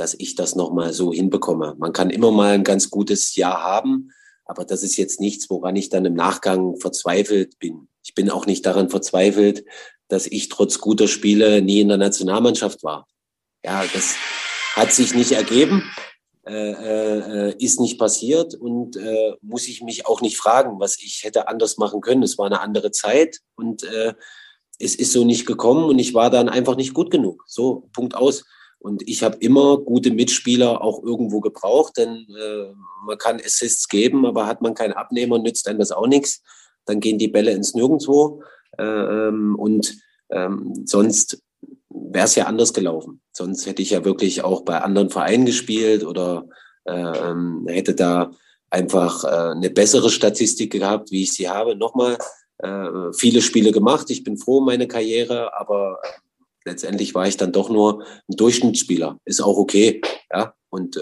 dass 0.00 0.14
ich 0.18 0.34
das 0.34 0.56
nochmal 0.56 0.94
so 0.94 1.12
hinbekomme. 1.12 1.74
Man 1.78 1.92
kann 1.92 2.08
immer 2.08 2.30
mal 2.30 2.54
ein 2.54 2.64
ganz 2.64 2.88
gutes 2.88 3.36
Jahr 3.36 3.62
haben, 3.62 4.10
aber 4.46 4.64
das 4.64 4.82
ist 4.82 4.96
jetzt 4.96 5.20
nichts, 5.20 5.50
woran 5.50 5.76
ich 5.76 5.90
dann 5.90 6.06
im 6.06 6.14
Nachgang 6.14 6.76
verzweifelt 6.78 7.58
bin. 7.58 7.86
Ich 8.02 8.14
bin 8.14 8.30
auch 8.30 8.46
nicht 8.46 8.64
daran 8.64 8.88
verzweifelt, 8.88 9.62
dass 10.08 10.26
ich 10.26 10.48
trotz 10.48 10.78
guter 10.78 11.06
Spiele 11.06 11.60
nie 11.60 11.82
in 11.82 11.88
der 11.88 11.98
Nationalmannschaft 11.98 12.82
war. 12.82 13.06
Ja, 13.62 13.84
das 13.92 14.14
hat 14.74 14.90
sich 14.90 15.14
nicht 15.14 15.32
ergeben, 15.32 15.82
äh, 16.46 17.50
äh, 17.50 17.54
ist 17.62 17.78
nicht 17.78 17.98
passiert 17.98 18.54
und 18.54 18.96
äh, 18.96 19.34
muss 19.42 19.68
ich 19.68 19.82
mich 19.82 20.06
auch 20.06 20.22
nicht 20.22 20.38
fragen, 20.38 20.80
was 20.80 20.96
ich 20.98 21.24
hätte 21.24 21.46
anders 21.46 21.76
machen 21.76 22.00
können. 22.00 22.22
Es 22.22 22.38
war 22.38 22.46
eine 22.46 22.62
andere 22.62 22.90
Zeit 22.90 23.40
und 23.54 23.82
äh, 23.82 24.14
es 24.78 24.94
ist 24.94 25.12
so 25.12 25.26
nicht 25.26 25.44
gekommen 25.44 25.84
und 25.84 25.98
ich 25.98 26.14
war 26.14 26.30
dann 26.30 26.48
einfach 26.48 26.76
nicht 26.76 26.94
gut 26.94 27.10
genug. 27.10 27.44
So, 27.46 27.90
Punkt 27.92 28.14
aus. 28.14 28.44
Und 28.80 29.06
ich 29.06 29.22
habe 29.22 29.36
immer 29.40 29.76
gute 29.78 30.10
Mitspieler 30.10 30.82
auch 30.82 31.02
irgendwo 31.04 31.40
gebraucht, 31.40 31.98
denn 31.98 32.26
äh, 32.30 32.72
man 33.04 33.18
kann 33.18 33.40
Assists 33.44 33.88
geben, 33.88 34.24
aber 34.24 34.46
hat 34.46 34.62
man 34.62 34.74
keinen 34.74 34.94
Abnehmer, 34.94 35.38
nützt 35.38 35.68
einem 35.68 35.78
das 35.78 35.92
auch 35.92 36.06
nichts. 36.06 36.42
Dann 36.86 36.98
gehen 36.98 37.18
die 37.18 37.28
Bälle 37.28 37.52
ins 37.52 37.74
Nirgendwo. 37.74 38.42
Äh, 38.78 38.84
ähm, 38.84 39.54
und 39.56 39.96
ähm, 40.30 40.84
sonst 40.86 41.42
wäre 41.90 42.24
es 42.24 42.34
ja 42.34 42.46
anders 42.46 42.72
gelaufen. 42.72 43.20
Sonst 43.32 43.66
hätte 43.66 43.82
ich 43.82 43.90
ja 43.90 44.04
wirklich 44.04 44.42
auch 44.44 44.62
bei 44.62 44.80
anderen 44.80 45.10
Vereinen 45.10 45.44
gespielt 45.44 46.04
oder 46.04 46.48
äh, 46.84 46.92
ähm, 46.92 47.66
hätte 47.68 47.94
da 47.94 48.30
einfach 48.70 49.24
äh, 49.24 49.52
eine 49.52 49.68
bessere 49.68 50.08
Statistik 50.08 50.72
gehabt, 50.72 51.10
wie 51.10 51.24
ich 51.24 51.34
sie 51.34 51.50
habe. 51.50 51.76
Nochmal, 51.76 52.16
äh, 52.58 53.12
viele 53.12 53.42
Spiele 53.42 53.72
gemacht. 53.72 54.10
Ich 54.10 54.24
bin 54.24 54.38
froh 54.38 54.58
um 54.58 54.66
meine 54.66 54.88
Karriere, 54.88 55.58
aber 55.58 55.98
letztendlich 56.64 57.14
war 57.14 57.26
ich 57.26 57.36
dann 57.36 57.52
doch 57.52 57.70
nur 57.70 58.02
ein 58.02 58.36
Durchschnittsspieler. 58.36 59.18
Ist 59.24 59.40
auch 59.40 59.56
okay, 59.56 60.00
ja, 60.32 60.54
und 60.70 60.96
äh, 60.96 61.00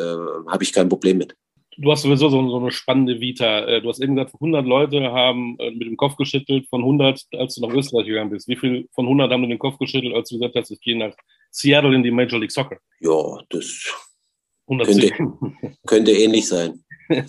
habe 0.49 0.63
ich 0.63 0.73
kein 0.73 0.89
Problem 0.89 1.19
mit. 1.19 1.35
Du 1.81 1.93
hast 1.93 2.03
sowieso 2.03 2.29
so, 2.29 2.41
eine 2.41 2.73
spannende 2.73 3.21
Vita. 3.21 3.61
Äh, 3.67 3.81
du 3.81 3.89
hast 3.89 4.01
eben 4.01 4.17
gesagt, 4.17 4.35
100 4.35 4.67
Leute 4.67 5.13
haben 5.13 5.57
äh, 5.61 5.71
mit 5.71 5.87
dem 5.87 5.97
Kopf 5.97 6.17
geschüttelt 6.17 6.67
von 6.69 6.81
100, 6.81 7.23
als 7.35 7.55
du 7.55 7.65
nach 7.65 7.73
Österreich 7.73 8.07
gegangen 8.07 8.31
bist. 8.31 8.49
Wie 8.49 8.57
viel 8.57 8.89
von 8.93 9.05
100 9.05 9.31
haben 9.31 9.43
mit 9.43 9.51
den 9.51 9.61
Kopf 9.61 9.79
geschüttelt, 9.79 10.13
als 10.15 10.29
du 10.29 10.39
gesagt 10.39 10.57
hast, 10.57 10.73
ich 10.73 10.81
gehe 10.81 10.99
nach 10.99 11.15
Seattle 11.53 11.95
in 11.95 12.03
die 12.03 12.11
Major 12.11 12.41
League 12.41 12.51
Soccer? 12.51 12.79
Ja, 12.99 13.39
das 13.51 13.95
könnte, 14.67 15.13
könnte 15.87 16.13
ähnlich 16.13 16.49
sein. 16.49 16.85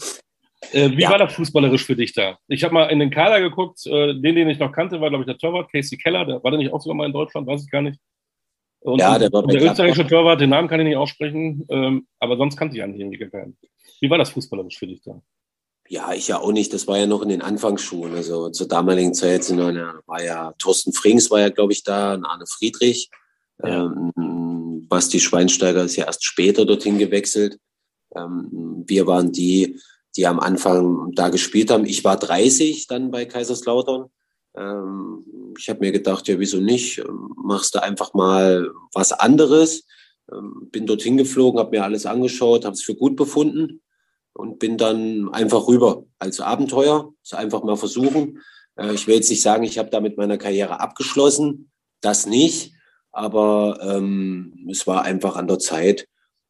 Äh, 0.73 0.91
wie 0.91 1.03
ja. 1.03 1.09
war 1.09 1.17
das 1.17 1.33
fußballerisch 1.33 1.85
für 1.85 1.95
dich 1.95 2.13
da? 2.13 2.37
Ich 2.49 2.65
habe 2.65 2.73
mal 2.73 2.87
in 2.87 2.99
den 2.99 3.09
Kader 3.09 3.39
geguckt, 3.39 3.85
äh, 3.87 4.13
den, 4.13 4.35
den 4.35 4.49
ich 4.49 4.59
noch 4.59 4.73
kannte, 4.73 4.99
war, 4.99 5.09
glaube 5.09 5.23
ich, 5.23 5.25
der 5.25 5.37
Torwart, 5.37 5.71
Casey 5.71 5.97
Keller. 5.97 6.25
Der, 6.25 6.43
war 6.43 6.51
der 6.51 6.59
nicht 6.59 6.73
auch 6.73 6.81
sogar 6.81 6.97
mal 6.97 7.05
in 7.05 7.13
Deutschland? 7.13 7.47
Weiß 7.47 7.63
ich 7.63 7.71
gar 7.71 7.81
nicht. 7.81 7.97
Und 8.81 8.99
ja, 8.99 9.19
der 9.19 9.29
Der 9.29 9.61
österreichische 9.61 10.07
Torwart, 10.07 10.39
den 10.39 10.51
Namen 10.51 10.67
kann 10.67 10.79
ich 10.79 10.85
nicht 10.85 10.97
aussprechen, 10.97 11.65
ähm, 11.69 12.07
aber 12.19 12.37
sonst 12.37 12.55
kannte 12.55 12.77
ich 12.77 12.83
eigentlich 12.83 13.01
irgendwie 13.01 13.29
keinen. 13.29 13.57
Wie 13.99 14.09
war 14.09 14.17
das 14.17 14.29
fußballerisch 14.29 14.77
für 14.77 14.87
dich 14.87 15.01
da? 15.01 15.21
Ja, 15.89 16.13
ich 16.13 16.27
ja 16.27 16.39
auch 16.39 16.51
nicht. 16.51 16.71
Das 16.71 16.87
war 16.87 16.97
ja 16.97 17.07
noch 17.07 17.23
in 17.23 17.29
den 17.29 17.41
Anfangsschulen. 17.41 18.15
Also 18.15 18.49
zur 18.49 18.67
damaligen 18.67 19.13
Zeit 19.13 19.43
sind 19.43 19.59
eine, 19.59 20.01
war 20.05 20.23
ja 20.23 20.53
Thorsten 20.59 20.93
Frings 20.93 21.31
war 21.31 21.39
ja, 21.39 21.49
glaube 21.49 21.73
ich, 21.73 21.83
da, 21.83 22.13
und 22.13 22.25
Arne 22.25 22.45
Friedrich. 22.47 23.09
Ja. 23.63 23.85
Ähm, 23.85 24.85
Basti 24.87 25.19
Schweinsteiger 25.19 25.83
ist 25.83 25.95
ja 25.95 26.05
erst 26.05 26.23
später 26.23 26.65
dorthin 26.65 26.99
gewechselt. 26.99 27.57
Ähm, 28.15 28.83
wir 28.87 29.07
waren 29.07 29.31
die, 29.31 29.79
die 30.15 30.27
am 30.27 30.39
Anfang 30.39 31.11
da 31.13 31.29
gespielt 31.29 31.71
haben. 31.71 31.85
Ich 31.85 32.03
war 32.03 32.17
30 32.17 32.87
dann 32.87 33.11
bei 33.11 33.25
Kaiserslautern. 33.25 34.05
Ähm, 34.59 35.53
ich 35.57 35.69
habe 35.69 35.79
mir 35.79 35.91
gedacht, 35.91 36.27
ja, 36.27 36.37
wieso 36.39 36.59
nicht? 36.59 37.01
Machst 37.35 37.75
du 37.75 37.81
einfach 37.81 38.13
mal 38.13 38.71
was 38.93 39.11
anderes. 39.11 39.85
Ähm, 40.31 40.69
bin 40.71 40.85
dorthin 40.85 41.17
geflogen, 41.17 41.59
habe 41.59 41.77
mir 41.77 41.83
alles 41.83 42.05
angeschaut, 42.05 42.65
habe 42.65 42.73
es 42.73 42.83
für 42.83 42.95
gut 42.95 43.15
befunden 43.15 43.81
und 44.33 44.59
bin 44.59 44.77
dann 44.77 45.29
einfach 45.29 45.67
rüber 45.67 46.05
als 46.19 46.39
Abenteuer. 46.39 47.13
Das 47.23 47.39
einfach 47.39 47.63
mal 47.63 47.77
versuchen. 47.77 48.39
Äh, 48.75 48.93
ich 48.93 49.07
will 49.07 49.15
jetzt 49.15 49.29
nicht 49.29 49.41
sagen, 49.41 49.63
ich 49.63 49.77
habe 49.77 49.89
da 49.89 50.01
mit 50.01 50.17
meiner 50.17 50.37
Karriere 50.37 50.79
abgeschlossen. 50.79 51.71
Das 52.01 52.25
nicht. 52.25 52.73
Aber 53.11 53.79
ähm, 53.81 54.67
es 54.69 54.85
war 54.85 55.03
einfach 55.03 55.35
an 55.35 55.47
der 55.47 55.59
Zeit, 55.59 56.07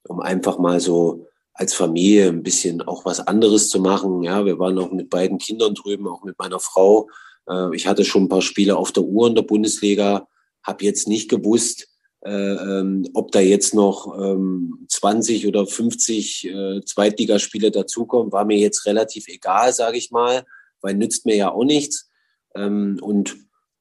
um 0.08 0.20
einfach 0.20 0.58
mal 0.60 0.80
so 0.80 1.26
als 1.54 1.74
Familie 1.74 2.30
ein 2.30 2.44
bisschen 2.44 2.82
auch 2.82 3.06
was 3.06 3.20
anderes 3.20 3.70
zu 3.70 3.80
machen. 3.80 4.24
Ja, 4.24 4.46
wir 4.46 4.60
waren 4.60 4.78
auch 4.78 4.92
mit 4.92 5.10
beiden 5.10 5.38
Kindern 5.38 5.74
drüben, 5.74 6.08
auch 6.08 6.24
mit 6.24 6.38
meiner 6.38 6.60
Frau. 6.60 7.10
Äh, 7.50 7.76
ich 7.76 7.88
hatte 7.88 8.06
schon 8.06 8.24
ein 8.24 8.30
paar 8.30 8.42
Spiele 8.42 8.78
auf 8.78 8.92
der 8.92 9.04
Uhr 9.04 9.28
in 9.28 9.36
der 9.36 9.42
Bundesliga, 9.42 10.28
habe 10.64 10.86
jetzt 10.86 11.08
nicht 11.08 11.30
gewusst, 11.30 11.88
äh, 12.22 12.32
ähm, 12.32 13.08
ob 13.14 13.32
da 13.32 13.40
jetzt 13.40 13.74
noch 13.74 14.18
ähm, 14.20 14.86
20 14.90 15.48
oder 15.48 15.66
50 15.66 16.46
äh, 16.46 16.82
Zweitligaspiele 16.86 17.72
dazukommen, 17.72 18.32
war 18.32 18.46
mir 18.46 18.58
jetzt 18.58 18.86
relativ 18.86 19.28
egal, 19.28 19.72
sage 19.74 19.98
ich 19.98 20.12
mal, 20.12 20.46
weil 20.82 20.96
nützt 20.96 21.26
mir 21.26 21.38
ja 21.38 21.52
auch 21.52 21.64
nichts. 21.64 22.10
Ähm, 22.56 23.00
und 23.02 23.38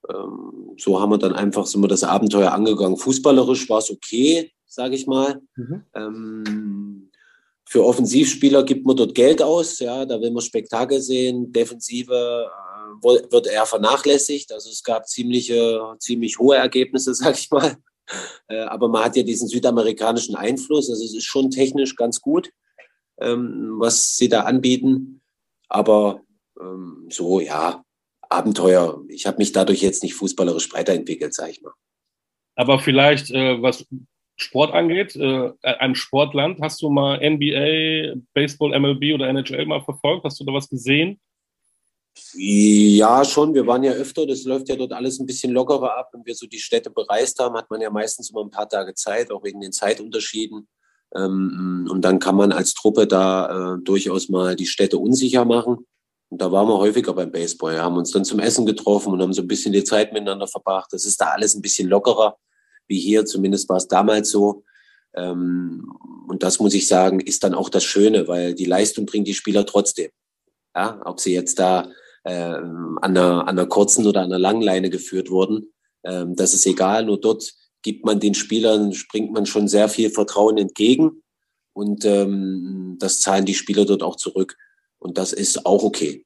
ähm, 0.09 0.75
so 0.79 1.01
haben 1.01 1.11
wir 1.11 1.19
dann 1.19 1.35
einfach 1.35 1.67
so 1.67 1.81
wir 1.81 1.89
das 1.89 2.05
Abenteuer 2.05 2.53
angegangen. 2.53 2.97
Fußballerisch 2.97 3.69
war 3.69 3.79
es 3.79 3.91
okay, 3.91 4.53
sage 4.67 4.95
ich 4.95 5.07
mal. 5.09 5.41
Mhm. 5.57 5.83
Ähm, 5.95 7.11
für 7.65 7.85
Offensivspieler 7.85 8.63
gibt 8.63 8.87
man 8.87 8.97
dort 8.97 9.15
Geld 9.15 9.43
aus, 9.43 9.81
ja, 9.81 10.07
da 10.07 10.21
will 10.21 10.31
man 10.31 10.43
Spektakel 10.43 11.01
sehen. 11.01 11.53
Defensive 11.53 12.49
wird 13.03 13.47
eher 13.47 13.67
vernachlässigt. 13.67 14.53
Also 14.53 14.71
es 14.71 14.83
gab 14.83 15.09
ziemliche, 15.09 15.95
ziemlich 15.99 16.39
hohe 16.39 16.57
Ergebnisse, 16.57 17.15
sag 17.15 17.39
ich 17.39 17.51
mal. 17.51 17.77
Äh, 18.49 18.61
aber 18.61 18.89
man 18.89 19.05
hat 19.05 19.17
ja 19.17 19.23
diesen 19.23 19.49
südamerikanischen 19.49 20.35
Einfluss. 20.35 20.89
Also 20.91 21.05
es 21.05 21.15
ist 21.15 21.27
schon 21.27 21.51
technisch 21.51 21.97
ganz 21.97 22.21
gut, 22.21 22.51
ähm, 23.21 23.77
was 23.79 24.17
sie 24.17 24.29
da 24.29 24.43
anbieten. 24.43 25.21
Aber 25.69 26.23
ähm, 26.61 27.09
so, 27.11 27.41
ja, 27.41 27.85
Abenteuer. 28.31 29.03
Ich 29.09 29.27
habe 29.27 29.39
mich 29.39 29.53
dadurch 29.53 29.83
jetzt 29.83 30.03
nicht 30.03 30.15
fußballerisch 30.15 30.73
weiterentwickelt, 30.73 31.35
sag 31.35 31.51
ich 31.51 31.63
mal. 31.63 31.73
Aber 32.57 32.79
vielleicht, 32.79 33.31
äh, 33.31 33.63
was 33.63 33.87
Sport 34.37 34.73
angeht, 34.73 35.17
äh, 35.17 35.53
ein 35.63 35.95
Sportland, 35.95 36.61
hast 36.61 36.83
du 36.83 36.91
mal 36.91 37.19
NBA, 37.19 38.21
Baseball, 38.35 38.79
MLB 38.79 39.15
oder 39.15 39.29
NHL 39.29 39.67
mal 39.67 39.83
verfolgt? 39.83 40.25
Hast 40.25 40.41
du 40.41 40.45
da 40.45 40.53
was 40.53 40.69
gesehen? 40.69 41.21
Ja, 42.35 43.25
schon. 43.25 43.55
Wir 43.55 43.67
waren 43.67 43.83
ja 43.83 43.93
öfter. 43.93 44.27
Das 44.27 44.45
läuft 44.45 44.69
ja 44.69 44.77
dort 44.77 44.93
alles 44.93 45.19
ein 45.19 45.27
bisschen 45.27 45.53
lockerer 45.53 45.97
ab. 45.97 46.11
Wenn 46.13 46.25
wir 46.25 46.35
so 46.35 46.47
die 46.47 46.59
Städte 46.59 46.91
bereist 46.91 47.39
haben, 47.39 47.57
hat 47.57 47.71
man 47.71 47.81
ja 47.81 47.91
meistens 47.91 48.31
immer 48.31 48.43
ein 48.43 48.51
paar 48.51 48.69
Tage 48.69 48.95
Zeit, 48.95 49.31
auch 49.31 49.45
wegen 49.45 49.61
den 49.61 49.73
Zeitunterschieden. 49.73 50.69
Ähm, 51.15 51.89
und 51.91 52.03
dann 52.03 52.19
kann 52.19 52.37
man 52.37 52.53
als 52.53 52.75
Truppe 52.75 53.07
da 53.07 53.75
äh, 53.75 53.83
durchaus 53.83 54.29
mal 54.29 54.57
die 54.57 54.67
Städte 54.67 54.99
unsicher 54.99 55.45
machen. 55.45 55.87
Und 56.31 56.43
da 56.43 56.53
waren 56.53 56.69
wir 56.69 56.79
häufiger 56.79 57.15
beim 57.15 57.33
Baseball. 57.33 57.75
Wir 57.75 57.83
haben 57.83 57.97
uns 57.97 58.11
dann 58.11 58.25
zum 58.25 58.39
Essen 58.39 58.67
getroffen 58.67 59.13
und 59.13 59.23
haben 59.23 59.33
so 59.33 59.43
ein 59.43 59.49
bisschen 59.49 59.73
die 59.73 59.85
Zeit 59.85 60.13
miteinander 60.13 60.47
verbracht. 60.47 60.93
Das 60.93 61.07
ist 61.07 61.21
da 61.21 61.29
alles 61.29 61.55
ein 61.55 61.63
bisschen 61.63 61.89
lockerer 61.89 62.37
wie 62.87 63.01
hier. 63.01 63.25
Zumindest 63.25 63.69
war 63.69 63.79
es 63.79 63.89
damals 63.89 64.31
so. 64.31 64.65
Ähm, 65.15 65.91
und 66.29 66.43
das 66.43 66.61
muss 66.61 66.75
ich 66.75 66.87
sagen, 66.87 67.21
ist 67.21 67.43
dann 67.45 67.55
auch 67.55 67.71
das 67.71 67.85
Schöne, 67.85 68.29
weil 68.29 68.55
die 68.55 68.67
Leistung 68.67 69.07
bringt 69.07 69.27
die 69.27 69.35
Spieler 69.35 69.65
trotzdem. 69.65 70.11
Ja, 70.77 71.01
ob 71.05 71.21
sie 71.21 71.33
jetzt 71.33 71.59
da 71.59 71.91
an, 72.25 72.99
einer, 73.01 73.43
an 73.43 73.49
einer 73.49 73.67
kurzen 73.67 74.07
oder 74.07 74.21
an 74.21 74.27
einer 74.27 74.39
langen 74.39 74.63
Leine 74.63 74.91
geführt 74.91 75.31
wurden, 75.31 75.73
ähm, 76.05 76.37
das 76.37 76.55
ist 76.55 76.67
egal. 76.67 77.05
Nur 77.05 77.21
dort 77.21 77.53
gibt 77.83 78.05
man 78.05 78.21
den 78.21 78.35
Spielern, 78.35 78.93
springt 78.93 79.33
man 79.33 79.47
schon 79.47 79.69
sehr 79.69 79.89
viel 79.89 80.11
Vertrauen 80.11 80.59
entgegen. 80.59 81.23
Und 81.73 82.05
ähm, 82.05 82.97
das 82.99 83.21
zahlen 83.21 83.47
die 83.47 83.55
Spieler 83.55 83.85
dort 83.85 84.03
auch 84.03 84.17
zurück. 84.17 84.57
Und 84.99 85.17
das 85.17 85.33
ist 85.33 85.65
auch 85.65 85.85
okay. 85.85 86.25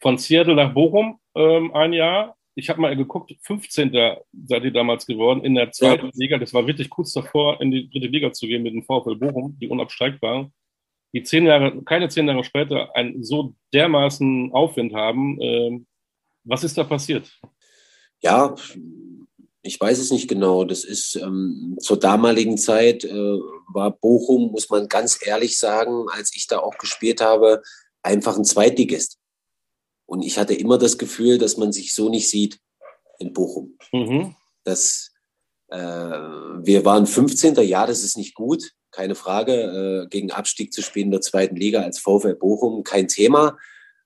Von 0.00 0.18
Seattle 0.18 0.54
nach 0.54 0.72
Bochum 0.72 1.18
ähm, 1.34 1.74
ein 1.74 1.92
Jahr. 1.92 2.36
Ich 2.54 2.68
habe 2.68 2.80
mal 2.80 2.96
geguckt, 2.96 3.32
15. 3.42 3.92
seid 4.46 4.64
ihr 4.64 4.72
damals 4.72 5.06
geworden 5.06 5.44
in 5.44 5.54
der 5.54 5.70
zweiten 5.72 6.06
ja. 6.06 6.12
Liga. 6.14 6.38
Das 6.38 6.54
war 6.54 6.66
wirklich 6.66 6.90
kurz 6.90 7.12
davor, 7.12 7.60
in 7.60 7.70
die 7.70 7.88
dritte 7.88 8.06
Liga 8.06 8.32
zu 8.32 8.46
gehen 8.46 8.62
mit 8.62 8.74
dem 8.74 8.82
VfL 8.82 9.16
Bochum, 9.16 9.56
die 9.60 9.68
unabstreitbar. 9.68 10.50
Die 11.14 11.22
zehn 11.22 11.46
Jahre, 11.46 11.82
keine 11.84 12.08
zehn 12.08 12.28
Jahre 12.28 12.44
später, 12.44 12.94
einen 12.94 13.24
so 13.24 13.54
dermaßen 13.72 14.52
Aufwind 14.52 14.94
haben. 14.94 15.40
Ähm, 15.40 15.86
was 16.44 16.64
ist 16.64 16.76
da 16.76 16.84
passiert? 16.84 17.40
Ja, 18.20 18.54
ich 19.62 19.80
weiß 19.80 19.98
es 19.98 20.10
nicht 20.10 20.28
genau. 20.28 20.64
Das 20.64 20.84
ist 20.84 21.16
ähm, 21.16 21.76
zur 21.80 21.98
damaligen 21.98 22.58
Zeit 22.58 23.04
äh, 23.04 23.38
war 23.72 23.90
Bochum, 23.90 24.50
muss 24.50 24.68
man 24.70 24.88
ganz 24.88 25.18
ehrlich 25.24 25.58
sagen, 25.58 26.06
als 26.10 26.34
ich 26.34 26.46
da 26.46 26.58
auch 26.58 26.78
gespielt 26.78 27.20
habe, 27.20 27.62
einfach 28.02 28.36
ein 28.36 28.44
Zweitligist. 28.44 29.18
Und 30.06 30.22
ich 30.22 30.38
hatte 30.38 30.54
immer 30.54 30.78
das 30.78 30.96
Gefühl, 30.96 31.38
dass 31.38 31.58
man 31.58 31.72
sich 31.72 31.94
so 31.94 32.08
nicht 32.08 32.30
sieht 32.30 32.60
in 33.18 33.32
Bochum. 33.32 33.76
Mhm. 33.92 34.34
Das, 34.64 35.12
äh, 35.68 35.76
wir 35.78 36.84
waren 36.84 37.06
15. 37.06 37.54
Ja, 37.56 37.86
das 37.86 38.02
ist 38.02 38.16
nicht 38.16 38.34
gut, 38.34 38.72
keine 38.90 39.14
Frage. 39.14 39.52
Äh, 40.04 40.08
gegen 40.08 40.30
Abstieg 40.30 40.72
zu 40.72 40.82
spielen 40.82 41.06
in 41.06 41.12
der 41.12 41.20
zweiten 41.20 41.56
Liga 41.56 41.82
als 41.82 41.98
VfL 41.98 42.34
Bochum, 42.34 42.84
kein 42.84 43.08
Thema. 43.08 43.56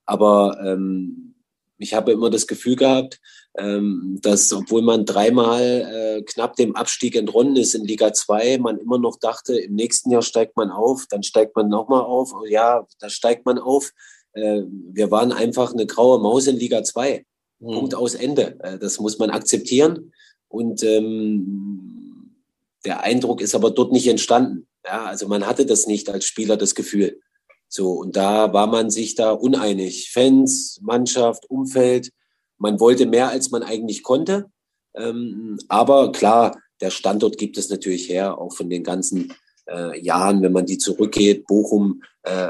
Aber 0.06 0.58
ähm, 0.64 1.34
ich 1.78 1.94
habe 1.94 2.12
immer 2.12 2.30
das 2.30 2.46
Gefühl 2.46 2.76
gehabt, 2.76 3.20
ähm, 3.58 4.18
dass 4.22 4.52
obwohl 4.52 4.82
man 4.82 5.04
dreimal 5.04 5.60
äh, 5.60 6.22
knapp 6.22 6.56
dem 6.56 6.74
Abstieg 6.76 7.16
entronnen 7.16 7.56
ist 7.56 7.74
in 7.74 7.84
Liga 7.84 8.12
2, 8.12 8.58
man 8.58 8.78
immer 8.78 8.98
noch 8.98 9.18
dachte, 9.18 9.58
im 9.58 9.74
nächsten 9.74 10.10
Jahr 10.10 10.22
steigt 10.22 10.56
man 10.56 10.70
auf, 10.70 11.06
dann 11.10 11.22
steigt 11.22 11.54
man 11.56 11.68
nochmal 11.68 12.02
auf, 12.02 12.32
oh 12.32 12.46
ja, 12.46 12.86
da 13.00 13.10
steigt 13.10 13.44
man 13.44 13.58
auf. 13.58 13.90
Äh, 14.32 14.62
wir 14.92 15.10
waren 15.10 15.32
einfach 15.32 15.72
eine 15.72 15.86
graue 15.86 16.20
Maus 16.20 16.46
in 16.46 16.56
Liga 16.56 16.82
2. 16.82 17.24
Mhm. 17.60 17.66
Punkt 17.66 17.94
aus 17.94 18.14
Ende. 18.14 18.58
Äh, 18.60 18.78
das 18.78 18.98
muss 19.00 19.18
man 19.18 19.30
akzeptieren. 19.30 20.12
Und 20.48 20.82
ähm, 20.82 22.36
der 22.84 23.00
Eindruck 23.00 23.40
ist 23.40 23.54
aber 23.54 23.70
dort 23.70 23.92
nicht 23.92 24.06
entstanden. 24.06 24.66
Ja, 24.84 25.04
also 25.04 25.28
man 25.28 25.46
hatte 25.46 25.66
das 25.66 25.86
nicht 25.86 26.10
als 26.10 26.24
Spieler 26.24 26.56
das 26.56 26.74
Gefühl. 26.74 27.20
So, 27.68 27.92
und 27.92 28.16
da 28.16 28.52
war 28.52 28.66
man 28.66 28.90
sich 28.90 29.14
da 29.14 29.30
uneinig. 29.30 30.10
Fans, 30.10 30.78
Mannschaft, 30.82 31.48
Umfeld. 31.48 32.10
Man 32.58 32.80
wollte 32.80 33.06
mehr, 33.06 33.28
als 33.28 33.50
man 33.50 33.62
eigentlich 33.62 34.02
konnte. 34.02 34.50
Ähm, 34.94 35.58
aber 35.68 36.12
klar, 36.12 36.60
der 36.80 36.90
Standort 36.90 37.38
gibt 37.38 37.56
es 37.56 37.70
natürlich 37.70 38.08
her, 38.08 38.38
auch 38.38 38.52
von 38.52 38.68
den 38.68 38.84
ganzen 38.84 39.32
äh, 39.70 39.98
Jahren, 40.00 40.42
wenn 40.42 40.52
man 40.52 40.66
die 40.66 40.78
zurückgeht. 40.78 41.46
Bochum 41.46 42.02
äh, 42.24 42.48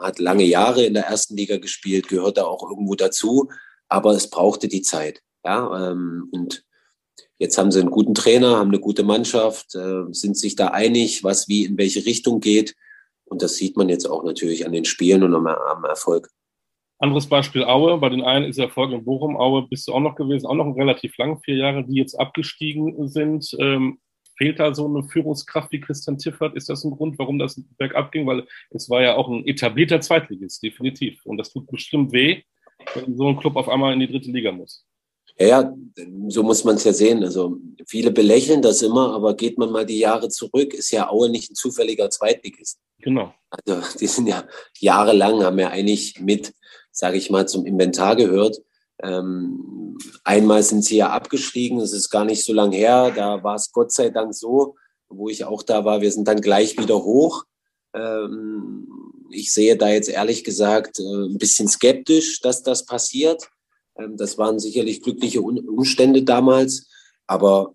hat 0.00 0.18
lange 0.18 0.44
Jahre 0.44 0.84
in 0.84 0.94
der 0.94 1.06
ersten 1.06 1.36
Liga 1.36 1.58
gespielt, 1.58 2.08
gehört 2.08 2.38
da 2.38 2.44
auch 2.44 2.68
irgendwo 2.68 2.94
dazu. 2.94 3.48
Aber 3.88 4.12
es 4.12 4.28
brauchte 4.28 4.68
die 4.68 4.82
Zeit. 4.82 5.22
Ja, 5.44 5.90
ähm, 5.90 6.28
und 6.32 6.64
jetzt 7.38 7.56
haben 7.56 7.70
sie 7.70 7.80
einen 7.80 7.90
guten 7.90 8.14
Trainer, 8.14 8.56
haben 8.56 8.68
eine 8.68 8.80
gute 8.80 9.04
Mannschaft, 9.04 9.74
äh, 9.74 10.04
sind 10.10 10.36
sich 10.36 10.56
da 10.56 10.68
einig, 10.68 11.24
was 11.24 11.48
wie 11.48 11.64
in 11.64 11.78
welche 11.78 12.04
Richtung 12.04 12.40
geht. 12.40 12.76
Und 13.24 13.42
das 13.42 13.56
sieht 13.56 13.76
man 13.76 13.88
jetzt 13.88 14.06
auch 14.06 14.24
natürlich 14.24 14.66
an 14.66 14.72
den 14.72 14.84
Spielen 14.84 15.22
und 15.22 15.34
am, 15.34 15.84
Erfolg. 15.84 16.30
Anderes 16.98 17.28
Beispiel 17.28 17.62
Aue. 17.62 17.98
Bei 17.98 18.08
den 18.08 18.22
einen 18.22 18.46
ist 18.46 18.58
Erfolg 18.58 18.92
in 18.92 19.04
Bochum. 19.04 19.36
Aue 19.36 19.68
bist 19.68 19.86
du 19.86 19.92
auch 19.92 20.00
noch 20.00 20.16
gewesen, 20.16 20.46
auch 20.46 20.54
noch 20.54 20.74
relativ 20.76 21.16
lang, 21.18 21.40
vier 21.44 21.56
Jahre, 21.56 21.84
die 21.84 21.94
jetzt 21.94 22.18
abgestiegen 22.18 23.08
sind. 23.08 23.54
Ähm, 23.60 23.98
fehlt 24.36 24.58
da 24.58 24.74
so 24.74 24.86
eine 24.86 25.04
Führungskraft 25.04 25.70
wie 25.72 25.80
Christian 25.80 26.18
Tiffert? 26.18 26.56
Ist 26.56 26.68
das 26.68 26.84
ein 26.84 26.92
Grund, 26.92 27.18
warum 27.18 27.38
das 27.38 27.62
bergab 27.76 28.10
ging? 28.12 28.26
Weil 28.26 28.46
es 28.70 28.88
war 28.88 29.02
ja 29.02 29.14
auch 29.16 29.28
ein 29.28 29.46
etablierter 29.46 30.00
Zweitligist, 30.00 30.62
definitiv. 30.62 31.20
Und 31.24 31.36
das 31.36 31.52
tut 31.52 31.66
bestimmt 31.66 32.12
weh, 32.12 32.42
wenn 32.94 33.16
so 33.16 33.28
ein 33.28 33.36
Club 33.36 33.56
auf 33.56 33.68
einmal 33.68 33.92
in 33.92 34.00
die 34.00 34.08
dritte 34.08 34.30
Liga 34.30 34.52
muss. 34.52 34.87
Ja, 35.40 35.72
so 36.28 36.42
muss 36.42 36.64
man 36.64 36.76
es 36.76 36.84
ja 36.84 36.92
sehen. 36.92 37.22
Also 37.22 37.58
viele 37.86 38.10
belächeln 38.10 38.62
das 38.62 38.82
immer, 38.82 39.14
aber 39.14 39.36
geht 39.36 39.58
man 39.58 39.70
mal 39.70 39.86
die 39.86 39.98
Jahre 39.98 40.28
zurück, 40.28 40.74
ist 40.74 40.90
ja 40.90 41.08
Aue 41.08 41.30
nicht 41.30 41.50
ein 41.50 41.54
zufälliger 41.54 42.10
Zweitligist. 42.10 42.78
Genau. 42.98 43.32
Also 43.50 43.80
die 43.98 44.06
sind 44.06 44.26
ja 44.26 44.44
jahrelang, 44.78 45.42
haben 45.44 45.58
ja 45.58 45.70
eigentlich 45.70 46.20
mit, 46.20 46.54
sage 46.90 47.16
ich 47.16 47.30
mal, 47.30 47.46
zum 47.46 47.64
Inventar 47.64 48.16
gehört. 48.16 48.58
Ähm, 49.00 49.96
einmal 50.24 50.62
sind 50.64 50.84
sie 50.84 50.96
ja 50.96 51.10
abgestiegen, 51.10 51.78
das 51.78 51.92
ist 51.92 52.10
gar 52.10 52.24
nicht 52.24 52.44
so 52.44 52.52
lang 52.52 52.72
her. 52.72 53.12
Da 53.14 53.42
war 53.44 53.54
es 53.54 53.70
Gott 53.72 53.92
sei 53.92 54.10
Dank 54.10 54.34
so, 54.34 54.74
wo 55.08 55.28
ich 55.28 55.44
auch 55.44 55.62
da 55.62 55.84
war, 55.84 56.00
wir 56.00 56.10
sind 56.10 56.26
dann 56.26 56.40
gleich 56.40 56.76
wieder 56.78 57.04
hoch. 57.04 57.44
Ähm, 57.94 58.88
ich 59.30 59.52
sehe 59.52 59.76
da 59.76 59.88
jetzt 59.88 60.08
ehrlich 60.08 60.42
gesagt 60.42 60.98
äh, 60.98 61.02
ein 61.02 61.38
bisschen 61.38 61.68
skeptisch, 61.68 62.40
dass 62.40 62.62
das 62.62 62.84
passiert. 62.84 63.48
Ähm, 63.98 64.16
das 64.16 64.38
waren 64.38 64.58
sicherlich 64.58 65.02
glückliche 65.02 65.42
Umstände 65.42 66.22
damals. 66.22 66.88
Aber 67.26 67.74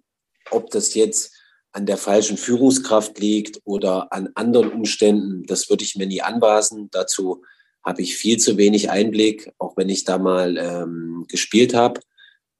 ob 0.51 0.69
das 0.71 0.93
jetzt 0.93 1.33
an 1.71 1.85
der 1.85 1.97
falschen 1.97 2.37
Führungskraft 2.37 3.19
liegt 3.19 3.59
oder 3.65 4.13
an 4.13 4.29
anderen 4.35 4.71
Umständen, 4.71 5.43
das 5.45 5.69
würde 5.69 5.83
ich 5.83 5.95
mir 5.95 6.05
nie 6.07 6.21
anbasen. 6.21 6.89
Dazu 6.91 7.43
habe 7.83 8.01
ich 8.01 8.15
viel 8.15 8.37
zu 8.37 8.57
wenig 8.57 8.89
Einblick, 8.89 9.51
auch 9.57 9.75
wenn 9.75 9.89
ich 9.89 10.05
da 10.05 10.17
mal 10.17 10.57
ähm, 10.57 11.25
gespielt 11.27 11.73
habe. 11.73 11.99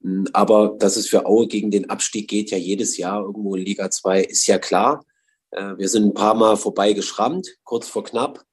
Hm, 0.02 0.26
aber 0.32 0.76
dass 0.78 0.96
es 0.96 1.08
für 1.08 1.26
Aue 1.26 1.46
gegen 1.46 1.70
den 1.70 1.88
Abstieg 1.90 2.28
geht, 2.28 2.50
ja 2.50 2.58
jedes 2.58 2.96
Jahr 2.96 3.22
irgendwo 3.22 3.54
in 3.54 3.64
Liga 3.64 3.90
2, 3.90 4.22
ist 4.24 4.46
ja 4.46 4.58
klar. 4.58 5.04
Äh, 5.50 5.78
wir 5.78 5.88
sind 5.88 6.04
ein 6.04 6.14
paar 6.14 6.34
Mal 6.34 6.56
vorbei 6.56 6.92
geschrammt, 6.92 7.48
kurz 7.64 7.88
vor 7.88 8.04
knapp. 8.04 8.44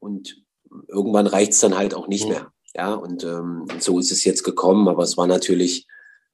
Und 0.00 0.42
irgendwann 0.88 1.26
reicht 1.26 1.52
es 1.52 1.60
dann 1.60 1.76
halt 1.76 1.94
auch 1.94 2.08
nicht 2.08 2.28
mehr. 2.28 2.52
Ja, 2.76 2.92
und 2.92 3.24
ähm, 3.24 3.66
so 3.78 3.98
ist 3.98 4.12
es 4.12 4.24
jetzt 4.24 4.42
gekommen, 4.42 4.86
aber 4.88 5.02
es 5.02 5.16
war 5.16 5.26
natürlich 5.26 5.86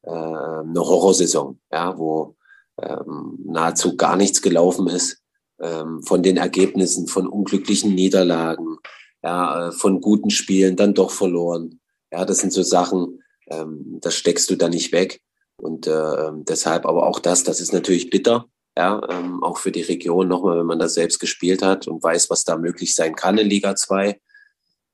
äh, 0.03 0.11
eine 0.11 0.81
Horrorsaison, 0.81 1.61
ja, 1.71 1.97
wo 1.97 2.37
ähm, 2.83 3.39
nahezu 3.45 3.97
gar 3.97 4.17
nichts 4.17 4.43
gelaufen 4.43 4.89
ist 4.89 5.23
ähm, 5.61 6.03
von 6.03 6.25
den 6.25 6.39
Ergebnissen, 6.39 7.07
von 7.07 7.29
unglücklichen 7.29 7.95
Niederlagen, 7.95 8.79
ja, 9.23 9.69
äh, 9.69 9.73
von 9.73 10.01
guten 10.01 10.31
Spielen 10.31 10.75
dann 10.75 10.95
doch 10.95 11.13
verloren. 11.13 11.81
Ja, 12.11 12.25
das 12.25 12.39
sind 12.39 12.53
so 12.53 12.65
Sachen, 12.65 13.23
ähm, 13.49 13.99
das 14.01 14.17
steckst 14.17 14.51
du 14.51 14.57
da 14.57 14.69
nicht 14.69 14.91
weg. 14.91 15.21
Und 15.57 15.87
äh, 15.87 16.31
deshalb 16.49 16.87
aber 16.87 17.07
auch 17.07 17.21
das, 17.21 17.45
das 17.45 17.61
ist 17.61 17.73
natürlich 17.73 18.11
bitter, 18.11 18.47
ja, 18.77 19.01
ähm, 19.11 19.45
auch 19.45 19.59
für 19.59 19.71
die 19.71 19.83
Region 19.83 20.27
nochmal, 20.27 20.59
wenn 20.59 20.67
man 20.67 20.81
das 20.81 20.95
selbst 20.95 21.21
gespielt 21.21 21.63
hat 21.63 21.87
und 21.87 22.03
weiß, 22.03 22.31
was 22.31 22.43
da 22.43 22.57
möglich 22.57 22.97
sein 22.97 23.15
kann 23.15 23.39
in 23.39 23.49
Liga 23.49 23.77
2, 23.77 24.21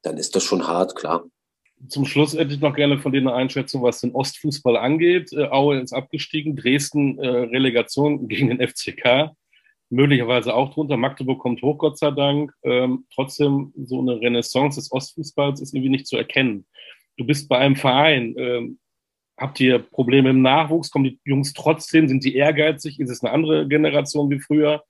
dann 0.03 0.18
ist 0.18 0.36
das 0.36 0.42
schon 0.42 0.66
hart, 0.66 0.94
klar. 0.94 1.24
Zum 1.86 2.06
Schluss 2.06 2.36
hätte 2.36 2.52
ich 2.52 2.60
noch 2.60 2.74
gerne 2.74 2.98
von 2.98 3.12
dir 3.12 3.20
eine 3.20 3.34
Einschätzung, 3.34 3.82
was 3.82 4.00
den 4.00 4.12
Ostfußball 4.12 4.76
angeht. 4.76 5.32
Äh, 5.32 5.48
Aue 5.48 5.80
ist 5.80 5.92
abgestiegen, 5.92 6.56
Dresden 6.56 7.18
äh, 7.18 7.28
Relegation 7.28 8.26
gegen 8.28 8.48
den 8.48 8.66
FCK, 8.66 9.30
möglicherweise 9.88 10.54
auch 10.54 10.74
drunter. 10.74 10.96
Magdeburg 10.96 11.38
kommt 11.38 11.62
hoch, 11.62 11.78
Gott 11.78 11.98
sei 11.98 12.10
Dank. 12.10 12.52
Ähm, 12.64 13.06
trotzdem, 13.14 13.72
so 13.76 14.00
eine 14.00 14.20
Renaissance 14.20 14.80
des 14.80 14.90
Ostfußballs 14.90 15.60
ist 15.60 15.72
irgendwie 15.72 15.90
nicht 15.90 16.06
zu 16.06 16.16
erkennen. 16.16 16.66
Du 17.16 17.24
bist 17.24 17.48
bei 17.48 17.58
einem 17.58 17.76
Verein. 17.76 18.34
Ähm, 18.36 18.78
habt 19.36 19.60
ihr 19.60 19.78
Probleme 19.78 20.30
im 20.30 20.42
Nachwuchs? 20.42 20.90
Kommen 20.90 21.04
die 21.04 21.20
Jungs 21.24 21.52
trotzdem? 21.52 22.08
Sind 22.08 22.24
die 22.24 22.34
ehrgeizig? 22.34 22.98
Ist 22.98 23.10
es 23.10 23.22
eine 23.22 23.32
andere 23.32 23.68
Generation 23.68 24.30
wie 24.30 24.40
früher? 24.40 24.82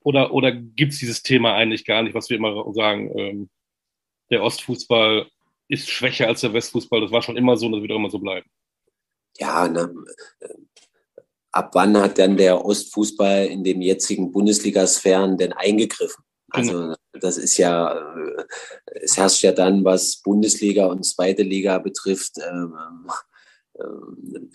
Oder, 0.00 0.32
oder 0.32 0.52
gibt 0.52 0.92
es 0.92 0.98
dieses 0.98 1.22
Thema 1.22 1.54
eigentlich 1.54 1.84
gar 1.84 2.02
nicht, 2.02 2.14
was 2.14 2.28
wir 2.28 2.36
immer 2.36 2.64
sagen? 2.74 3.18
Ähm, 3.18 3.50
der 4.30 4.42
Ostfußball 4.42 5.26
ist 5.68 5.88
schwächer 5.88 6.26
als 6.26 6.40
der 6.40 6.52
Westfußball. 6.52 7.00
Das 7.00 7.10
war 7.10 7.22
schon 7.22 7.36
immer 7.36 7.56
so 7.56 7.66
und 7.66 7.72
das 7.72 7.82
wird 7.82 7.92
auch 7.92 7.96
immer 7.96 8.10
so 8.10 8.18
bleiben. 8.18 8.48
Ja, 9.38 9.68
ne, 9.68 9.94
ab 11.52 11.70
wann 11.74 11.96
hat 11.96 12.18
dann 12.18 12.36
der 12.36 12.64
Ostfußball 12.64 13.46
in 13.46 13.64
den 13.64 13.82
jetzigen 13.82 14.32
Bundesliga-Sphären 14.32 15.36
denn 15.36 15.52
eingegriffen? 15.52 16.24
Also 16.50 16.72
genau. 16.72 16.94
das 17.12 17.36
ist 17.36 17.58
ja, 17.58 18.14
es 18.94 19.16
herrscht 19.16 19.42
ja 19.42 19.52
dann, 19.52 19.84
was 19.84 20.16
Bundesliga 20.22 20.86
und 20.86 21.04
zweite 21.04 21.42
Liga 21.42 21.78
betrifft, 21.78 22.38
ähm, 22.38 22.74
ähm, 23.78 24.50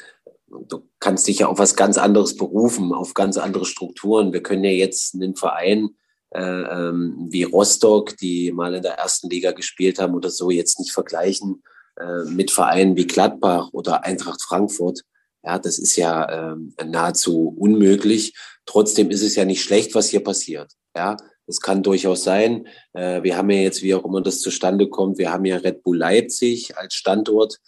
du 0.68 0.90
kannst 1.00 1.28
dich 1.28 1.40
ja 1.40 1.48
auf 1.48 1.60
was 1.60 1.76
ganz 1.76 1.98
anderes 1.98 2.36
berufen, 2.36 2.94
auf 2.94 3.14
ganz 3.14 3.38
andere 3.38 3.66
Strukturen. 3.66 4.34
Wir 4.34 4.44
können 4.44 4.64
ja 4.64 4.72
jetzt 4.72 5.16
einen 5.16 5.36
Verein 5.36 5.96
wie 6.36 7.44
Rostock, 7.44 8.18
die 8.18 8.52
mal 8.52 8.74
in 8.74 8.82
der 8.82 8.94
ersten 8.94 9.30
Liga 9.30 9.52
gespielt 9.52 10.00
haben 10.00 10.16
oder 10.16 10.32
so, 10.32 10.50
jetzt 10.50 10.80
nicht 10.80 10.92
vergleichen 10.92 11.62
äh, 12.00 12.24
mit 12.26 12.50
Vereinen 12.50 12.96
wie 12.96 13.06
Gladbach 13.06 13.70
oder 13.72 14.04
Eintracht 14.04 14.42
Frankfurt. 14.42 15.02
Ja, 15.44 15.60
das 15.60 15.78
ist 15.78 15.96
ja 15.96 16.54
äh, 16.54 16.86
nahezu 16.86 17.56
unmöglich. 17.58 18.34
Trotzdem 18.66 19.12
ist 19.12 19.22
es 19.22 19.36
ja 19.36 19.46
nicht 19.46 19.62
schlecht, 19.62 19.94
was 19.94 20.10
hier 20.10 20.24
passiert. 20.24 20.72
Ja, 20.96 21.18
es 21.46 21.60
kann 21.60 21.84
durchaus 21.84 22.24
sein. 22.24 22.68
Äh, 22.94 23.22
wir 23.24 23.38
haben 23.38 23.50
ja 23.50 23.58
jetzt, 23.58 23.84
wie 23.84 23.94
auch 23.94 24.06
immer 24.06 24.22
das 24.22 24.40
zustande 24.40 24.90
kommt, 24.90 25.18
wir 25.18 25.32
haben 25.32 25.46
ja 25.46 25.58
Red 25.58 25.84
Bull 25.84 25.98
Leipzig 25.98 26.78
als 26.78 26.96
Standort, 26.96 27.60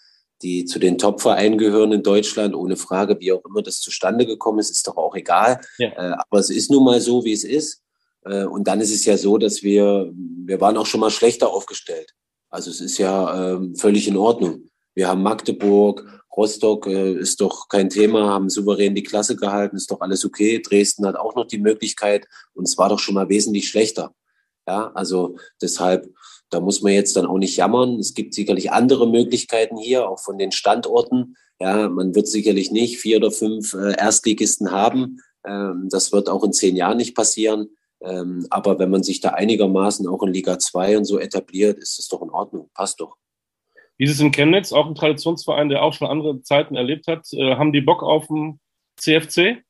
die 0.42 0.66
zu 0.66 0.80
den 0.80 0.98
Top-Vereinen 0.98 1.58
gehören 1.58 1.92
in 1.92 2.04
Deutschland, 2.04 2.56
ohne 2.56 2.78
Frage, 2.78 3.20
wie 3.20 3.32
auch 3.32 3.44
immer 3.46 3.62
das 3.62 3.80
zustande 3.80 4.26
gekommen 4.26 4.60
ist, 4.60 4.72
ist 4.72 4.88
doch 4.88 4.98
auch 4.98 5.16
egal. 5.16 5.62
Ja. 5.78 5.90
Äh, 5.90 6.16
aber 6.18 6.40
es 6.40 6.50
ist 6.50 6.72
nun 6.72 6.84
mal 6.84 7.02
so, 7.02 7.24
wie 7.26 7.34
es 7.34 7.44
ist. 7.44 7.82
Äh, 8.26 8.46
und 8.46 8.68
dann 8.68 8.82
ist 8.82 8.94
es 8.94 9.06
ja 9.06 9.18
so, 9.18 9.38
dass 9.38 9.64
wir, 9.64 10.12
wir 10.14 10.60
waren 10.60 10.78
auch 10.78 10.86
schon 10.86 11.00
mal 11.00 11.12
schlechter 11.12 11.52
aufgestellt. 11.52 12.14
Also 12.50 12.70
es 12.70 12.82
ist 12.82 12.98
ja 12.98 13.54
ähm, 13.54 13.76
völlig 13.76 14.08
in 14.08 14.18
Ordnung. 14.18 14.70
Wir 14.94 15.08
haben 15.08 15.24
Magdeburg, 15.24 16.06
Rostock 16.36 16.88
äh, 16.88 17.14
ist 17.14 17.42
doch 17.42 17.70
kein 17.70 17.90
Thema, 17.90 18.30
haben 18.30 18.50
souverän 18.50 18.96
die 18.96 19.04
Klasse 19.04 19.36
gehalten, 19.36 19.76
ist 19.76 19.92
doch 19.92 20.02
alles 20.02 20.26
okay. 20.26 20.62
Dresden 20.62 21.06
hat 21.06 21.16
auch 21.16 21.36
noch 21.36 21.48
die 21.48 21.58
Möglichkeit 21.58 22.28
und 22.54 22.68
es 22.68 22.78
war 22.78 22.90
doch 22.90 23.00
schon 23.00 23.16
mal 23.16 23.30
wesentlich 23.30 23.68
schlechter. 23.68 24.14
Ja, 24.68 24.92
also 24.96 25.38
deshalb, 25.62 26.10
da 26.50 26.60
muss 26.60 26.82
man 26.82 26.94
jetzt 26.94 27.16
dann 27.16 27.26
auch 27.26 27.38
nicht 27.38 27.56
jammern. 27.56 28.00
Es 28.00 28.14
gibt 28.14 28.34
sicherlich 28.34 28.72
andere 28.72 29.08
Möglichkeiten 29.08 29.78
hier, 29.78 30.10
auch 30.10 30.20
von 30.20 30.38
den 30.38 30.52
Standorten. 30.52 31.36
Ja, 31.60 31.88
man 31.88 32.16
wird 32.16 32.28
sicherlich 32.28 32.72
nicht 32.72 32.98
vier 32.98 33.18
oder 33.18 33.32
fünf 33.32 33.74
äh, 33.74 33.96
Erstligisten 33.98 34.72
haben. 34.72 35.20
Ähm, 35.46 35.88
das 35.90 36.12
wird 36.12 36.30
auch 36.30 36.44
in 36.44 36.54
zehn 36.54 36.76
Jahren 36.76 36.98
nicht 36.98 37.16
passieren. 37.16 37.70
Ähm, 38.02 38.46
aber 38.50 38.80
wenn 38.80 38.90
man 38.90 39.04
sich 39.04 39.22
da 39.22 39.30
einigermaßen 39.30 40.08
auch 40.08 40.24
in 40.24 40.34
Liga 40.34 40.60
2 40.60 40.98
und 40.98 41.06
so 41.06 41.20
etabliert, 41.20 41.80
ist 41.80 41.98
das 41.98 42.08
doch 42.08 42.22
in 42.22 42.30
Ordnung, 42.30 42.70
passt 42.74 43.00
doch. 43.00 43.18
Wie 43.98 44.06
ist 44.06 44.12
es 44.12 44.20
in 44.20 44.32
Chemnitz, 44.32 44.74
auch 44.74 44.88
ein 44.88 44.96
Traditionsverein, 44.96 45.70
der 45.70 45.82
auch 45.82 45.94
schon 45.94 46.10
andere 46.10 46.42
Zeiten 46.42 46.76
erlebt 46.76 47.08
hat? 47.08 47.32
Äh, 47.32 47.56
haben 47.56 47.72
die 47.72 47.82
Bock 47.82 48.04
auf 48.04 48.28
den 48.28 48.60
CFC? 48.98 49.64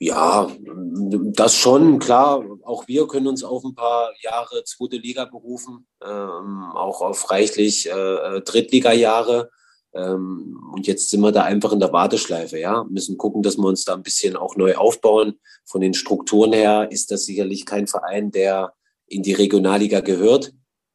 Ja, 0.00 0.48
das 0.60 1.56
schon, 1.56 1.98
klar. 1.98 2.44
Auch 2.62 2.86
wir 2.86 3.08
können 3.08 3.26
uns 3.26 3.42
auf 3.42 3.64
ein 3.64 3.74
paar 3.74 4.12
Jahre 4.22 4.62
zweite 4.62 4.96
Liga 4.96 5.24
berufen, 5.24 5.88
ähm, 6.04 6.70
auch 6.72 7.00
auf 7.00 7.30
reichlich 7.32 7.90
äh, 7.90 8.40
Drittliga-Jahre. 8.42 9.50
Ähm, 9.94 10.58
und 10.72 10.86
jetzt 10.86 11.08
sind 11.10 11.20
wir 11.20 11.32
da 11.32 11.44
einfach 11.44 11.72
in 11.72 11.80
der 11.80 11.92
Warteschleife, 11.92 12.58
ja. 12.58 12.84
Müssen 12.90 13.16
gucken, 13.16 13.42
dass 13.42 13.56
wir 13.56 13.66
uns 13.66 13.84
da 13.84 13.94
ein 13.94 14.02
bisschen 14.02 14.36
auch 14.36 14.56
neu 14.56 14.76
aufbauen. 14.76 15.38
Von 15.64 15.80
den 15.80 15.94
Strukturen 15.94 16.52
her 16.52 16.88
ist 16.90 17.10
das 17.10 17.24
sicherlich 17.24 17.66
kein 17.66 17.86
Verein, 17.86 18.30
der 18.30 18.74
in 19.06 19.22
die 19.22 19.32
Regionalliga 19.32 20.00
gehört, 20.00 20.52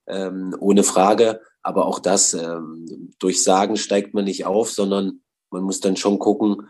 ähm, 0.08 0.56
ohne 0.60 0.84
Frage. 0.84 1.42
Aber 1.62 1.88
auch 1.88 2.00
das, 2.00 2.34
ähm, 2.34 3.14
durch 3.20 3.42
Sagen 3.42 3.78
steigt 3.78 4.14
man 4.14 4.26
nicht 4.26 4.46
auf, 4.46 4.70
sondern 4.70 5.22
man 5.50 5.64
muss 5.64 5.80
dann 5.80 5.96
schon 5.96 6.20
gucken, 6.20 6.70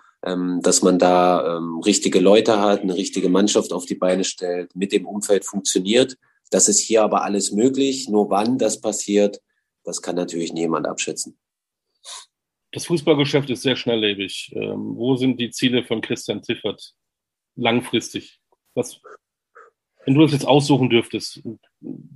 dass 0.62 0.82
man 0.82 1.00
da 1.00 1.60
richtige 1.86 2.22
Leute 2.22 2.62
hat, 2.62 2.80
eine 2.80 2.96
richtige 2.96 3.28
Mannschaft 3.28 3.74
auf 3.74 3.86
die 3.86 3.96
Beine 3.96 4.24
stellt, 4.24 4.74
mit 4.74 4.94
dem 4.94 5.06
Umfeld 5.06 5.44
funktioniert. 5.44 6.16
Das 6.50 6.70
ist 6.70 6.80
hier 6.80 7.04
aber 7.04 7.24
alles 7.24 7.52
möglich. 7.52 8.08
Nur 8.08 8.30
wann 8.30 8.58
das 8.58 8.80
passiert, 8.80 9.42
das 9.84 10.02
kann 10.02 10.16
natürlich 10.16 10.54
niemand 10.54 10.88
abschätzen. 10.88 11.38
Das 12.74 12.88
Fußballgeschäft 12.88 13.50
ist 13.52 13.62
sehr 13.62 13.76
schnelllebig. 13.76 14.52
Ähm, 14.56 14.96
wo 14.98 15.16
sind 15.16 15.40
die 15.40 15.52
Ziele 15.52 15.84
von 15.84 16.02
Christian 16.02 16.44
Ziffert 16.44 16.94
langfristig? 17.56 18.40
Was, 18.74 19.00
wenn 20.06 20.16
du 20.16 20.22
das 20.22 20.32
jetzt 20.32 20.48
aussuchen 20.48 20.90
dürftest, 20.90 21.42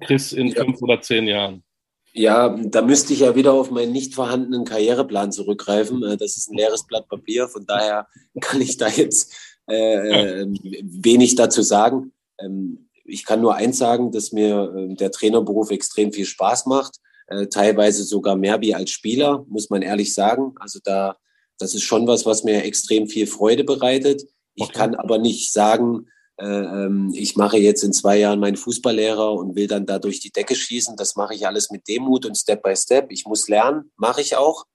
Chris 0.01 0.34
in 0.34 0.47
ja. 0.47 0.64
fünf 0.64 0.82
oder 0.82 0.99
zehn 0.99 1.28
Jahren? 1.28 1.64
Ja, 2.12 2.49
da 2.49 2.82
müsste 2.82 3.14
ich 3.14 3.20
ja 3.20 3.36
wieder 3.36 3.53
auf 3.53 3.70
meinen 3.70 3.91
nicht 3.91 4.16
vorhandenen 4.16 4.66
Karriereplan 4.66 5.32
zurückgreifen. 5.32 6.03
Äh, 6.03 6.18
das 6.18 6.38
ist 6.38 6.49
ein 6.49 6.58
leeres 6.58 6.88
Blatt 6.88 7.08
Papier, 7.08 7.47
von 7.47 7.66
daher 7.68 8.08
kann 8.41 8.60
ich 8.60 8.78
da 8.78 8.88
jetzt 8.88 9.36
äh, 9.70 10.41
ähm, 10.41 10.58
wenig 10.64 11.36
dazu 11.36 11.62
sagen. 11.62 12.14
Ähm, 12.39 12.89
ich 13.05 13.26
kann 13.26 13.41
nur 13.41 13.55
eins 13.55 13.78
sagen, 13.78 14.12
dass 14.12 14.32
mir 14.32 14.74
äh, 14.76 14.95
der 14.95 15.12
Trainerberuf 15.12 15.70
extrem 15.70 16.12
viel 16.12 16.26
Spaß 16.26 16.66
macht 16.66 16.99
äh, 17.28 17.47
teilweise 17.47 18.03
sogar 18.03 18.36
mehr 18.36 18.61
wie 18.61 18.73
als 18.73 18.91
Spieler, 18.91 19.45
muss 19.49 19.69
man 19.69 19.82
ehrlich 19.82 20.13
sagen. 20.13 20.53
Also 20.59 20.80
da, 20.84 21.17
das 21.57 21.75
ist 21.75 21.84
schon 21.84 22.07
was, 22.07 22.25
was 22.25 22.43
mir 22.43 22.63
extrem 22.63 23.07
viel 23.07 23.28
Freude 23.28 23.63
bereitet. 23.63 24.23
Ich 24.55 24.63
okay. 24.63 24.73
kann 24.73 24.95
aber 24.95 25.17
nicht 25.17 25.53
sagen, 25.53 26.07
äh, 26.38 26.45
ähm, 26.45 27.11
ich 27.15 27.36
mache 27.36 27.57
jetzt 27.57 27.84
in 27.84 27.93
zwei 27.93 28.17
Jahren 28.17 28.39
meinen 28.39 28.57
Fußballlehrer 28.57 29.34
und 29.34 29.55
will 29.55 29.67
dann 29.67 29.86
da 29.86 29.99
durch 29.99 30.19
die 30.19 30.32
Decke 30.32 30.55
schießen. 30.55 30.95
Das 30.95 31.15
mache 31.15 31.34
ich 31.34 31.47
alles 31.47 31.71
mit 31.71 31.88
Demut 31.88 32.25
und 32.25 32.36
Step 32.36 32.63
by 32.63 32.75
Step. 32.75 33.11
Ich 33.11 33.25
muss 33.25 33.47
lernen, 33.47 33.91
mache 33.97 34.21
ich 34.21 34.38
auch. 34.38 34.65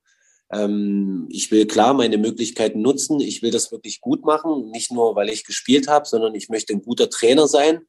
Ähm, 0.53 1.29
ich 1.31 1.51
will 1.51 1.67
klar 1.67 1.95
meine 1.95 2.19
Möglichkeiten 2.19 2.83
nutzen. 2.83 3.21
Ich 3.21 3.43
will 3.43 3.51
das 3.51 3.71
wirklich 3.73 4.01
gut 4.01 4.25
machen. 4.25 4.71
Nicht 4.71 4.93
nur, 4.93 5.15
weil 5.15 5.31
ich 5.31 5.45
gespielt 5.45 5.89
habe, 5.89 6.07
sondern 6.07 6.35
ich 6.35 6.49
möchte 6.49 6.73
ein 6.73 6.83
guter 6.83 7.09
Trainer 7.09 7.47
sein 7.47 7.83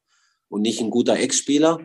und 0.50 0.62
nicht 0.62 0.80
ein 0.80 0.92
guter 0.92 1.18
Ex-Spieler. 1.18 1.80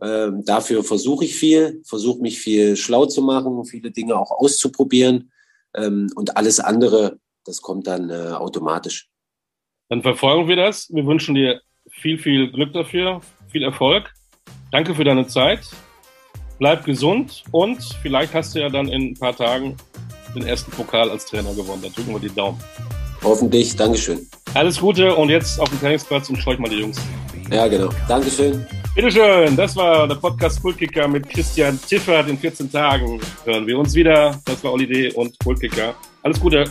Ähm, 0.00 0.44
dafür 0.44 0.84
versuche 0.84 1.24
ich 1.24 1.34
viel, 1.34 1.82
versuche 1.84 2.20
mich 2.20 2.38
viel 2.38 2.76
schlau 2.76 3.06
zu 3.06 3.22
machen, 3.22 3.64
viele 3.64 3.90
Dinge 3.90 4.16
auch 4.16 4.30
auszuprobieren. 4.30 5.32
Ähm, 5.74 6.10
und 6.14 6.36
alles 6.36 6.60
andere, 6.60 7.18
das 7.44 7.62
kommt 7.62 7.86
dann 7.86 8.10
äh, 8.10 8.32
automatisch. 8.32 9.08
Dann 9.88 10.02
verfolgen 10.02 10.48
wir 10.48 10.56
das. 10.56 10.88
Wir 10.92 11.06
wünschen 11.06 11.34
dir 11.34 11.60
viel, 11.90 12.18
viel 12.18 12.50
Glück 12.52 12.72
dafür, 12.72 13.20
viel 13.48 13.62
Erfolg. 13.62 14.12
Danke 14.70 14.94
für 14.94 15.04
deine 15.04 15.26
Zeit. 15.26 15.60
Bleib 16.58 16.84
gesund 16.84 17.44
und 17.52 17.82
vielleicht 18.02 18.34
hast 18.34 18.54
du 18.54 18.60
ja 18.60 18.68
dann 18.68 18.88
in 18.88 19.12
ein 19.12 19.14
paar 19.14 19.34
Tagen 19.34 19.76
den 20.34 20.42
ersten 20.46 20.70
Pokal 20.72 21.10
als 21.10 21.24
Trainer 21.24 21.54
gewonnen. 21.54 21.82
Dann 21.82 21.92
drücken 21.92 22.12
wir 22.12 22.20
die 22.20 22.34
Daumen. 22.34 22.58
Hoffentlich. 23.22 23.74
Dankeschön. 23.76 24.26
Alles 24.54 24.78
Gute 24.78 25.14
und 25.14 25.28
jetzt 25.30 25.60
auf 25.60 25.68
dem 25.70 25.80
Trainingsplatz 25.80 26.28
und 26.28 26.36
scheuch 26.36 26.58
mal 26.58 26.68
die 26.68 26.80
Jungs. 26.80 27.00
Ja, 27.50 27.66
genau. 27.66 27.90
Dankeschön. 28.08 28.66
Bitteschön. 28.98 29.54
Das 29.54 29.76
war 29.76 30.08
der 30.08 30.16
Podcast 30.16 30.60
Kultkicker 30.60 31.06
mit 31.06 31.28
Christian 31.28 31.78
Tiffert. 31.80 32.28
In 32.28 32.36
14 32.36 32.68
Tagen 32.68 33.20
hören 33.44 33.64
wir 33.64 33.78
uns 33.78 33.94
wieder. 33.94 34.40
Das 34.44 34.64
war 34.64 34.72
Olli 34.72 34.88
D. 34.88 35.12
und 35.12 35.38
Kultkicker. 35.38 35.94
Alles 36.24 36.40
Gute. 36.40 36.64